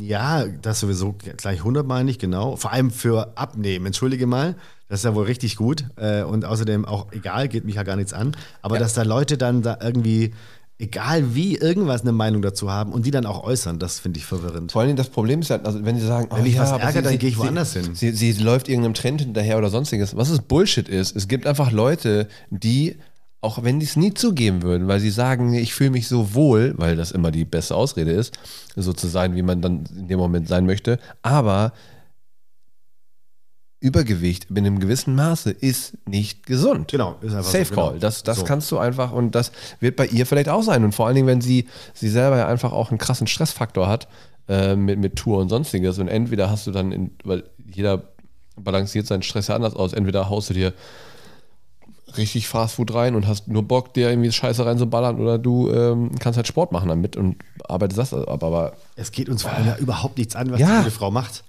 Ja, 0.00 0.46
das 0.46 0.80
sowieso 0.80 1.12
gleich 1.36 1.58
100 1.58 1.86
Mal 1.86 2.02
nicht, 2.04 2.20
genau. 2.20 2.56
Vor 2.56 2.72
allem 2.72 2.90
für 2.90 3.36
Abnehmen. 3.36 3.86
Entschuldige 3.86 4.26
mal, 4.26 4.56
das 4.88 5.00
ist 5.00 5.04
ja 5.04 5.14
wohl 5.14 5.26
richtig 5.26 5.56
gut. 5.56 5.84
Äh, 5.96 6.22
und 6.22 6.44
außerdem 6.44 6.84
auch 6.84 7.12
egal, 7.12 7.46
geht 7.48 7.64
mich 7.64 7.74
ja 7.76 7.82
gar 7.84 7.96
nichts 7.96 8.12
an. 8.12 8.36
Aber 8.62 8.76
Ja. 8.76 8.80
dass 8.80 8.94
da 8.94 9.02
Leute 9.02 9.36
dann 9.38 9.62
da 9.62 9.78
irgendwie, 9.80 10.32
egal 10.80 11.34
wie, 11.34 11.56
irgendwas 11.56 12.02
eine 12.02 12.12
Meinung 12.12 12.42
dazu 12.42 12.70
haben 12.70 12.92
und 12.92 13.06
die 13.06 13.10
dann 13.10 13.26
auch 13.26 13.44
äußern, 13.44 13.78
das 13.78 14.00
finde 14.00 14.18
ich 14.18 14.24
verwirrend. 14.26 14.72
Vor 14.72 14.82
allem 14.82 14.96
das 14.96 15.08
Problem 15.08 15.40
ist 15.40 15.48
ja, 15.50 15.60
also 15.62 15.84
wenn 15.84 15.98
sie 15.98 16.06
sagen, 16.06 16.28
Wenn 16.34 16.42
mich 16.42 16.58
was 16.58 16.72
aber 16.72 16.82
ärgert, 16.82 17.04
sie- 17.04 17.10
dann 17.10 17.18
gehe 17.18 17.28
ich 17.28 17.36
sie- 17.36 17.40
woanders 17.42 17.72
hin. 17.74 17.94
Sie, 17.94 18.10
sie, 18.12 18.32
sie 18.32 18.42
läuft 18.42 18.68
irgendeinem 18.68 18.94
Trend 18.94 19.20
hinterher 19.20 19.58
oder 19.58 19.68
sonstiges. 19.70 20.16
Was 20.16 20.30
es 20.30 20.40
Bullshit 20.40 20.88
ist, 20.88 21.14
es 21.14 21.28
gibt 21.28 21.46
einfach 21.46 21.70
Leute, 21.70 22.28
die, 22.50 22.96
auch 23.40 23.62
wenn 23.62 23.78
die 23.80 23.86
es 23.86 23.96
nie 23.96 24.12
zugeben 24.14 24.62
würden, 24.62 24.88
weil 24.88 25.00
sie 25.00 25.10
sagen, 25.10 25.54
ich 25.54 25.72
fühle 25.74 25.90
mich 25.90 26.08
so 26.08 26.34
wohl, 26.34 26.74
weil 26.76 26.96
das 26.96 27.10
immer 27.12 27.30
die 27.30 27.44
beste 27.44 27.74
Ausrede 27.74 28.10
ist, 28.12 28.38
so 28.76 28.92
zu 28.92 29.06
sein, 29.06 29.34
wie 29.36 29.42
man 29.42 29.60
dann 29.62 29.84
in 29.96 30.08
dem 30.08 30.18
Moment 30.18 30.48
sein 30.48 30.66
möchte, 30.66 30.98
aber 31.22 31.72
Übergewicht 33.80 34.46
in 34.50 34.58
einem 34.58 34.78
gewissen 34.78 35.14
Maße 35.14 35.50
ist 35.50 35.96
nicht 36.06 36.44
gesund. 36.44 36.90
Genau, 36.90 37.16
ist 37.22 37.34
einfach 37.34 37.50
Safe 37.50 37.64
so, 37.64 37.70
genau. 37.74 37.88
Call. 37.90 37.98
Das, 37.98 38.22
das 38.22 38.38
So. 38.40 38.44
kannst 38.44 38.70
du 38.70 38.78
einfach 38.78 39.12
und 39.12 39.34
das 39.34 39.52
wird 39.80 39.96
bei 39.96 40.06
ihr 40.06 40.26
vielleicht 40.26 40.50
auch 40.50 40.62
sein. 40.62 40.84
Und 40.84 40.94
vor 40.94 41.06
allen 41.06 41.14
Dingen, 41.14 41.26
wenn 41.26 41.40
sie, 41.40 41.66
sie 41.94 42.10
selber 42.10 42.36
ja 42.36 42.46
einfach 42.46 42.72
auch 42.72 42.90
einen 42.90 42.98
krassen 42.98 43.26
Stressfaktor 43.26 43.88
hat 43.88 44.06
äh, 44.48 44.76
mit, 44.76 44.98
mit 44.98 45.16
Tour 45.16 45.38
und 45.38 45.48
sonstiges. 45.48 45.98
Und 45.98 46.08
entweder 46.08 46.50
hast 46.50 46.66
du 46.66 46.72
dann, 46.72 46.92
in, 46.92 47.10
weil 47.24 47.44
jeder 47.72 48.02
balanciert 48.56 49.06
seinen 49.06 49.22
Stress 49.22 49.48
ja 49.48 49.54
anders 49.54 49.74
aus, 49.74 49.94
entweder 49.94 50.28
haust 50.28 50.50
du 50.50 50.54
dir 50.54 50.74
richtig 52.16 52.48
Fastfood 52.48 52.92
rein 52.92 53.14
und 53.14 53.26
hast 53.26 53.48
nur 53.48 53.62
Bock, 53.62 53.94
dir 53.94 54.10
irgendwie 54.10 54.32
Scheiße 54.32 54.66
reinzuballern 54.66 55.20
oder 55.20 55.38
du 55.38 55.70
ähm, 55.70 56.10
kannst 56.18 56.36
halt 56.36 56.48
Sport 56.48 56.72
machen 56.72 56.88
damit 56.88 57.16
und 57.16 57.36
arbeitest 57.68 57.98
das 57.98 58.12
ab. 58.14 58.42
Aber 58.42 58.72
Es 58.96 59.12
geht 59.12 59.28
uns 59.28 59.42
vor 59.42 59.52
allem 59.52 59.66
ja 59.68 59.76
überhaupt 59.76 60.18
nichts 60.18 60.34
an, 60.36 60.50
was 60.50 60.60
Ja. 60.60 60.80
diese 60.80 60.90
Frau 60.90 61.10
macht. 61.10 61.44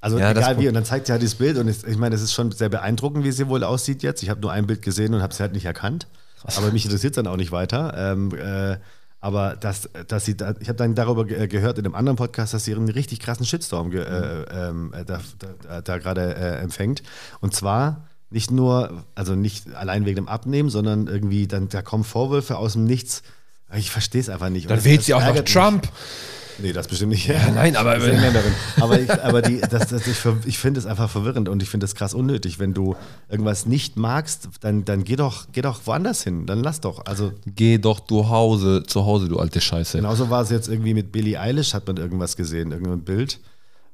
Also 0.00 0.18
Ja, 0.18 0.30
egal 0.30 0.58
wie, 0.58 0.68
und 0.68 0.74
dann 0.74 0.84
zeigt 0.84 1.06
sie 1.06 1.12
halt 1.12 1.20
dieses 1.22 1.34
Bild 1.34 1.58
und 1.58 1.68
es, 1.68 1.84
ich 1.84 1.96
meine, 1.98 2.14
es 2.14 2.22
ist 2.22 2.32
schon 2.32 2.52
sehr 2.52 2.68
beeindruckend, 2.68 3.24
wie 3.24 3.32
sie 3.32 3.48
wohl 3.48 3.62
aussieht 3.64 4.02
jetzt. 4.02 4.22
Ich 4.22 4.30
habe 4.30 4.40
nur 4.40 4.50
ein 4.52 4.66
Bild 4.66 4.82
gesehen 4.82 5.12
und 5.14 5.20
habe 5.22 5.34
sie 5.34 5.42
halt 5.42 5.52
nicht 5.52 5.66
erkannt. 5.66 6.06
Aber 6.56 6.70
mich 6.72 6.84
interessiert 6.86 7.16
dann 7.18 7.26
auch 7.26 7.36
nicht 7.36 7.52
weiter. 7.52 7.92
Ähm, 7.96 8.30
äh, 8.34 8.78
aber 9.20 9.56
dass, 9.56 9.90
dass 10.08 10.24
sie 10.24 10.34
da, 10.38 10.54
ich 10.58 10.68
habe 10.68 10.78
dann 10.78 10.94
darüber 10.94 11.26
ge- 11.26 11.46
gehört 11.48 11.76
in 11.76 11.84
einem 11.84 11.94
anderen 11.94 12.16
Podcast, 12.16 12.54
dass 12.54 12.64
sie 12.64 12.74
einen 12.74 12.88
richtig 12.88 13.20
krassen 13.20 13.44
Shitstorm 13.44 13.92
äh, 13.92 13.98
ähm, 13.98 14.94
äh, 14.94 15.04
da, 15.04 15.20
da, 15.68 15.82
da 15.82 15.98
gerade 15.98 16.34
äh, 16.34 16.56
empfängt. 16.62 17.02
Und 17.42 17.54
zwar 17.54 18.06
nicht 18.30 18.50
nur, 18.50 19.04
also 19.14 19.34
nicht 19.34 19.74
allein 19.74 20.06
wegen 20.06 20.16
dem 20.16 20.28
Abnehmen, 20.28 20.70
sondern 20.70 21.08
irgendwie 21.08 21.46
dann, 21.46 21.68
da 21.68 21.82
kommen 21.82 22.04
Vorwürfe 22.04 22.56
aus 22.56 22.72
dem 22.72 22.84
Nichts. 22.84 23.22
Ich 23.74 23.90
verstehe 23.90 24.22
es 24.22 24.30
einfach 24.30 24.48
nicht. 24.48 24.70
Dann 24.70 24.82
wählt 24.84 25.02
sie 25.02 25.12
auch 25.12 25.20
noch 25.20 25.26
ärgert 25.26 25.44
mich. 25.44 25.52
Nee, 26.62 26.72
das 26.72 26.88
bestimmt 26.88 27.12
nicht. 27.12 27.28
nein, 27.54 27.76
aber- 27.76 27.96
aber 28.80 29.00
ich, 29.00 29.10
aber 29.10 29.42
die, 29.42 29.60
das, 29.60 29.88
das, 29.88 30.06
ich, 30.06 30.18
ich 30.46 30.58
finde 30.58 30.78
es 30.80 30.86
einfach 30.86 31.08
verwirrend 31.10 31.48
und 31.48 31.62
ich 31.62 31.68
finde 31.68 31.84
es 31.86 31.94
krass 31.94 32.14
unnötig. 32.14 32.58
Wenn 32.58 32.74
du 32.74 32.96
irgendwas 33.28 33.66
nicht 33.66 33.96
magst, 33.96 34.48
dann, 34.60 34.84
dann 34.84 35.04
geh, 35.04 35.16
doch, 35.16 35.46
geh 35.52 35.62
doch 35.62 35.80
woanders 35.86 36.22
hin. 36.22 36.46
Dann 36.46 36.62
lass 36.62 36.80
doch. 36.80 37.04
Also 37.06 37.32
Geh 37.46 37.78
doch 37.78 38.00
du 38.00 38.28
Hause, 38.28 38.82
zu 38.86 39.04
Hause, 39.06 39.28
du 39.28 39.38
alte 39.38 39.60
Scheiße. 39.60 39.98
genauso 39.98 40.30
war 40.30 40.42
es 40.42 40.50
jetzt 40.50 40.68
irgendwie 40.68 40.94
mit 40.94 41.12
Billie 41.12 41.40
Eilish, 41.40 41.74
hat 41.74 41.86
man 41.86 41.96
irgendwas 41.96 42.36
gesehen, 42.36 42.72
irgendein 42.72 43.02
Bild. 43.02 43.40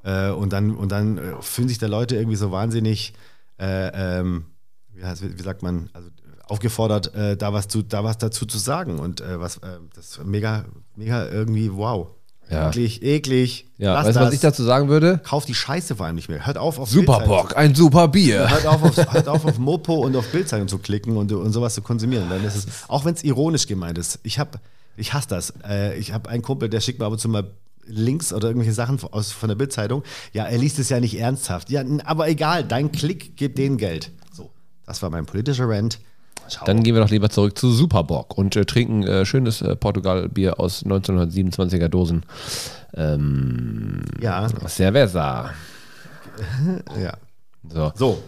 Äh, 0.04 0.30
und 0.30 0.52
dann, 0.52 0.74
und 0.76 0.92
dann 0.92 1.18
äh, 1.18 1.22
fühlen 1.40 1.68
sich 1.68 1.78
da 1.78 1.86
Leute 1.86 2.16
irgendwie 2.16 2.36
so 2.36 2.52
wahnsinnig, 2.52 3.12
äh, 3.58 4.18
ähm, 4.20 4.44
wie, 4.92 5.04
heißt, 5.04 5.22
wie 5.38 5.42
sagt 5.42 5.62
man, 5.62 5.90
also 5.92 6.08
aufgefordert, 6.48 7.12
äh, 7.14 7.36
da, 7.36 7.52
was 7.52 7.66
zu, 7.66 7.82
da 7.82 8.04
was 8.04 8.18
dazu 8.18 8.46
zu 8.46 8.58
sagen. 8.58 9.00
Und 9.00 9.20
äh, 9.20 9.40
was, 9.40 9.56
äh, 9.58 9.78
das 9.96 10.10
ist 10.18 10.24
mega, 10.24 10.64
mega 10.94 11.28
irgendwie 11.28 11.72
wow. 11.72 12.08
Ja. 12.50 12.68
Eklig, 12.68 13.02
eklig. 13.02 13.66
Ja, 13.76 13.94
Lass 13.94 14.06
weißt 14.06 14.16
du, 14.16 14.20
was 14.20 14.34
ich 14.34 14.40
dazu 14.40 14.62
sagen 14.62 14.88
würde? 14.88 15.18
Kauft 15.18 15.48
die 15.48 15.54
Scheiße 15.54 15.96
vor 15.96 16.06
allem 16.06 16.14
nicht 16.14 16.28
mehr. 16.28 16.46
Hört 16.46 16.58
auf 16.58 16.78
auf 16.78 16.88
Superbock, 16.88 17.56
ein 17.56 17.74
super 17.74 18.08
Bier. 18.08 18.48
Hört 18.48 18.66
auf, 18.66 18.82
auf, 18.82 18.96
hört 19.12 19.28
auf 19.28 19.44
auf 19.44 19.58
Mopo 19.58 19.94
und 19.94 20.14
auf 20.16 20.28
Bildzeitung 20.28 20.68
zu 20.68 20.78
klicken 20.78 21.16
und, 21.16 21.32
und 21.32 21.52
sowas 21.52 21.74
zu 21.74 21.82
konsumieren. 21.82 22.28
Dann 22.30 22.44
ist 22.44 22.54
es, 22.54 22.66
auch 22.88 23.04
wenn 23.04 23.14
es 23.14 23.24
ironisch 23.24 23.66
gemeint 23.66 23.98
ist. 23.98 24.20
Ich 24.22 24.38
habe, 24.38 24.60
ich 24.96 25.12
hasse 25.12 25.28
das. 25.28 25.54
Äh, 25.68 25.98
ich 25.98 26.12
habe 26.12 26.28
einen 26.30 26.42
Kumpel, 26.42 26.68
der 26.68 26.80
schickt 26.80 27.00
mir 27.00 27.06
ab 27.06 27.12
und 27.12 27.18
zu 27.18 27.28
mal 27.28 27.50
Links 27.88 28.32
oder 28.32 28.48
irgendwelche 28.48 28.74
Sachen 28.74 29.00
aus, 29.10 29.32
von 29.32 29.48
der 29.48 29.56
Bildzeitung. 29.56 30.02
Ja, 30.32 30.44
er 30.44 30.58
liest 30.58 30.78
es 30.78 30.88
ja 30.88 31.00
nicht 31.00 31.18
ernsthaft. 31.18 31.70
Ja, 31.70 31.84
aber 32.04 32.28
egal, 32.28 32.64
dein 32.64 32.92
Klick 32.92 33.36
gibt 33.36 33.58
denen 33.58 33.76
Geld. 33.76 34.10
So, 34.32 34.50
das 34.86 35.02
war 35.02 35.10
mein 35.10 35.26
politischer 35.26 35.68
Rant. 35.68 35.98
Dann 36.64 36.82
gehen 36.82 36.94
wir 36.94 37.02
doch 37.02 37.10
lieber 37.10 37.28
zurück 37.30 37.56
zu 37.58 37.70
Superbock 37.70 38.36
und 38.38 38.56
äh, 38.56 38.64
trinken 38.64 39.02
äh, 39.02 39.24
schönes 39.26 39.62
äh, 39.62 39.76
Portugal-Bier 39.76 40.58
aus 40.60 40.84
1927er 40.84 41.88
Dosen. 41.88 42.24
Ähm, 42.94 44.02
ja, 44.20 44.48
Cerveza. 44.68 45.50
ja. 47.02 47.14
So. 47.68 47.92
So, 47.96 48.22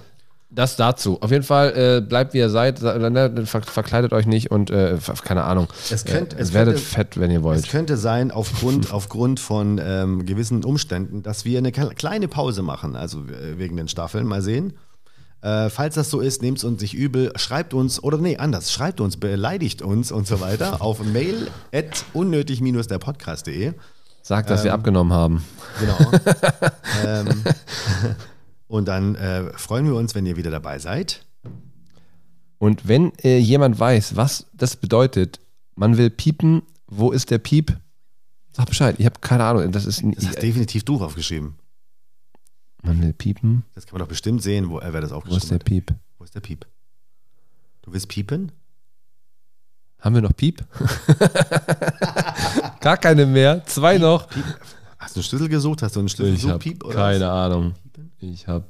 Das 0.50 0.76
dazu. 0.76 1.18
Auf 1.20 1.30
jeden 1.30 1.44
Fall 1.44 1.72
äh, 1.76 2.00
bleibt 2.00 2.34
wie 2.34 2.38
ihr 2.38 2.50
seid, 2.50 2.78
verkleidet 2.80 4.12
euch 4.12 4.26
nicht 4.26 4.50
und 4.50 4.70
äh, 4.70 4.96
keine 5.22 5.44
Ahnung. 5.44 5.68
Es 5.90 6.04
könnt- 6.04 6.32
äh, 6.34 6.38
es 6.40 6.52
werdet 6.54 6.74
könnte- 6.76 6.88
fett, 6.88 7.20
wenn 7.20 7.30
ihr 7.30 7.38
Es 7.38 7.44
wollt. 7.44 7.68
könnte 7.68 7.96
sein, 7.96 8.30
aufgrund, 8.30 8.92
aufgrund 8.92 9.40
von 9.40 9.80
ähm, 9.82 10.26
gewissen 10.26 10.64
Umständen, 10.64 11.22
dass 11.22 11.44
wir 11.44 11.58
eine 11.58 11.70
kle- 11.70 11.94
kleine 11.94 12.28
Pause 12.28 12.62
machen, 12.62 12.96
also 12.96 13.24
wegen 13.28 13.76
den 13.76 13.88
Staffeln. 13.88 14.26
Mal 14.26 14.42
sehen. 14.42 14.72
Äh, 15.40 15.70
falls 15.70 15.94
das 15.94 16.10
so 16.10 16.20
ist, 16.20 16.42
nehmt 16.42 16.58
es 16.58 16.64
uns 16.64 16.82
nicht 16.82 16.94
übel, 16.94 17.32
schreibt 17.36 17.72
uns, 17.72 18.02
oder 18.02 18.18
nee, 18.18 18.36
anders, 18.36 18.72
schreibt 18.72 19.00
uns, 19.00 19.16
beleidigt 19.16 19.82
uns 19.82 20.10
und 20.10 20.26
so 20.26 20.40
weiter 20.40 20.80
auf 20.82 21.02
mail 21.04 21.48
at 21.72 22.04
unnötig-derpodcast.de. 22.12 23.74
Sagt, 24.22 24.50
dass 24.50 24.64
wir 24.64 24.74
abgenommen 24.74 25.12
haben. 25.12 25.44
Genau. 25.80 26.12
ähm, 27.06 27.28
und 28.66 28.88
dann 28.88 29.14
äh, 29.14 29.52
freuen 29.56 29.86
wir 29.86 29.94
uns, 29.94 30.14
wenn 30.14 30.26
ihr 30.26 30.36
wieder 30.36 30.50
dabei 30.50 30.78
seid. 30.78 31.24
Und 32.58 32.88
wenn 32.88 33.12
äh, 33.22 33.38
jemand 33.38 33.78
weiß, 33.78 34.16
was 34.16 34.46
das 34.52 34.76
bedeutet, 34.76 35.40
man 35.76 35.96
will 35.96 36.10
piepen, 36.10 36.62
wo 36.88 37.12
ist 37.12 37.30
der 37.30 37.38
Piep? 37.38 37.78
Sag 38.52 38.66
Bescheid. 38.66 38.96
Ich 38.98 39.06
habe 39.06 39.20
keine 39.20 39.44
Ahnung. 39.44 39.70
Das 39.70 39.86
ist 39.86 40.02
Das 40.16 40.26
hast 40.26 40.42
definitiv 40.42 40.82
du 40.84 40.96
aufgeschrieben. 41.02 41.54
Man 42.82 43.02
will 43.02 43.12
piepen. 43.12 43.64
Das 43.74 43.86
kann 43.86 43.94
man 43.94 44.00
doch 44.00 44.08
bestimmt 44.08 44.42
sehen, 44.42 44.70
wo, 44.70 44.78
äh, 44.80 44.92
wer 44.92 45.00
das 45.00 45.10
Wo 45.10 45.16
ist 45.16 45.18
aufgeschrieben 45.18 45.48
der 45.48 45.54
hat. 45.56 45.64
Piep? 45.64 45.94
Wo 46.18 46.24
ist 46.24 46.34
der 46.34 46.40
Piep? 46.40 46.66
Du 47.82 47.92
willst 47.92 48.08
piepen? 48.08 48.52
Haben 50.00 50.14
wir 50.14 50.22
noch 50.22 50.36
Piep? 50.36 50.64
Gar 52.80 52.96
keine 52.98 53.26
mehr. 53.26 53.64
Zwei 53.66 53.98
noch. 53.98 54.28
Piep. 54.28 54.44
Hast 54.98 55.16
du 55.16 55.20
einen 55.20 55.24
Schlüssel 55.24 55.48
gesucht? 55.48 55.82
Hast 55.82 55.96
du 55.96 56.00
einen 56.00 56.08
Schlüssel 56.08 56.34
Ich 56.34 56.42
gesucht? 56.42 56.60
Piep 56.60 56.84
oder 56.84 56.94
keine 56.94 57.24
was? 57.26 57.30
Ahnung. 57.32 57.74
Ich 58.20 58.46
habe. 58.46 58.66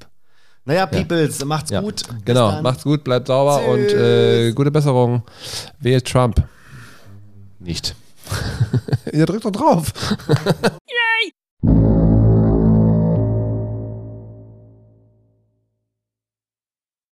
Naja, 0.64 0.86
Peoples, 0.86 1.44
macht's 1.44 1.70
Ja, 1.70 1.80
gut. 1.80 2.06
Bis 2.06 2.24
genau. 2.24 2.50
dann. 2.50 2.62
Macht's 2.62 2.84
gut, 2.84 3.02
bleibt 3.04 3.26
sauber 3.26 3.58
Tschüss. 3.60 3.92
und 3.92 3.98
äh, 3.98 4.52
gute 4.52 4.70
Besserung. 4.70 5.22
Wählt 5.80 6.06
Trump. 6.06 6.42
Nicht. 7.58 7.94
Ihr 9.12 9.24
drückt 9.26 9.44
doch 9.46 9.50
drauf. 9.52 9.92
Yay! 11.62 11.97